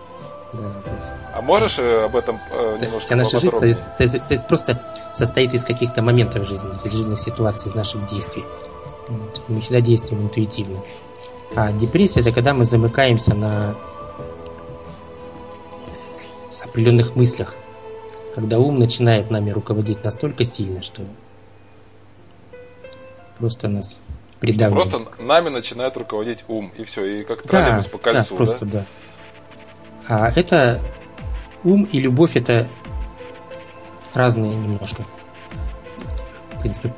Да, 0.53 0.93
есть... 0.95 1.13
А 1.33 1.41
можешь 1.41 1.79
э, 1.79 2.05
об 2.05 2.15
этом 2.15 2.39
э, 2.51 2.77
немножко 2.81 3.05
Вся 3.05 3.15
наша 3.15 3.39
жизнь 3.39 3.73
со, 3.73 4.07
со, 4.07 4.19
со, 4.19 4.41
просто 4.43 4.83
состоит 5.13 5.53
из 5.53 5.63
каких-то 5.63 6.01
моментов 6.01 6.47
жизни, 6.47 6.71
из 6.83 6.91
жизненных 6.91 7.19
ситуаций, 7.19 7.69
из 7.69 7.75
наших 7.75 8.05
действий. 8.05 8.43
Мы 9.47 9.61
всегда 9.61 9.81
действуем 9.81 10.23
интуитивно. 10.23 10.81
А 11.55 11.71
депрессия 11.71 12.21
это 12.21 12.31
когда 12.31 12.53
мы 12.53 12.65
замыкаемся 12.65 13.33
на 13.33 13.75
определенных 16.63 17.15
мыслях, 17.15 17.55
когда 18.35 18.59
ум 18.59 18.79
начинает 18.79 19.29
нами 19.29 19.51
руководить 19.51 20.03
настолько 20.03 20.45
сильно, 20.45 20.81
что 20.81 21.01
просто 23.37 23.67
нас 23.67 23.99
придавливает. 24.39 24.89
Просто 24.89 25.21
нами 25.21 25.49
начинает 25.49 25.97
руководить 25.97 26.45
ум, 26.47 26.71
и 26.77 26.83
все, 26.83 27.03
и 27.03 27.23
как 27.23 27.45
да, 27.45 27.81
по 27.91 27.97
кольцу, 27.97 28.29
да? 28.29 28.35
просто 28.37 28.65
да. 28.65 28.85
А 30.13 30.29
это 30.35 30.81
ум 31.63 31.83
и 31.83 32.01
любовь 32.01 32.35
это 32.35 32.67
разные 34.13 34.53
немножко. 34.53 35.05
В 36.51 36.59
принципе, 36.59 36.91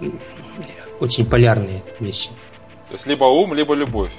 очень 0.99 1.23
полярные 1.23 1.83
вещи. 1.99 2.29
То 2.87 2.95
есть 2.95 3.05
либо 3.05 3.25
ум, 3.25 3.53
либо 3.53 3.75
любовь. 3.75 4.09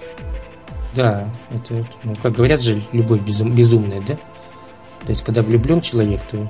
Да, 0.94 1.28
это, 1.50 1.84
ну, 2.04 2.14
как 2.22 2.34
говорят 2.34 2.60
же, 2.62 2.84
любовь 2.92 3.20
безум, 3.22 3.52
безумная, 3.52 4.00
да? 4.00 4.14
То 4.14 5.08
есть, 5.08 5.24
когда 5.24 5.42
влюблен 5.42 5.80
человек, 5.80 6.24
то 6.28 6.48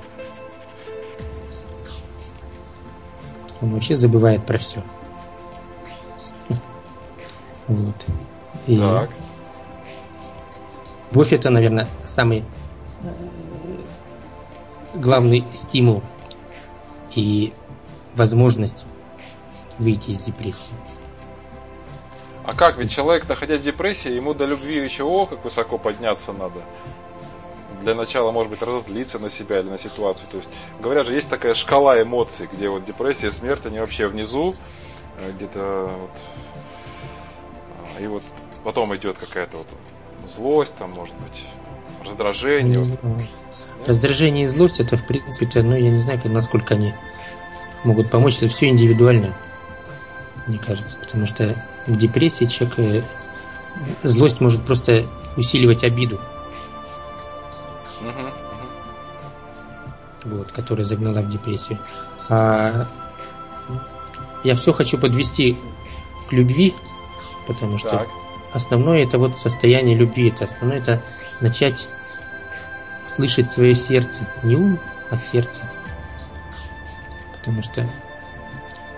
он 3.59 3.73
вообще 3.73 3.95
забывает 3.95 4.45
про 4.45 4.59
все. 4.59 4.83
Вот. 7.67 8.05
И 8.67 8.77
так. 8.77 9.09
Это, 11.23 11.49
наверное, 11.49 11.87
самый 12.05 12.39
э, 12.39 13.07
главный 14.95 15.45
стимул 15.53 16.03
и 17.15 17.53
возможность 18.15 18.85
выйти 19.79 20.11
из 20.11 20.19
депрессии. 20.19 20.73
А 22.43 22.53
как? 22.53 22.77
Ведь 22.77 22.91
человек, 22.91 23.27
находясь 23.27 23.61
в 23.61 23.63
депрессии, 23.63 24.11
ему 24.11 24.33
до 24.33 24.45
любви 24.45 24.75
еще 24.75 25.03
о, 25.03 25.25
как 25.25 25.43
высоко 25.43 25.77
подняться 25.77 26.31
надо. 26.31 26.61
Для 27.81 27.95
начала, 27.95 28.31
может 28.31 28.51
быть, 28.51 28.61
разозлиться 28.61 29.17
на 29.17 29.29
себя 29.29 29.59
или 29.61 29.69
на 29.69 29.77
ситуацию. 29.77 30.27
То 30.29 30.37
есть, 30.37 30.49
говорят 30.79 31.07
же, 31.07 31.13
есть 31.13 31.29
такая 31.29 31.53
шкала 31.53 32.01
эмоций, 32.01 32.47
где 32.51 32.69
вот 32.69 32.85
депрессия, 32.85 33.31
смерть, 33.31 33.65
они 33.65 33.79
вообще 33.79 34.07
внизу, 34.07 34.53
э, 35.17 35.31
где-то 35.31 35.89
вот, 35.99 36.11
а, 37.97 38.01
и 38.01 38.07
вот 38.07 38.23
потом 38.63 38.95
идет 38.95 39.17
какая-то 39.17 39.57
вот 39.57 39.67
злость, 40.27 40.73
там, 40.77 40.91
может 40.91 41.15
быть, 41.15 41.43
раздражение. 42.05 42.83
Раздражение 43.85 44.45
и 44.45 44.47
злость 44.47 44.79
это, 44.79 44.97
в 44.97 45.05
принципе, 45.05 45.61
ну, 45.61 45.75
я 45.75 45.91
не 45.91 45.99
знаю, 45.99 46.19
насколько 46.25 46.73
они 46.73 46.93
могут 47.83 48.09
помочь. 48.09 48.37
Это 48.37 48.47
все 48.47 48.67
индивидуально, 48.67 49.33
мне 50.47 50.57
кажется, 50.57 50.97
потому 50.97 51.27
что 51.27 51.55
в 51.85 51.95
депрессии 51.95 52.45
человек 52.45 52.79
э, 52.79 53.01
злость 54.03 54.41
может 54.41 54.63
просто 54.63 55.07
усиливать 55.37 55.83
обиду. 55.83 56.19
Вот, 60.23 60.51
которая 60.51 60.85
загнала 60.85 61.21
в 61.21 61.29
депрессию. 61.29 61.77
А 62.29 62.87
я 64.43 64.55
все 64.55 64.73
хочу 64.73 64.97
подвести 64.97 65.57
к 66.27 66.33
любви, 66.33 66.73
потому 67.45 67.77
что 67.77 67.89
так. 67.89 68.07
Основное 68.55 69.03
это 69.03 69.17
вот 69.17 69.37
состояние 69.37 69.95
любви, 69.95 70.29
это 70.29 70.45
основное 70.45 70.79
это 70.79 71.01
начать 71.41 71.87
слышать 73.05 73.51
свое 73.51 73.75
сердце, 73.75 74.25
не 74.43 74.55
ум, 74.55 74.79
а 75.09 75.17
сердце. 75.17 75.63
Потому 77.33 77.61
что 77.61 77.87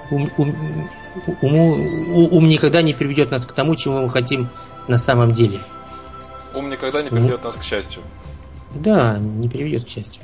ум, 0.10 0.32
ум, 0.38 0.90
уму, 1.42 2.28
ум 2.32 2.48
никогда 2.48 2.82
не 2.82 2.94
приведет 2.94 3.32
нас 3.32 3.46
к 3.46 3.52
тому, 3.52 3.76
чего 3.76 4.02
мы 4.02 4.10
хотим 4.10 4.50
на 4.88 4.98
самом 4.98 5.32
деле. 5.32 5.60
Ум 6.54 6.70
никогда 6.70 7.02
не 7.02 7.10
приведет 7.10 7.40
ум... 7.40 7.46
нас 7.46 7.56
к 7.56 7.64
счастью. 7.64 8.02
Да, 8.74 9.18
не 9.18 9.50
приведет 9.50 9.86
к 9.86 9.90
счастью. 9.90 10.22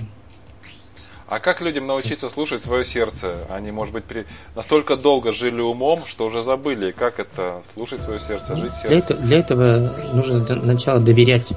А 1.33 1.39
как 1.39 1.61
людям 1.61 1.87
научиться 1.87 2.29
слушать 2.29 2.63
свое 2.63 2.85
сердце? 2.85 3.33
Они, 3.49 3.71
может 3.71 3.91
быть, 3.91 4.03
при... 4.03 4.27
настолько 4.55 4.95
долго 4.95 5.31
жили 5.31 5.61
умом, 5.61 6.05
что 6.05 6.27
уже 6.27 6.43
забыли, 6.43 6.91
как 6.91 7.19
это 7.19 7.63
слушать 7.73 8.01
свое 8.01 8.19
сердце, 8.19 8.55
жить 8.55 8.75
сердцем. 8.75 8.89
Для, 8.89 8.97
это, 8.99 9.13
для 9.15 9.39
этого 9.39 9.95
нужно 10.13 10.45
сначала 10.45 10.99
доверять, 10.99 11.49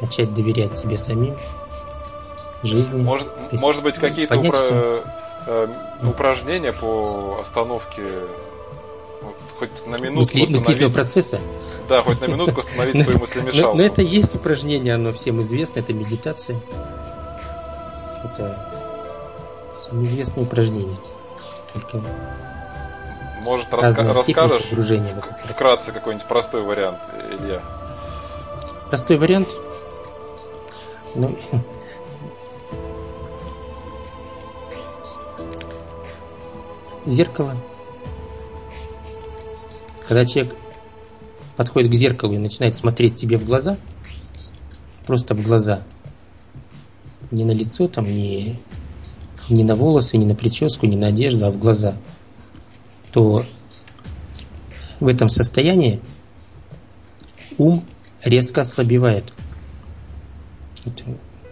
начать 0.00 0.34
доверять 0.34 0.76
себе 0.76 0.98
самим, 0.98 1.36
жизни. 2.64 3.00
Может, 3.00 3.28
может 3.52 3.84
быть, 3.84 3.94
какие-то 3.94 4.34
понять, 4.34 4.52
упро... 4.52 4.66
что 4.66 5.04
э, 5.46 5.68
упражнения 6.08 6.72
по 6.72 7.38
остановке 7.42 8.02
вот, 9.22 9.36
хоть 9.56 9.86
на 9.86 10.02
минутку 10.02 10.36
Мысли, 10.36 10.46
мыслительного 10.52 10.92
процесса? 10.92 11.38
Да, 11.88 12.02
хоть 12.02 12.20
на 12.20 12.24
минутку 12.24 12.62
остановить 12.62 13.04
свою 13.04 13.20
мыслемешалку. 13.20 13.78
Но 13.78 13.84
это 13.84 14.02
есть 14.02 14.34
упражнение, 14.34 14.94
оно 14.94 15.12
всем 15.12 15.40
известно, 15.42 15.78
это 15.78 15.92
медитация. 15.92 16.58
Это 18.24 18.58
известное 19.92 20.44
упражнение. 20.44 20.96
Только 21.72 22.00
может, 23.42 23.68
раска- 23.68 24.12
расскажешь 24.12 24.64
вкратце 25.50 25.92
какой-нибудь 25.92 26.26
простой 26.26 26.62
вариант, 26.62 26.98
Илья? 27.30 27.60
Простой 28.88 29.18
вариант? 29.18 29.48
Ну, 31.14 31.36
зеркало. 37.06 37.56
Когда 40.08 40.24
человек 40.26 40.54
подходит 41.56 41.90
к 41.90 41.94
зеркалу 41.94 42.34
и 42.34 42.38
начинает 42.38 42.74
смотреть 42.74 43.18
себе 43.18 43.36
в 43.36 43.44
глаза, 43.44 43.76
просто 45.06 45.34
в 45.34 45.42
глаза, 45.42 45.82
не 47.30 47.44
на 47.44 47.52
лицо, 47.52 47.88
там, 47.88 48.06
не, 48.06 48.58
не 49.48 49.64
на 49.64 49.76
волосы, 49.76 50.16
не 50.16 50.26
на 50.26 50.34
прическу, 50.34 50.86
не 50.86 50.96
на 50.96 51.08
одежду, 51.08 51.46
а 51.46 51.50
в 51.50 51.58
глаза, 51.58 51.96
то 53.12 53.44
в 55.00 55.06
этом 55.06 55.28
состоянии 55.28 56.00
ум 57.58 57.84
резко 58.22 58.62
ослабевает. 58.62 59.32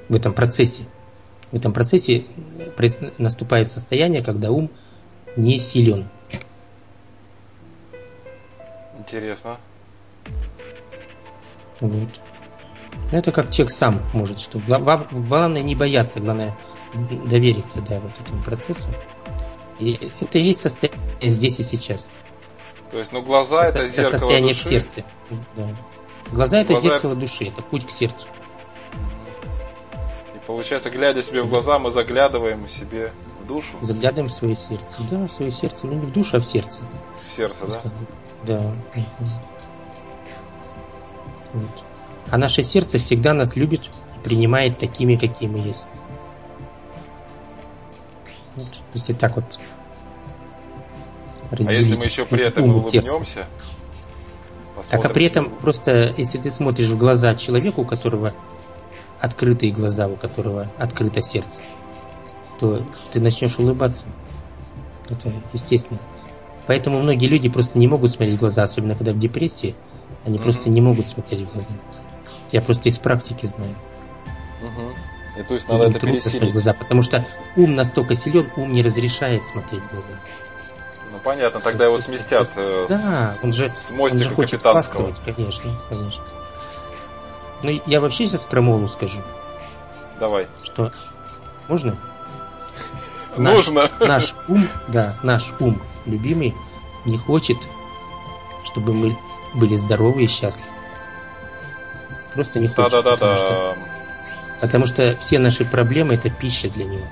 В 0.09 0.15
этом 0.15 0.33
процессе. 0.35 0.85
В 1.51 1.57
этом 1.57 1.73
процессе 1.73 2.25
наступает 3.19 3.69
состояние, 3.69 4.23
когда 4.23 4.51
ум 4.51 4.71
не 5.37 5.59
силен. 5.59 6.09
Интересно. 8.99 9.59
Вот. 11.81 12.21
Это 13.13 13.31
как 13.31 13.51
человек 13.51 13.73
сам 13.73 14.01
может, 14.15 14.41
что 14.41 14.59
главное 14.59 15.63
не 15.63 15.75
бояться, 15.75 16.19
главное 16.19 16.57
довериться 16.95 17.81
да, 17.83 18.01
вот 18.01 18.13
этому 18.19 18.43
процессу. 18.43 18.89
И 19.79 20.11
это 20.21 20.39
и 20.39 20.43
есть 20.43 20.61
состояние 20.61 21.01
здесь 21.21 21.61
и 21.61 21.63
сейчас. 21.63 22.11
То 22.91 22.99
есть, 22.99 23.13
ну 23.13 23.23
глаза 23.23 23.65
это, 23.65 23.81
это 23.81 23.93
зеркало 23.93 24.19
состояние 24.19 24.55
души. 24.55 24.65
в 24.65 24.69
сердце. 24.69 25.05
Да. 25.57 25.69
Глаза 26.31 26.59
это 26.59 26.73
глаза... 26.73 26.89
зеркало 26.89 27.15
души, 27.15 27.45
это 27.45 27.63
путь 27.63 27.87
к 27.87 27.91
сердцу. 27.91 28.29
И 30.35 30.39
получается, 30.47 30.91
глядя 30.91 31.23
себе 31.23 31.43
в 31.43 31.49
глаза, 31.49 31.79
мы 31.79 31.91
заглядываем 31.91 32.67
себе 32.69 33.13
в 33.43 33.47
душу? 33.47 33.69
Заглядываем 33.83 34.29
в 34.29 34.33
свое 34.33 34.57
сердце. 34.57 35.03
Да, 35.11 35.27
в 35.27 35.33
свое 35.33 35.51
сердце. 35.51 35.87
Ну, 35.87 35.95
не 35.95 36.07
в 36.07 36.13
душу, 36.13 36.39
а 36.39 36.41
в 36.41 36.45
сердце. 36.45 36.83
В 37.33 37.37
сердце, 37.37 37.61
да? 37.67 37.83
Да. 38.45 38.75
Вот. 41.53 41.85
А 42.31 42.39
наше 42.39 42.63
сердце 42.63 42.99
всегда 42.99 43.35
нас 43.35 43.57
любит 43.57 43.91
и 44.17 44.25
принимает 44.25 44.79
такими, 44.79 45.17
какие 45.17 45.49
мы 45.49 45.59
есть. 45.59 45.87
Вот, 48.57 48.69
если 48.95 49.13
так 49.13 49.37
вот 49.37 49.59
разделить. 51.51 51.81
А 51.81 51.83
если 51.83 51.95
мы 51.97 52.05
еще 52.05 52.25
при 52.27 52.45
этом 52.45 52.65
улыбнемся? 52.65 53.47
Так, 54.91 55.05
а 55.05 55.09
при 55.09 55.27
этом 55.27 55.51
просто, 55.51 56.13
если 56.17 56.39
ты 56.39 56.51
смотришь 56.51 56.89
в 56.89 56.99
глаза 56.99 57.35
человеку, 57.35 57.83
у 57.83 57.85
которого 57.85 58.33
открытые 59.21 59.73
глаза, 59.73 60.09
у 60.09 60.17
которого 60.17 60.67
открыто 60.79 61.23
сердце, 61.23 61.61
то 62.59 62.85
ты 63.13 63.21
начнешь 63.21 63.59
улыбаться. 63.59 64.07
Это 65.09 65.33
естественно. 65.53 66.01
Поэтому 66.67 67.01
многие 67.01 67.27
люди 67.27 67.49
просто 67.49 67.79
не 67.79 67.87
могут 67.87 68.11
смотреть 68.11 68.37
в 68.37 68.41
глаза, 68.41 68.63
особенно 68.63 68.95
когда 68.95 69.13
в 69.13 69.19
депрессии. 69.19 69.75
Они 70.25 70.39
mm-hmm. 70.39 70.43
просто 70.43 70.71
не 70.71 70.81
могут 70.81 71.07
смотреть 71.07 71.49
в 71.49 71.53
глаза. 71.53 71.75
Я 72.53 72.61
просто 72.61 72.89
из 72.89 72.99
практики 72.99 73.47
знаю. 73.47 73.75
Угу. 74.63 75.41
И 75.41 75.43
то 75.43 75.55
есть 75.55 75.69
надо 75.69 75.85
это 75.85 75.99
пересилить. 76.01 76.53
Глаза, 76.53 76.75
потому 76.75 77.03
что 77.03 77.27
ум 77.57 77.75
настолько 77.75 78.15
силен, 78.15 78.51
ум 78.57 78.73
не 78.73 78.83
разрешает 78.83 79.47
смотреть 79.47 79.83
глаза. 79.91 80.13
Ну 81.11 81.19
понятно, 81.25 81.61
тогда 81.61 81.87
его 81.87 81.99
сместят. 81.99 82.51
Э, 82.57 82.87
да, 82.89 83.35
он 83.43 83.53
же, 83.53 83.75
с 83.75 83.91
он 83.99 84.19
же 84.19 84.29
хочет 84.29 84.63
хвастывать, 84.63 85.21
конечно, 85.25 85.71
конечно. 85.89 86.25
Ну, 87.63 87.81
я 87.87 88.01
вообще 88.01 88.27
сейчас 88.27 88.43
про 88.43 88.61
Молу 88.61 88.89
скажу. 88.89 89.21
Давай. 90.21 90.47
Что? 90.63 90.93
Можно? 91.69 91.97
Нужно. 93.37 93.91
Наш, 94.01 94.01
наш 94.01 94.35
ум, 94.49 94.69
да, 94.89 95.17
наш 95.23 95.55
ум 95.59 95.81
любимый 96.05 96.55
не 97.07 97.17
хочет, 97.17 97.57
чтобы 98.65 98.93
мы 98.93 99.17
были 99.55 99.77
здоровы 99.77 100.25
и 100.25 100.27
счастливы. 100.27 100.72
Просто 102.35 102.61
не 102.61 102.69
хочет. 102.69 102.93
Да, 102.93 103.03
да, 103.03 103.03
да, 103.03 103.17
потому. 103.17 103.37
Что, 103.37 103.77
потому 104.61 104.87
что 104.87 105.17
все 105.21 105.39
наши 105.39 105.65
проблемы 105.65 106.15
это 106.15 106.31
пища 106.31 106.71
для 106.71 106.85
него. 106.85 107.05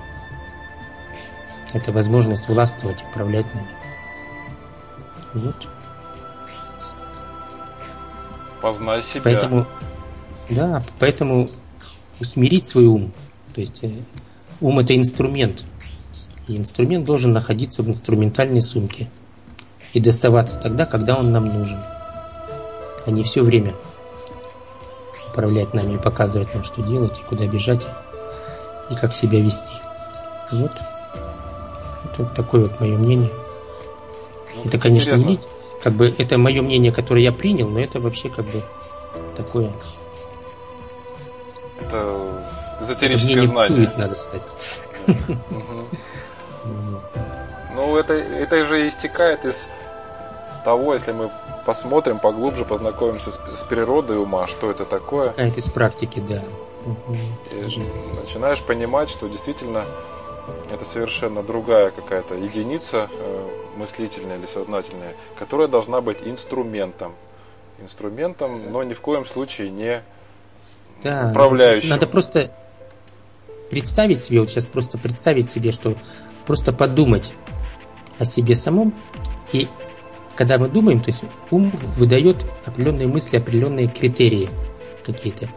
Это 1.72 1.92
возможность 1.92 2.48
властвовать, 2.48 3.04
управлять 3.10 3.46
нами. 3.54 3.68
Вот. 5.34 5.68
Познай 8.60 9.02
себя. 9.02 9.22
Поэтому, 9.24 9.66
да, 10.48 10.82
поэтому 10.98 11.48
усмирить 12.18 12.66
свой 12.66 12.86
ум. 12.86 13.12
То 13.54 13.60
есть 13.60 13.84
э, 13.84 14.02
ум 14.60 14.78
это 14.80 14.96
инструмент. 14.96 15.64
И 16.48 16.56
инструмент 16.56 17.04
должен 17.04 17.32
находиться 17.32 17.82
в 17.82 17.88
инструментальной 17.88 18.62
сумке. 18.62 19.08
И 19.92 20.00
доставаться 20.00 20.58
тогда, 20.58 20.86
когда 20.86 21.16
он 21.16 21.32
нам 21.32 21.46
нужен. 21.46 21.80
А 23.06 23.10
не 23.10 23.22
все 23.22 23.42
время 23.42 23.74
управлять 25.30 25.74
нами 25.74 25.94
и 25.94 25.98
показывать 25.98 26.52
нам, 26.54 26.64
что 26.64 26.82
делать, 26.82 27.18
и 27.18 27.22
куда 27.22 27.46
бежать, 27.46 27.86
и 28.90 28.94
как 28.94 29.14
себя 29.14 29.40
вести. 29.40 29.74
Вот. 30.50 30.72
Это 30.72 32.22
вот 32.22 32.34
такое 32.34 32.62
вот 32.62 32.80
мое 32.80 32.96
мнение. 32.96 33.30
Ну, 34.56 34.64
это, 34.64 34.78
конечно, 34.78 35.14
не, 35.14 35.38
как 35.82 35.92
бы 35.92 36.12
это 36.16 36.38
мое 36.38 36.60
мнение, 36.62 36.92
которое 36.92 37.22
я 37.22 37.32
принял, 37.32 37.68
но 37.68 37.80
это 37.80 38.00
вообще 38.00 38.28
как 38.28 38.44
бы 38.46 38.62
такое. 39.36 39.72
Это 41.80 42.42
эзотерическое 42.82 43.36
это 43.36 43.46
знание. 43.46 43.76
Бутует, 43.76 43.98
надо 43.98 44.16
сказать. 44.16 44.46
Ну, 47.72 47.96
это, 47.96 48.12
это 48.12 48.66
же 48.66 48.88
истекает 48.88 49.44
из 49.46 49.64
того, 50.64 50.92
если 50.92 51.12
мы 51.12 51.30
посмотрим 51.66 52.18
поглубже, 52.18 52.64
познакомимся 52.64 53.32
с, 53.32 53.36
с 53.36 53.62
природой 53.62 54.18
ума, 54.18 54.46
что 54.46 54.70
это 54.70 54.84
такое. 54.84 55.30
Истекает 55.30 55.58
из 55.58 55.64
практики, 55.70 56.22
да. 56.26 56.42
начинаешь 58.22 58.62
понимать, 58.62 59.10
что 59.10 59.28
действительно 59.28 59.84
это 60.70 60.84
совершенно 60.84 61.42
другая 61.42 61.90
какая-то 61.90 62.34
единица 62.34 63.08
э, 63.12 63.48
мыслительная 63.76 64.38
или 64.38 64.46
сознательная, 64.46 65.14
которая 65.38 65.68
должна 65.68 66.00
быть 66.00 66.18
инструментом. 66.24 67.14
Инструментом, 67.80 68.70
но 68.70 68.82
ни 68.82 68.94
в 68.94 69.00
коем 69.00 69.24
случае 69.24 69.70
не 69.70 70.02
да, 71.02 71.28
управляющим. 71.30 71.90
Надо 71.90 72.06
просто 72.06 72.50
представить 73.70 74.22
себе, 74.22 74.40
вот 74.40 74.50
сейчас 74.50 74.66
просто 74.66 74.98
представить 74.98 75.50
себе, 75.50 75.72
что 75.72 75.96
просто 76.46 76.72
подумать 76.72 77.32
о 78.18 78.24
себе 78.24 78.54
самом. 78.54 78.92
И 79.52 79.68
когда 80.40 80.56
мы 80.56 80.70
думаем, 80.70 81.02
то 81.02 81.10
есть 81.10 81.22
ум 81.50 81.70
выдает 81.98 82.46
определенные 82.64 83.06
мысли, 83.06 83.36
определенные 83.36 83.88
критерии 83.88 84.48
какие-то. 85.04 85.50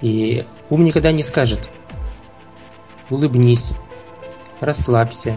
И 0.00 0.42
ум 0.70 0.84
никогда 0.84 1.12
не 1.12 1.22
скажет 1.22 1.68
улыбнись, 3.10 3.72
расслабься. 4.60 5.32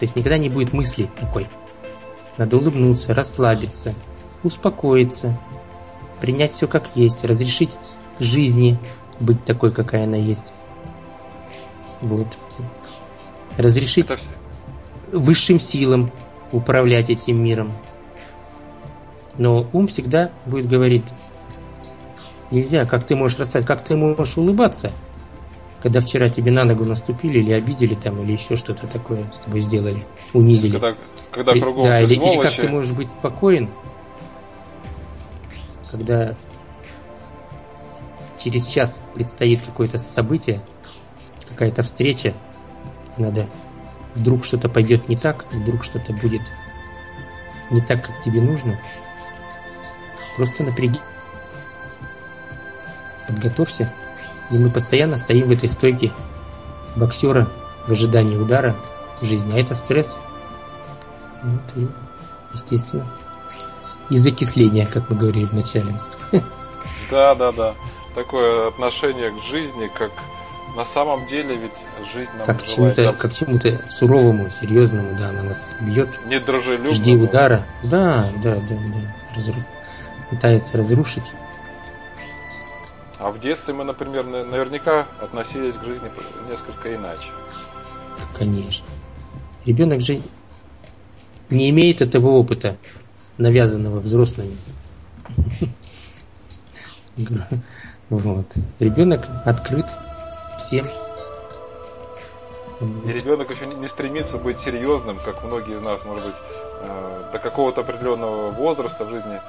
То 0.00 0.02
есть 0.02 0.16
никогда 0.16 0.38
не 0.38 0.48
будет 0.48 0.72
мысли 0.72 1.08
такой. 1.20 1.46
Надо 2.36 2.56
улыбнуться, 2.56 3.14
расслабиться, 3.14 3.94
успокоиться, 4.42 5.38
принять 6.20 6.50
все 6.50 6.66
как 6.66 6.96
есть, 6.96 7.22
разрешить 7.22 7.76
жизни 8.18 8.76
быть 9.20 9.44
такой, 9.44 9.72
какая 9.72 10.02
она 10.02 10.16
есть. 10.16 10.52
Вот. 12.00 12.26
Разрешить 13.56 14.10
Это... 14.10 14.18
высшим 15.12 15.60
силам 15.60 16.10
управлять 16.50 17.08
этим 17.08 17.40
миром. 17.40 17.72
Но 19.38 19.66
ум 19.72 19.86
всегда 19.88 20.30
будет 20.46 20.68
говорить, 20.68 21.04
нельзя, 22.50 22.84
как 22.84 23.06
ты 23.06 23.16
можешь 23.16 23.38
расстать, 23.38 23.66
как 23.66 23.84
ты 23.84 23.96
можешь 23.96 24.36
улыбаться, 24.36 24.92
когда 25.82 26.00
вчера 26.00 26.28
тебе 26.28 26.52
на 26.52 26.64
ногу 26.64 26.84
наступили 26.84 27.38
или 27.38 27.52
обидели 27.52 27.94
там, 27.94 28.22
или 28.22 28.32
еще 28.32 28.56
что-то 28.56 28.86
такое 28.86 29.24
с 29.32 29.38
тобой 29.38 29.60
сделали, 29.60 30.04
унизили. 30.32 30.72
Когда, 30.72 30.96
когда 31.30 31.52
кругом 31.52 31.84
да, 31.84 32.00
или, 32.00 32.14
или 32.14 32.42
как 32.42 32.54
ты 32.54 32.68
можешь 32.68 32.92
быть 32.92 33.10
спокоен, 33.10 33.70
когда 35.90 36.34
через 38.36 38.66
час 38.66 39.00
предстоит 39.14 39.62
какое-то 39.62 39.98
событие, 39.98 40.60
какая-то 41.48 41.82
встреча, 41.82 42.34
надо 43.16 43.46
вдруг 44.14 44.44
что-то 44.44 44.68
пойдет 44.68 45.08
не 45.08 45.16
так, 45.16 45.44
вдруг 45.52 45.84
что-то 45.84 46.12
будет 46.12 46.42
не 47.70 47.80
так, 47.80 48.04
как 48.04 48.18
тебе 48.20 48.40
нужно, 48.40 48.80
просто 50.36 50.64
напряги. 50.64 51.00
Подготовься 53.26 53.92
и 54.50 54.58
мы 54.58 54.70
постоянно 54.70 55.16
стоим 55.16 55.48
в 55.48 55.52
этой 55.52 55.68
стойке 55.68 56.12
боксера 56.96 57.48
в 57.86 57.92
ожидании 57.92 58.36
удара 58.36 58.76
в 59.20 59.24
жизни. 59.24 59.56
А 59.56 59.60
это 59.60 59.74
стресс. 59.74 60.20
Вот, 61.42 61.62
и, 61.76 61.86
естественно, 62.52 63.06
и 64.10 64.16
закисление, 64.16 64.86
как 64.86 65.08
мы 65.08 65.16
говорили 65.16 65.46
в 65.46 65.52
начале. 65.52 65.94
Да, 67.10 67.34
да, 67.34 67.50
да. 67.50 67.74
Такое 68.14 68.68
отношение 68.68 69.32
к 69.32 69.42
жизни, 69.42 69.90
как 69.98 70.12
на 70.76 70.84
самом 70.84 71.26
деле 71.26 71.56
ведь 71.56 72.12
жизнь 72.14 72.30
нам 72.36 72.46
как 72.46 72.64
чему-то, 72.64 73.12
как 73.14 73.32
чему-то 73.32 73.80
суровому, 73.90 74.48
серьезному, 74.48 75.16
да, 75.18 75.30
она 75.30 75.42
нас 75.42 75.74
бьет. 75.80 76.08
Недружелюбному. 76.26 76.94
Жди 76.94 77.16
удара. 77.16 77.66
Да, 77.82 78.28
да, 78.40 78.54
да, 78.54 78.76
да. 78.76 79.34
Разру... 79.34 79.56
Пытается 80.30 80.78
разрушить. 80.78 81.32
А 83.18 83.30
в 83.30 83.40
детстве 83.40 83.74
мы, 83.74 83.84
например, 83.84 84.24
наверняка 84.24 85.06
относились 85.20 85.74
к 85.74 85.84
жизни 85.84 86.10
несколько 86.48 86.94
иначе. 86.94 87.28
Конечно. 88.34 88.86
Ребенок 89.66 90.00
же 90.00 90.22
не 91.50 91.68
имеет 91.70 92.00
этого 92.00 92.28
опыта, 92.28 92.76
навязанного 93.36 94.00
взрослыми. 94.00 94.56
Вот. 98.08 98.56
Ребенок 98.80 99.24
открыт 99.44 99.86
всем. 100.58 100.84
И 103.04 103.08
ребенок 103.12 103.50
еще 103.50 103.66
не 103.66 103.86
стремится 103.86 104.36
быть 104.36 104.58
серьезным, 104.58 105.18
как 105.24 105.44
многие 105.44 105.76
из 105.76 105.82
нас, 105.82 106.04
может 106.04 106.24
быть, 106.24 106.34
до 107.32 107.38
какого-то 107.38 107.82
определенного 107.82 108.50
возраста 108.50 109.04
в 109.04 109.10
жизни 109.10 109.40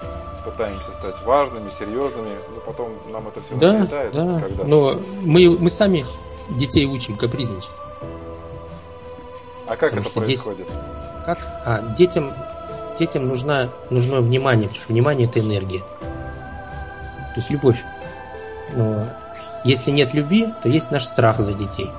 пытаемся 0.43 0.91
стать 0.99 1.21
важными, 1.23 1.69
серьезными, 1.77 2.35
но 2.53 2.61
потом 2.65 2.93
нам 3.11 3.27
это 3.27 3.41
все 3.41 3.55
да, 3.55 3.73
надоедает. 3.73 4.11
Да, 4.13 4.39
когда 4.39 4.63
но 4.63 4.99
мы, 5.21 5.57
мы 5.57 5.71
сами 5.71 6.05
детей 6.49 6.85
учим 6.85 7.17
капризничать. 7.17 7.71
А 9.67 9.75
как 9.75 9.91
Потому 9.91 10.01
это 10.01 10.19
происходит? 10.21 10.67
Дети, 10.67 10.77
как? 11.25 11.39
А, 11.65 11.81
детям, 11.97 12.33
детям 12.99 13.27
нужна, 13.27 13.69
нужно 13.89 14.19
внимание, 14.19 14.67
потому 14.67 14.83
что 14.83 14.91
внимание 14.91 15.27
это 15.27 15.39
энергия. 15.39 15.79
То 15.79 17.37
есть 17.37 17.49
любовь. 17.49 17.81
Но 18.73 19.05
если 19.63 19.91
нет 19.91 20.13
любви, 20.13 20.49
то 20.61 20.69
есть 20.69 20.91
наш 20.91 21.05
страх 21.05 21.39
за 21.39 21.53
детей. 21.53 21.89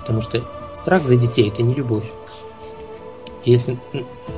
Потому 0.00 0.22
что 0.22 0.42
страх 0.72 1.04
за 1.04 1.16
детей 1.16 1.48
это 1.48 1.62
не 1.62 1.74
любовь. 1.74 2.10
Если 3.44 3.78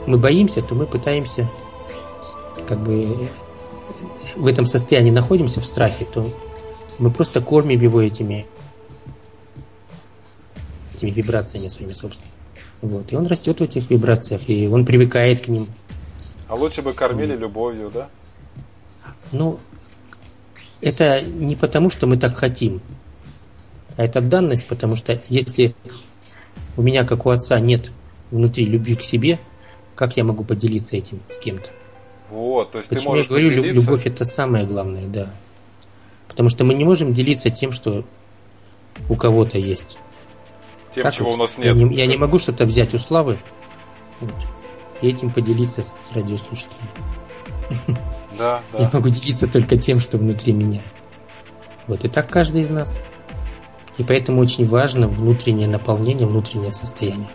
мы 0.06 0.18
боимся, 0.18 0.62
то 0.62 0.74
мы 0.74 0.86
пытаемся 0.86 1.48
как 2.68 2.80
бы 2.80 3.28
в 4.36 4.46
этом 4.46 4.66
состоянии 4.66 5.10
находимся 5.10 5.60
в 5.60 5.66
страхе, 5.66 6.04
то 6.04 6.30
мы 6.98 7.10
просто 7.10 7.40
кормим 7.40 7.80
его 7.80 8.00
этими, 8.00 8.46
этими 10.94 11.10
вибрациями 11.10 11.68
своими 11.68 11.92
собственными. 11.92 12.32
Вот. 12.80 13.12
И 13.12 13.16
он 13.16 13.26
растет 13.26 13.60
в 13.60 13.62
этих 13.62 13.90
вибрациях, 13.90 14.48
и 14.48 14.68
он 14.68 14.84
привыкает 14.84 15.40
к 15.40 15.48
ним. 15.48 15.68
А 16.48 16.54
лучше 16.54 16.82
бы 16.82 16.92
кормили 16.92 17.36
любовью, 17.36 17.90
да? 17.92 18.08
Ну, 19.30 19.58
это 20.80 21.22
не 21.22 21.56
потому, 21.56 21.90
что 21.90 22.06
мы 22.06 22.16
так 22.16 22.36
хотим, 22.36 22.80
а 23.96 24.04
это 24.04 24.20
данность, 24.20 24.66
потому 24.66 24.96
что 24.96 25.20
если 25.28 25.74
у 26.76 26.82
меня, 26.82 27.04
как 27.04 27.26
у 27.26 27.30
отца, 27.30 27.58
нет 27.60 27.90
внутри 28.32 28.66
любви 28.66 28.96
к 28.96 29.02
себе, 29.02 29.38
как 29.94 30.16
я 30.16 30.24
могу 30.24 30.42
поделиться 30.42 30.96
этим 30.96 31.20
с 31.28 31.38
кем-то? 31.38 31.70
Вот, 32.30 32.72
то 32.72 32.78
есть 32.78 32.88
Почему 32.88 33.02
ты 33.04 33.08
можешь 33.10 33.24
я 33.24 33.28
говорю, 33.28 33.48
поделиться- 33.62 33.72
любовь 33.74 34.06
это 34.06 34.24
самое 34.24 34.64
главное, 34.66 35.06
да. 35.06 35.30
Потому 36.28 36.48
что 36.48 36.64
мы 36.64 36.74
не 36.74 36.84
можем 36.84 37.12
делиться 37.12 37.50
тем, 37.50 37.70
что 37.72 38.04
у 39.08 39.14
кого-то 39.16 39.58
есть. 39.58 39.98
тем, 40.94 41.04
Так 41.04 41.14
чего 41.14 41.26
вот, 41.30 41.34
у 41.34 41.38
нас 41.38 41.56
Я 41.58 41.72
нет. 41.72 41.90
не, 41.90 41.96
я 41.96 42.06
не 42.06 42.16
могу 42.16 42.38
что-то 42.38 42.64
взять 42.64 42.94
у 42.94 42.98
Славы 42.98 43.38
вот, 44.20 44.32
и 45.02 45.08
этим 45.08 45.30
поделиться 45.30 45.84
с 45.84 46.12
радиослушателями. 46.14 46.88
Да, 48.38 48.62
Я 48.72 48.84
да. 48.86 48.90
могу 48.94 49.10
делиться 49.10 49.46
только 49.46 49.76
тем, 49.76 50.00
что 50.00 50.16
внутри 50.16 50.54
меня. 50.54 50.80
Вот 51.86 52.02
и 52.06 52.08
так 52.08 52.30
каждый 52.30 52.62
из 52.62 52.70
нас. 52.70 52.98
И 53.98 54.04
поэтому 54.04 54.40
очень 54.40 54.66
важно 54.66 55.06
внутреннее 55.06 55.68
наполнение, 55.68 56.26
внутреннее 56.26 56.70
состояние. 56.72 57.28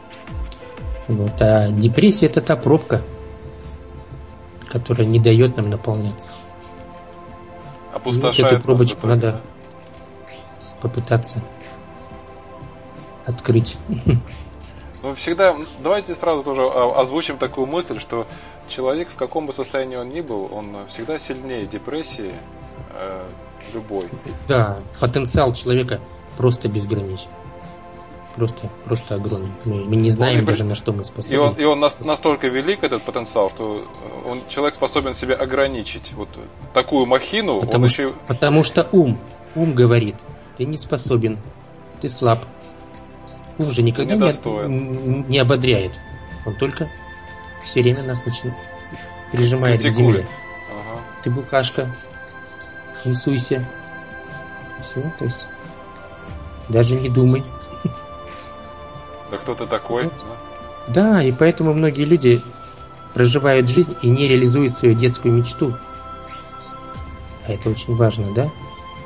Вот. 1.07 1.41
А 1.41 1.69
депрессия 1.69 2.25
это 2.25 2.41
та 2.41 2.55
пробка, 2.55 3.01
которая 4.69 5.07
не 5.07 5.19
дает 5.19 5.57
нам 5.57 5.69
наполняться. 5.69 6.29
И 6.29 7.93
вот 7.93 8.01
Опустошает 8.01 8.53
эту 8.53 8.61
пробочку 8.63 9.07
надо 9.07 9.41
попытаться 10.81 11.41
открыть. 13.25 13.77
Ну, 15.03 15.13
всегда, 15.13 15.55
давайте 15.81 16.15
сразу 16.15 16.41
тоже 16.41 16.63
о- 16.63 16.99
озвучим 16.99 17.37
такую 17.37 17.67
мысль, 17.67 17.99
что 17.99 18.25
человек, 18.67 19.09
в 19.09 19.15
каком 19.15 19.45
бы 19.45 19.53
состоянии 19.53 19.95
он 19.95 20.09
ни 20.09 20.21
был, 20.21 20.49
он 20.51 20.75
всегда 20.89 21.19
сильнее 21.19 21.67
депрессии 21.67 22.33
э, 22.95 23.25
любой. 23.75 24.01
Да, 24.47 24.79
потенциал 24.99 25.53
человека 25.53 26.01
просто 26.35 26.67
безграничен. 26.67 27.29
Просто, 28.38 28.69
просто 28.85 29.15
огромен. 29.15 29.51
Мы, 29.65 29.83
мы 29.85 29.95
не 29.95 30.11
знаем 30.11 30.38
и 30.38 30.41
при- 30.41 30.45
даже, 30.51 30.63
на 30.63 30.75
что 30.75 30.93
мы 30.93 31.01
И 31.01 31.05
способны. 31.05 31.39
он, 31.39 31.53
и 31.55 31.63
он 31.63 31.79
нас- 31.79 31.99
настолько 31.99 32.47
велик, 32.47 32.83
этот 32.83 33.01
потенциал, 33.01 33.49
что 33.49 33.83
он, 34.29 34.41
человек 34.47 34.75
способен 34.75 35.15
себя 35.15 35.35
ограничить. 35.35 36.13
Вот 36.13 36.29
такую 36.73 37.07
махину, 37.07 37.59
Потому 37.61 37.85
он 37.85 37.89
что- 37.89 38.03
еще... 38.03 38.13
Потому 38.27 38.63
что 38.63 38.88
ум, 38.91 39.17
ум 39.55 39.73
говорит, 39.73 40.15
ты 40.55 40.65
не 40.65 40.77
способен, 40.77 41.39
ты 41.99 42.09
слаб. 42.09 42.39
Ум 43.57 43.71
же 43.71 43.81
никогда 43.81 44.13
не, 44.15 45.23
не 45.27 45.39
ободряет. 45.39 45.99
Он 46.45 46.53
только 46.55 46.91
все 47.63 47.81
время 47.81 48.03
нас 48.03 48.21
начи- 48.23 48.53
прижимает 49.31 49.81
к 49.81 49.89
земле. 49.89 50.27
Ага. 50.71 50.99
Ты 51.23 51.31
букашка, 51.31 51.91
не 53.03 53.15
суйся. 53.15 53.67
Все, 54.83 55.01
то 55.17 55.25
есть 55.25 55.47
даже 56.69 56.93
не 56.93 57.09
думай. 57.09 57.43
Да 59.32 59.38
кто 59.38 59.55
ты 59.55 59.65
такой? 59.65 60.05
Вот. 60.05 60.25
да? 60.88 60.93
Да, 61.13 61.23
и 61.23 61.32
поэтому 61.32 61.73
многие 61.73 62.05
люди 62.05 62.41
проживают 63.13 63.67
жизнь 63.67 63.95
и 64.01 64.09
не 64.09 64.28
реализуют 64.28 64.73
свою 64.73 64.93
детскую 64.93 65.34
мечту. 65.34 65.75
А 67.47 67.51
это 67.51 67.69
очень 67.69 67.95
важно, 67.95 68.32
да, 68.34 68.49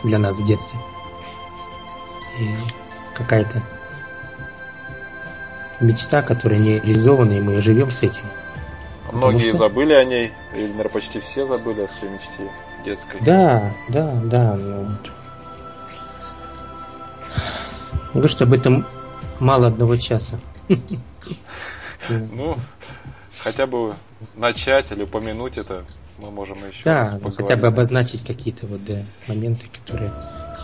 для 0.03 0.19
нас 0.19 0.37
в 0.37 0.45
детстве. 0.45 0.79
И 2.39 2.55
какая-то 3.15 3.61
мечта, 5.79 6.21
которая 6.21 6.59
не 6.59 6.79
реализована, 6.79 7.33
и 7.33 7.41
мы 7.41 7.61
живем 7.61 7.89
с 7.91 8.03
этим. 8.03 8.23
Многие 9.11 9.49
что- 9.49 9.57
забыли 9.57 9.93
о 9.93 10.03
ней, 10.03 10.31
или, 10.55 10.67
наверное, 10.67 10.89
почти 10.89 11.19
все 11.19 11.45
забыли 11.45 11.81
о 11.81 11.87
своей 11.87 12.13
мечте 12.13 12.51
детской. 12.85 13.19
Да, 13.21 13.73
да, 13.89 14.13
да. 14.23 14.55
Ну. 14.55 14.87
Я 18.13 18.13
говорю, 18.13 18.29
что 18.29 18.43
об 18.45 18.53
этом 18.53 18.85
мало 19.41 19.67
одного 19.67 19.97
часа. 19.97 20.39
Ну, 22.09 22.57
хотя 23.43 23.67
бы 23.67 23.93
начать 24.35 24.91
или 24.91 25.03
упомянуть 25.03 25.57
это 25.57 25.83
мы 26.17 26.29
можем 26.29 26.57
еще 26.67 26.83
Да, 26.83 27.17
ну, 27.21 27.31
хотя 27.31 27.55
бы 27.55 27.67
обозначить 27.67 28.23
какие-то 28.25 28.67
вот 28.67 28.83
да, 28.85 29.03
моменты, 29.27 29.67
которые, 29.67 30.11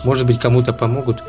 может 0.04 0.26
быть, 0.26 0.38
кому-то 0.38 0.72
помогут 0.72 1.22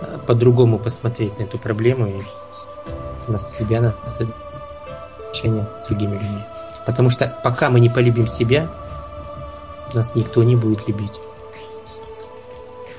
э, 0.00 0.18
по-другому 0.26 0.78
посмотреть 0.78 1.38
на 1.38 1.44
эту 1.44 1.58
проблему 1.58 2.08
и 2.08 3.30
на 3.30 3.38
себя, 3.38 3.80
на 3.80 3.90
отношения 3.90 5.68
с 5.82 5.86
другими 5.86 6.14
людьми. 6.14 6.42
Потому 6.84 7.10
что 7.10 7.32
пока 7.42 7.70
мы 7.70 7.80
не 7.80 7.88
полюбим 7.88 8.26
себя, 8.26 8.68
нас 9.94 10.14
никто 10.14 10.42
не 10.42 10.56
будет 10.56 10.86
любить. 10.88 11.18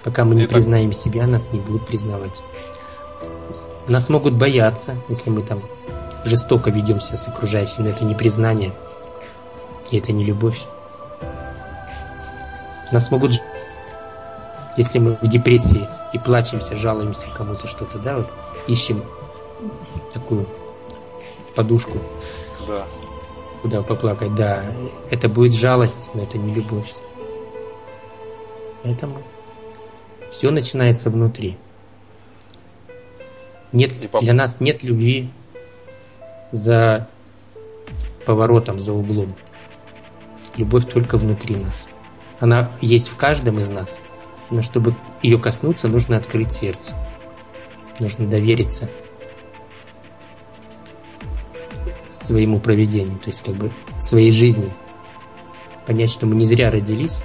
Пока 0.04 0.24
мы 0.24 0.36
не 0.36 0.48
признаем 0.48 0.94
себя, 0.94 1.28
нас 1.28 1.52
не 1.52 1.60
будут 1.60 1.86
признавать. 1.86 2.42
Нас 3.88 4.10
могут 4.10 4.34
бояться, 4.34 4.96
если 5.08 5.30
мы 5.30 5.44
там 5.44 5.62
жестоко 6.26 6.70
ведемся 6.70 7.16
с 7.16 7.28
окружающими, 7.28 7.84
но 7.84 7.90
это 7.90 8.04
не 8.04 8.16
признание, 8.16 8.74
и 9.92 9.98
это 9.98 10.12
не 10.12 10.26
любовь. 10.26 10.62
Нас 12.92 13.10
могут, 13.12 13.42
если 14.76 15.00
мы 15.00 15.18
в 15.22 15.28
депрессии 15.28 15.88
и 16.14 16.20
плачемся, 16.20 16.76
жалуемся 16.76 17.28
кому-то 17.36 17.68
что-то, 17.68 17.98
да, 18.00 18.18
вот 18.18 18.28
ищем 18.68 19.04
такую 20.14 20.46
подушку, 21.56 21.98
Да. 22.68 22.86
куда 23.62 23.82
поплакать, 23.82 24.36
да, 24.36 24.64
это 25.10 25.30
будет 25.30 25.54
жалость, 25.54 26.10
но 26.14 26.24
это 26.24 26.38
не 26.38 26.54
любовь. 26.54 26.94
Поэтому 28.84 29.18
все 30.30 30.52
начинается 30.52 31.10
внутри. 31.10 31.58
Нет, 33.72 34.04
И 34.04 34.08
по- 34.08 34.20
для 34.20 34.34
нас 34.34 34.60
нет 34.60 34.84
любви 34.84 35.30
за 36.52 37.08
поворотом, 38.26 38.80
за 38.80 38.94
углом. 38.94 39.36
Любовь 40.56 40.86
только 40.92 41.18
внутри 41.18 41.56
нас. 41.56 41.90
Она 42.40 42.72
есть 42.82 43.10
в 43.10 43.16
каждом 43.16 43.60
из 43.60 43.70
нас. 43.70 44.00
Но 44.50 44.62
чтобы 44.62 44.96
ее 45.22 45.38
коснуться, 45.38 45.88
нужно 45.88 46.18
открыть 46.18 46.54
сердце. 46.54 46.94
Нужно 48.00 48.28
довериться 48.28 48.90
своему 52.06 52.60
проведению, 52.60 53.18
то 53.20 53.30
есть 53.30 53.42
как 53.44 53.56
бы 53.56 53.72
своей 54.00 54.32
жизни. 54.32 54.72
Понять, 55.86 56.12
что 56.12 56.26
мы 56.26 56.36
не 56.36 56.46
зря 56.46 56.70
родились, 56.72 57.22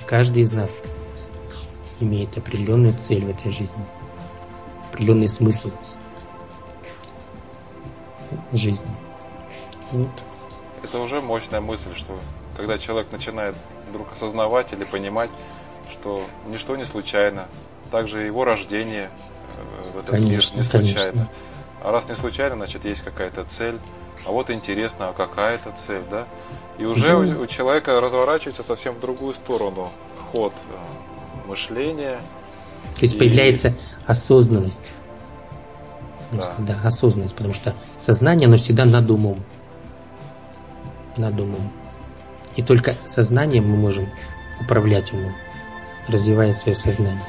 и 0.00 0.04
каждый 0.06 0.42
из 0.42 0.52
нас 0.52 0.82
имеет 1.98 2.36
определенную 2.38 2.96
цель 2.96 3.24
в 3.24 3.30
этой 3.30 3.50
жизни, 3.50 3.84
определенный 5.00 5.28
смысл 5.28 5.70
жизни. 8.52 8.86
Вот. 9.92 10.08
Это 10.82 11.00
уже 11.00 11.22
мощная 11.22 11.62
мысль, 11.62 11.94
что 11.96 12.18
когда 12.54 12.76
человек 12.76 13.10
начинает 13.10 13.54
вдруг 13.88 14.12
осознавать 14.12 14.72
или 14.72 14.84
понимать, 14.84 15.30
что 15.90 16.22
ничто 16.48 16.76
не 16.76 16.84
случайно, 16.84 17.48
также 17.90 18.20
его 18.20 18.44
рождение 18.44 19.10
э, 19.56 19.92
в 19.92 19.98
этот 19.98 20.10
Конечно, 20.10 20.56
мир 20.58 20.64
не 20.64 20.70
случайно. 20.70 21.10
конечно. 21.12 21.30
А 21.82 21.92
раз 21.92 22.08
не 22.10 22.16
случайно, 22.16 22.56
значит 22.56 22.84
есть 22.84 23.00
какая-то 23.00 23.44
цель. 23.44 23.78
А 24.26 24.32
вот 24.32 24.50
интересно, 24.50 25.08
а 25.08 25.12
какая 25.14 25.54
это 25.54 25.72
цель, 25.86 26.02
да? 26.10 26.26
И 26.76 26.84
уже 26.84 27.16
у, 27.16 27.42
у 27.42 27.46
человека 27.46 27.98
разворачивается 28.00 28.62
совсем 28.62 28.94
в 28.96 29.00
другую 29.00 29.32
сторону 29.32 29.90
ход 30.32 30.52
э, 30.52 31.48
мышления. 31.48 32.20
То 33.00 33.04
есть 33.04 33.14
И- 33.14 33.18
появляется 33.18 33.72
осознанность. 34.06 34.92
Да. 36.30 36.36
Просто, 36.36 36.62
да, 36.62 36.76
осознанность, 36.84 37.34
потому 37.34 37.54
что 37.54 37.74
сознание, 37.96 38.46
оно 38.46 38.58
всегда 38.58 38.84
над 38.84 39.10
умом. 39.10 39.42
Над 41.16 41.40
умом. 41.40 41.72
И 42.56 42.62
только 42.62 42.94
сознанием 43.02 43.66
мы 43.66 43.78
можем 43.78 44.10
управлять 44.60 45.14
умом, 45.14 45.34
развивая 46.08 46.52
свое 46.52 46.76
сознание. 46.76 47.24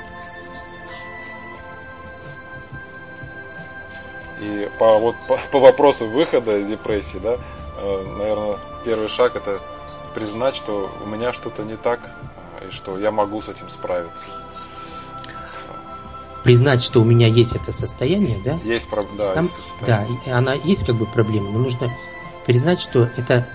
И 4.42 4.70
по, 4.78 4.98
вот, 4.98 5.16
по, 5.26 5.40
по 5.54 5.60
вопросу 5.60 6.06
выхода 6.06 6.58
из 6.58 6.68
депрессии, 6.68 7.20
да, 7.24 7.38
э, 7.78 8.16
наверное, 8.18 8.58
первый 8.84 9.08
шаг 9.08 9.38
это 9.38 9.58
признать, 10.14 10.58
что 10.58 10.94
у 11.02 11.08
меня 11.08 11.32
что-то 11.32 11.64
не 11.64 11.78
так, 11.78 12.02
э, 12.60 12.68
и 12.68 12.72
что 12.72 13.00
я 13.00 13.12
могу 13.12 13.42
с 13.42 13.48
этим 13.48 13.70
справиться. 13.70 14.41
Признать, 16.44 16.82
что 16.82 17.02
у 17.02 17.04
меня 17.04 17.28
есть 17.28 17.56
это 17.56 17.72
состояние, 17.72 18.40
да, 18.44 18.58
Есть 18.64 18.90
проб- 18.90 19.16
да, 19.16 19.26
Сам- 19.26 19.50
да, 19.86 20.06
и 20.26 20.30
она 20.30 20.54
есть 20.54 20.86
как 20.86 20.96
бы 20.96 21.06
проблема, 21.06 21.52
но 21.52 21.60
нужно 21.60 21.92
признать, 22.46 22.80
что 22.80 23.10
это, 23.16 23.48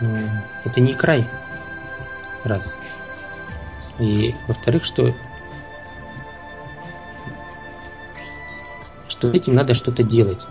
ну, 0.00 0.18
это 0.64 0.80
не 0.80 0.94
край, 0.94 1.28
раз. 2.44 2.74
И 3.98 4.34
во-вторых, 4.46 4.84
что 4.84 5.14
что 9.08 9.30
этим 9.30 9.54
надо 9.54 9.74
что-то 9.74 10.02
делать. 10.02 10.46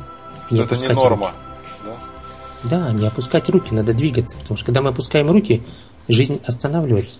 Что 0.47 0.63
это 0.63 0.75
не 0.75 0.87
норма. 0.89 1.33
Да? 1.83 1.91
руки. 1.91 2.01
Да, 2.63 2.91
не 2.91 3.07
опускать 3.07 3.49
руки, 3.49 3.73
надо 3.73 3.93
двигаться, 3.93 4.37
потому 4.37 4.57
что 4.57 4.65
когда 4.65 4.81
мы 4.81 4.89
опускаем 4.89 5.31
руки, 5.31 5.63
жизнь 6.07 6.41
останавливается. 6.45 7.19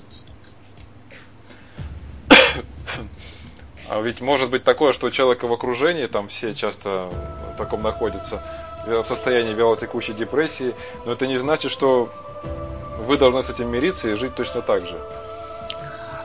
А 3.89 4.01
ведь 4.01 4.21
может 4.21 4.49
быть 4.49 4.63
такое, 4.63 4.93
что 4.93 5.07
у 5.07 5.09
человека 5.09 5.47
в 5.47 5.53
окружении, 5.53 6.07
там 6.07 6.27
все 6.27 6.53
часто 6.53 7.09
в 7.53 7.57
таком 7.57 7.81
находятся, 7.81 8.41
в 8.85 9.03
состоянии 9.03 9.53
вялотекущей 9.53 10.13
депрессии, 10.13 10.73
но 11.05 11.13
это 11.13 11.27
не 11.27 11.38
значит, 11.38 11.71
что 11.71 12.09
вы 13.07 13.17
должны 13.17 13.43
с 13.43 13.49
этим 13.49 13.69
мириться 13.69 14.09
и 14.09 14.15
жить 14.15 14.35
точно 14.35 14.61
так 14.61 14.85
же. 14.85 14.97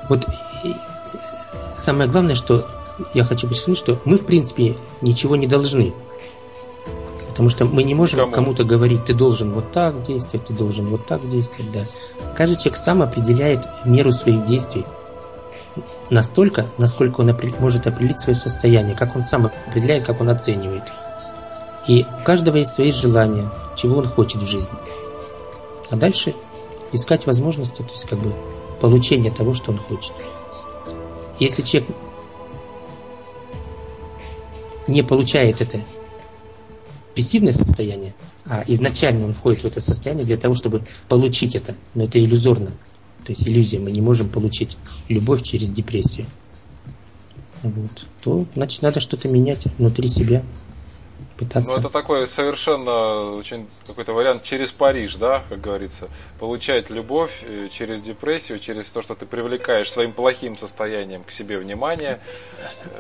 Вот 0.09 0.27
самое 1.77 2.11
главное, 2.11 2.35
что 2.35 2.67
я 3.15 3.25
хочу 3.25 3.49
подчеркнуть, 3.49 3.79
что 3.79 3.99
мы, 4.05 4.19
в 4.19 4.27
принципе, 4.27 4.77
ничего 5.01 5.37
не 5.37 5.47
должны. 5.47 5.93
Потому 7.29 7.49
что 7.49 7.65
мы 7.65 7.83
не 7.83 7.95
можем 7.95 8.21
Кому? 8.21 8.33
кому-то 8.33 8.65
говорить, 8.65 9.07
ты 9.07 9.15
должен 9.15 9.53
вот 9.53 9.73
так 9.73 10.03
действовать, 10.03 10.47
ты 10.47 10.53
должен 10.53 10.87
вот 10.87 11.07
так 11.07 11.27
действовать, 11.29 11.73
да. 11.73 11.81
Каждый 12.37 12.57
человек 12.57 12.77
сам 12.77 13.03
определяет 13.03 13.67
меру 13.85 14.13
своих 14.13 14.45
действий 14.45 14.85
настолько, 16.11 16.67
насколько 16.79 17.21
он 17.21 17.37
может 17.59 17.87
определить 17.87 18.21
свое 18.21 18.37
состояние, 18.37 18.97
как 18.97 19.17
он 19.17 19.25
сам 19.25 19.51
определяет, 19.69 20.05
как 20.05 20.21
он 20.21 20.29
оценивает. 20.29 20.85
И 21.89 22.07
у 22.21 22.25
каждого 22.25 22.57
есть 22.57 22.73
свои 22.73 22.93
желания, 22.93 23.51
чего 23.77 23.99
он 23.99 24.07
хочет 24.07 24.43
в 24.43 24.47
жизни. 24.47 24.79
А 25.91 25.97
дальше 25.97 26.35
искать 26.93 27.27
возможности, 27.27 27.83
то 27.83 27.93
есть 27.93 28.07
как 28.07 28.19
бы 28.19 28.33
получения 28.81 29.31
того, 29.31 29.55
что 29.55 29.73
он 29.73 29.79
хочет. 29.79 30.13
Если 31.39 31.63
человек 31.63 31.91
не 34.87 35.03
получает 35.03 35.61
это 35.61 35.81
пассивное 37.15 37.53
состояние, 37.53 38.15
а 38.47 38.65
изначально 38.67 39.27
он 39.27 39.35
входит 39.35 39.63
в 39.63 39.67
это 39.67 39.81
состояние 39.81 40.25
для 40.25 40.37
того, 40.37 40.55
чтобы 40.55 40.83
получить 41.09 41.55
это. 41.55 41.75
Но 41.95 42.05
это 42.05 42.19
иллюзорно. 42.19 42.73
То 43.25 43.33
есть 43.33 43.49
иллюзия. 43.49 43.79
Мы 43.79 43.91
не 43.91 44.01
можем 44.01 44.29
получить 44.29 44.77
любовь 45.09 45.43
через 45.43 45.71
депрессию. 45.71 46.27
Вот. 47.63 48.07
То, 48.23 48.47
значит, 48.55 48.83
надо 48.83 49.01
что-то 49.01 49.29
менять 49.29 49.67
внутри 49.79 50.09
себя. 50.09 50.43
Пытаться. 51.37 51.73
Ну, 51.73 51.81
это 51.81 51.89
такой 51.89 52.29
совершенно 52.29 53.33
очень 53.33 53.67
какой-то 53.87 54.13
вариант 54.13 54.45
через 54.45 54.71
Париж, 54.71 55.17
да, 55.17 55.43
как 55.49 55.61
говорится. 55.61 56.09
Получать 56.39 56.91
любовь 56.91 57.33
э, 57.43 57.69
через 57.73 58.03
депрессию, 58.03 58.59
через 58.59 58.87
то, 58.91 59.01
что 59.01 59.15
ты 59.15 59.25
привлекаешь 59.25 59.91
своим 59.91 60.13
плохим 60.13 60.55
состоянием 60.57 61.25
к 61.25 61.33
себе 61.33 61.59
внимание. 61.59 62.21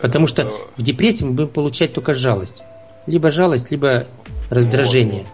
Потому 0.01 0.27
что 0.27 0.43
э, 0.43 0.51
в 0.77 0.83
депрессии 0.83 1.25
мы 1.25 1.33
будем 1.33 1.51
получать 1.51 1.93
только 1.93 2.15
жалость. 2.15 2.63
Либо 3.07 3.31
жалость, 3.31 3.71
либо 3.71 4.07
раздражение. 4.49 5.27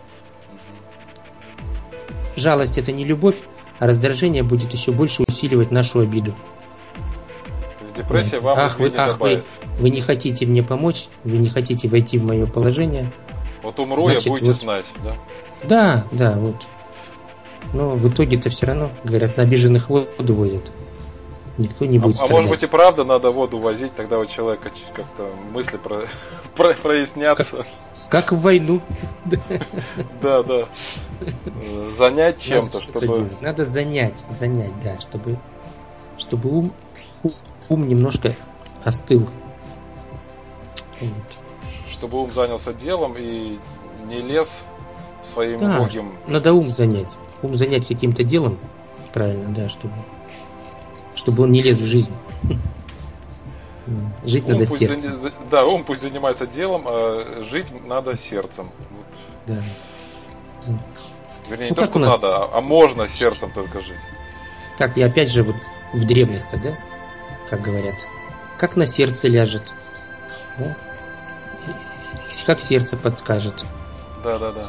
Жалость 2.36 2.78
это 2.78 2.92
не 2.92 3.04
любовь, 3.04 3.36
раздражение 3.78 4.42
будет 4.42 4.72
еще 4.72 4.92
больше 4.92 5.24
усиливать 5.26 5.70
нашу 5.70 6.00
обиду. 6.00 6.34
Депрессия 7.96 8.40
вам 8.40 8.58
ах, 8.58 8.78
вы, 8.78 8.92
ах 8.96 9.18
вы, 9.18 9.44
вы 9.78 9.90
не 9.90 10.00
хотите 10.00 10.46
мне 10.46 10.62
помочь, 10.62 11.08
вы 11.24 11.38
не 11.38 11.48
хотите 11.48 11.88
войти 11.88 12.18
в 12.18 12.24
мое 12.24 12.46
положение. 12.46 13.10
Вот 13.62 13.78
умру 13.80 14.02
Значит, 14.02 14.26
я, 14.26 14.30
будете 14.30 14.46
вот, 14.46 14.60
знать, 14.60 14.84
да? 15.02 15.14
Да, 15.64 16.04
да, 16.12 16.38
вот. 16.38 16.66
Но 17.72 17.90
в 17.90 18.08
итоге-то 18.08 18.50
все 18.50 18.66
равно, 18.66 18.90
говорят, 19.04 19.36
на 19.36 19.42
обиженных 19.42 19.90
воду 19.90 20.34
возят. 20.34 20.70
Никто 21.58 21.84
не 21.84 21.98
будет 21.98 22.14
а, 22.14 22.18
страдать. 22.18 22.30
А 22.30 22.36
может 22.36 22.50
быть 22.50 22.62
и 22.62 22.66
правда 22.66 23.04
надо 23.04 23.30
воду 23.30 23.58
возить, 23.58 23.94
тогда 23.94 24.18
у 24.20 24.26
человека 24.26 24.70
как-то 24.94 25.28
мысли 25.52 25.76
про, 25.76 26.02
про, 26.56 26.74
прояснятся. 26.74 27.44
Как, 27.44 27.66
как 28.08 28.32
в 28.32 28.40
войну. 28.40 28.80
Да, 30.22 30.42
да. 30.42 30.68
Занять 31.96 32.40
чем-то, 32.40 32.82
чтобы... 32.82 33.30
Надо 33.40 33.64
занять, 33.64 34.24
занять, 34.36 34.72
да, 34.82 35.00
чтобы, 35.00 35.38
чтобы 36.16 36.50
ум, 36.50 36.72
ум 37.68 37.88
немножко 37.88 38.34
остыл. 38.84 39.28
Чтобы 41.90 42.22
ум 42.22 42.30
занялся 42.32 42.72
делом 42.72 43.14
и 43.16 43.58
не 44.06 44.22
лез 44.22 44.60
своим 45.24 45.58
да, 45.58 45.78
убогим... 45.78 46.12
Надо 46.26 46.52
ум 46.52 46.68
занять. 46.70 47.16
Ум 47.42 47.54
занять 47.54 47.86
каким-то 47.86 48.24
делом, 48.24 48.58
правильно, 49.12 49.52
да, 49.54 49.68
чтобы 49.68 49.92
чтобы 51.14 51.42
он 51.42 51.52
не 51.52 51.62
лез 51.62 51.80
в 51.80 51.84
жизнь. 51.84 52.14
Жить 54.24 54.44
ум 54.44 54.52
надо 54.52 54.66
сердцем. 54.66 55.18
За... 55.18 55.32
Да, 55.50 55.64
ум 55.64 55.84
пусть 55.84 56.02
занимается 56.02 56.46
делом, 56.46 56.84
а 56.86 57.44
жить 57.50 57.66
надо 57.86 58.16
сердцем. 58.16 58.68
Да. 59.46 59.56
Вернее, 61.48 61.70
ну, 61.70 61.70
не 61.70 61.74
то, 61.74 61.84
что 61.86 61.98
нас... 61.98 62.20
надо, 62.20 62.48
а 62.52 62.60
можно 62.60 63.08
сердцем 63.08 63.50
только 63.52 63.80
жить. 63.80 63.96
Так, 64.76 64.96
и 64.96 65.02
опять 65.02 65.30
же, 65.30 65.42
вот 65.42 65.56
в 65.94 66.04
древности, 66.06 66.60
да, 66.62 66.76
как 67.48 67.62
говорят, 67.62 67.94
как 68.58 68.76
на 68.76 68.86
сердце 68.86 69.28
ляжет, 69.28 69.72
да? 70.58 70.76
как 72.44 72.60
сердце 72.60 72.96
подскажет. 72.96 73.64
Да, 74.24 74.38
да, 74.38 74.52
да. 74.52 74.64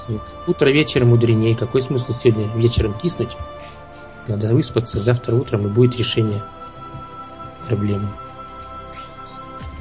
Утро 0.47 0.69
вечер 0.69 1.05
мудренее. 1.05 1.55
Какой 1.55 1.81
смысл 1.81 2.11
сегодня 2.11 2.47
вечером 2.55 2.93
киснуть? 2.93 3.35
Надо 4.27 4.53
выспаться, 4.53 4.99
завтра 5.01 5.35
утром 5.35 5.65
и 5.65 5.69
будет 5.69 5.97
решение 5.97 6.41
проблемы. 7.67 8.09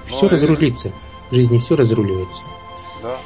Все 0.09 0.27
а 0.27 0.31
разрулится. 0.31 0.93
В 1.31 1.35
жизни 1.35 1.59
все 1.59 1.77
разруливается. 1.77 2.43
Да. 3.03 3.19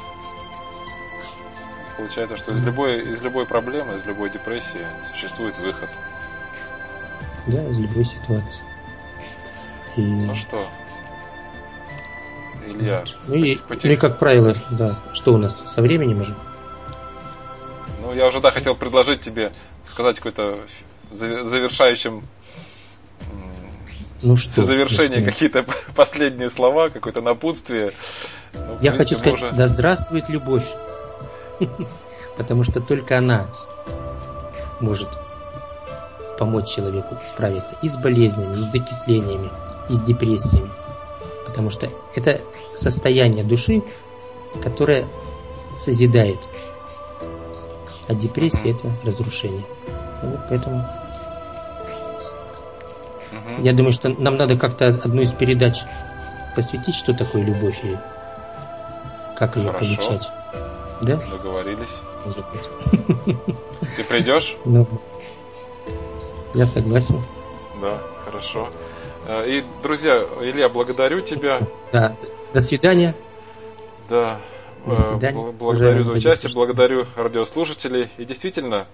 Получается, 1.97 2.37
что 2.37 2.53
из 2.53 2.61
любой, 2.63 3.13
из 3.13 3.21
любой 3.21 3.45
проблемы, 3.45 3.95
из 3.97 4.05
любой 4.05 4.29
депрессии 4.29 4.87
существует 5.11 5.57
выход. 5.59 5.89
Да, 7.47 7.63
из 7.69 7.79
любой 7.79 8.03
ситуации. 8.03 8.63
И... 9.95 10.01
Ну 10.01 10.35
что, 10.35 10.65
Илья. 12.65 13.03
Ну 13.27 13.35
и, 13.35 13.55
потих... 13.55 13.83
ну 13.83 13.91
и 13.91 13.95
как 13.95 14.19
правило, 14.19 14.55
да, 14.71 14.99
что 15.13 15.33
у 15.33 15.37
нас 15.37 15.59
со 15.59 15.81
временем 15.81 16.21
уже? 16.21 16.35
Ну, 18.01 18.13
я 18.13 18.27
уже, 18.27 18.39
да, 18.39 18.51
хотел 18.51 18.75
предложить 18.75 19.21
тебе 19.21 19.51
сказать 19.87 20.17
какой-то 20.17 20.59
завершающим 21.11 22.23
ну 24.23 24.37
что, 24.37 24.63
завершение 24.63 25.21
какие-то 25.21 25.65
последние 25.95 26.49
слова, 26.49 26.89
какое-то 26.89 27.21
напутствие. 27.21 27.91
Ну, 28.53 28.59
Я 28.81 28.91
принципе, 28.91 28.97
хочу 28.97 29.15
сказать, 29.17 29.33
уже... 29.33 29.51
да 29.51 29.67
здравствует 29.67 30.29
любовь. 30.29 30.65
Потому 32.37 32.63
что 32.63 32.81
только 32.81 33.17
она 33.17 33.47
может 34.79 35.09
помочь 36.39 36.69
человеку 36.69 37.17
справиться 37.23 37.77
и 37.81 37.87
с 37.87 37.97
болезнями, 37.97 38.57
и 38.57 38.61
с 38.61 38.71
закислениями, 38.71 39.49
и 39.89 39.93
с 39.93 40.01
депрессиями. 40.01 40.69
Потому 41.45 41.69
что 41.69 41.89
это 42.15 42.41
состояние 42.73 43.43
души, 43.43 43.83
которое 44.61 45.05
созидает. 45.77 46.39
А 48.07 48.13
депрессия 48.13 48.71
это 48.71 48.91
разрушение. 49.03 49.63
Вот 50.21 50.39
поэтому 50.49 50.85
я 53.59 53.73
думаю, 53.73 53.93
что 53.93 54.09
нам 54.09 54.37
надо 54.37 54.57
как-то 54.57 54.87
одну 54.87 55.21
из 55.21 55.31
передач 55.31 55.83
посвятить, 56.55 56.95
что 56.95 57.13
такое 57.13 57.43
любовь 57.43 57.79
и 57.83 57.97
как 59.37 59.57
ее 59.57 59.71
Хорошо. 59.71 59.95
получать. 59.95 60.31
Да? 61.01 61.19
Договорились. 61.31 61.89
Ты 63.97 64.03
придешь? 64.05 64.55
Ну, 64.65 64.87
я 66.53 66.65
согласен. 66.65 67.21
Да, 67.81 67.97
хорошо. 68.23 68.69
Э, 69.27 69.45
и, 69.47 69.63
друзья, 69.81 70.23
Илья, 70.41 70.69
благодарю 70.69 71.21
тебя. 71.21 71.59
Да, 71.91 72.15
до 72.53 72.61
свидания. 72.61 73.15
Да, 74.09 74.39
до 74.85 74.95
свидания. 74.95 75.51
благодарю 75.51 76.03
за 76.03 76.13
участие, 76.13 76.51
благодарю 76.53 77.05
радиослушателей. 77.15 78.09
И 78.17 78.25
действительно, 78.25 78.87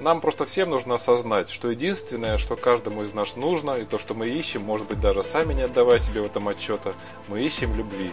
нам 0.00 0.20
просто 0.20 0.44
всем 0.44 0.70
нужно 0.70 0.94
осознать, 0.94 1.50
что 1.50 1.70
единственное, 1.70 2.38
что 2.38 2.56
каждому 2.56 3.02
из 3.02 3.14
нас 3.14 3.36
нужно, 3.36 3.72
и 3.72 3.84
то, 3.84 3.98
что 3.98 4.14
мы 4.14 4.28
ищем, 4.28 4.62
может 4.62 4.88
быть, 4.88 5.00
даже 5.00 5.24
сами 5.24 5.54
не 5.54 5.62
отдавая 5.62 5.98
себе 5.98 6.20
в 6.20 6.26
этом 6.26 6.48
отчета, 6.48 6.94
мы 7.28 7.42
ищем 7.42 7.74
любви. 7.74 8.12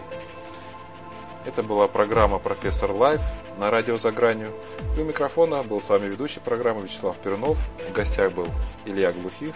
Это 1.44 1.62
была 1.62 1.88
программа 1.88 2.38
«Профессор 2.38 2.90
Лайф» 2.90 3.20
на 3.58 3.70
радио 3.70 3.96
«За 3.96 4.12
гранью». 4.12 4.52
И 4.96 5.00
у 5.00 5.04
микрофона 5.04 5.62
был 5.62 5.80
с 5.80 5.88
вами 5.88 6.06
ведущий 6.06 6.40
программы 6.40 6.82
Вячеслав 6.82 7.16
Перунов. 7.18 7.56
В 7.88 7.92
гостях 7.92 8.32
был 8.32 8.46
Илья 8.84 9.12
Глухих. 9.12 9.54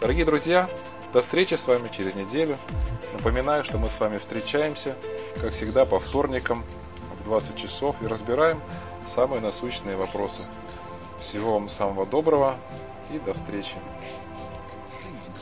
Дорогие 0.00 0.24
друзья, 0.24 0.68
до 1.12 1.22
встречи 1.22 1.54
с 1.54 1.66
вами 1.66 1.90
через 1.96 2.14
неделю. 2.14 2.56
Напоминаю, 3.12 3.64
что 3.64 3.78
мы 3.78 3.90
с 3.90 3.98
вами 4.00 4.18
встречаемся, 4.18 4.96
как 5.40 5.52
всегда, 5.52 5.84
по 5.84 5.98
вторникам 5.98 6.64
в 7.20 7.24
20 7.24 7.56
часов 7.56 7.96
и 8.02 8.06
разбираем 8.06 8.60
самые 9.14 9.40
насущные 9.40 9.96
вопросы 9.96 10.42
всего 11.20 11.54
вам 11.54 11.68
самого 11.68 12.06
доброго 12.06 12.56
и 13.12 13.18
до 13.18 13.34
встречи. 13.34 13.74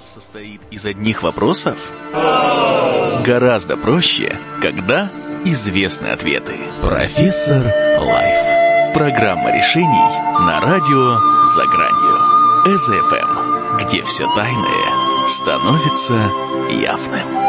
Состоит 0.04 0.60
из 0.70 0.86
одних 0.86 1.22
вопросов? 1.22 1.90
Гораздо 3.24 3.76
проще, 3.76 4.38
когда 4.62 5.10
известны 5.44 6.08
ответы. 6.08 6.58
Профессор 6.82 7.62
Лайф. 8.00 8.94
Программа 8.94 9.54
решений 9.54 10.40
на 10.40 10.60
радио 10.60 11.44
«За 11.46 11.66
гранью». 11.66 12.16
СФМ, 12.78 13.76
где 13.76 14.02
все 14.02 14.26
тайное 14.34 15.28
становится 15.28 16.30
явным. 16.70 17.45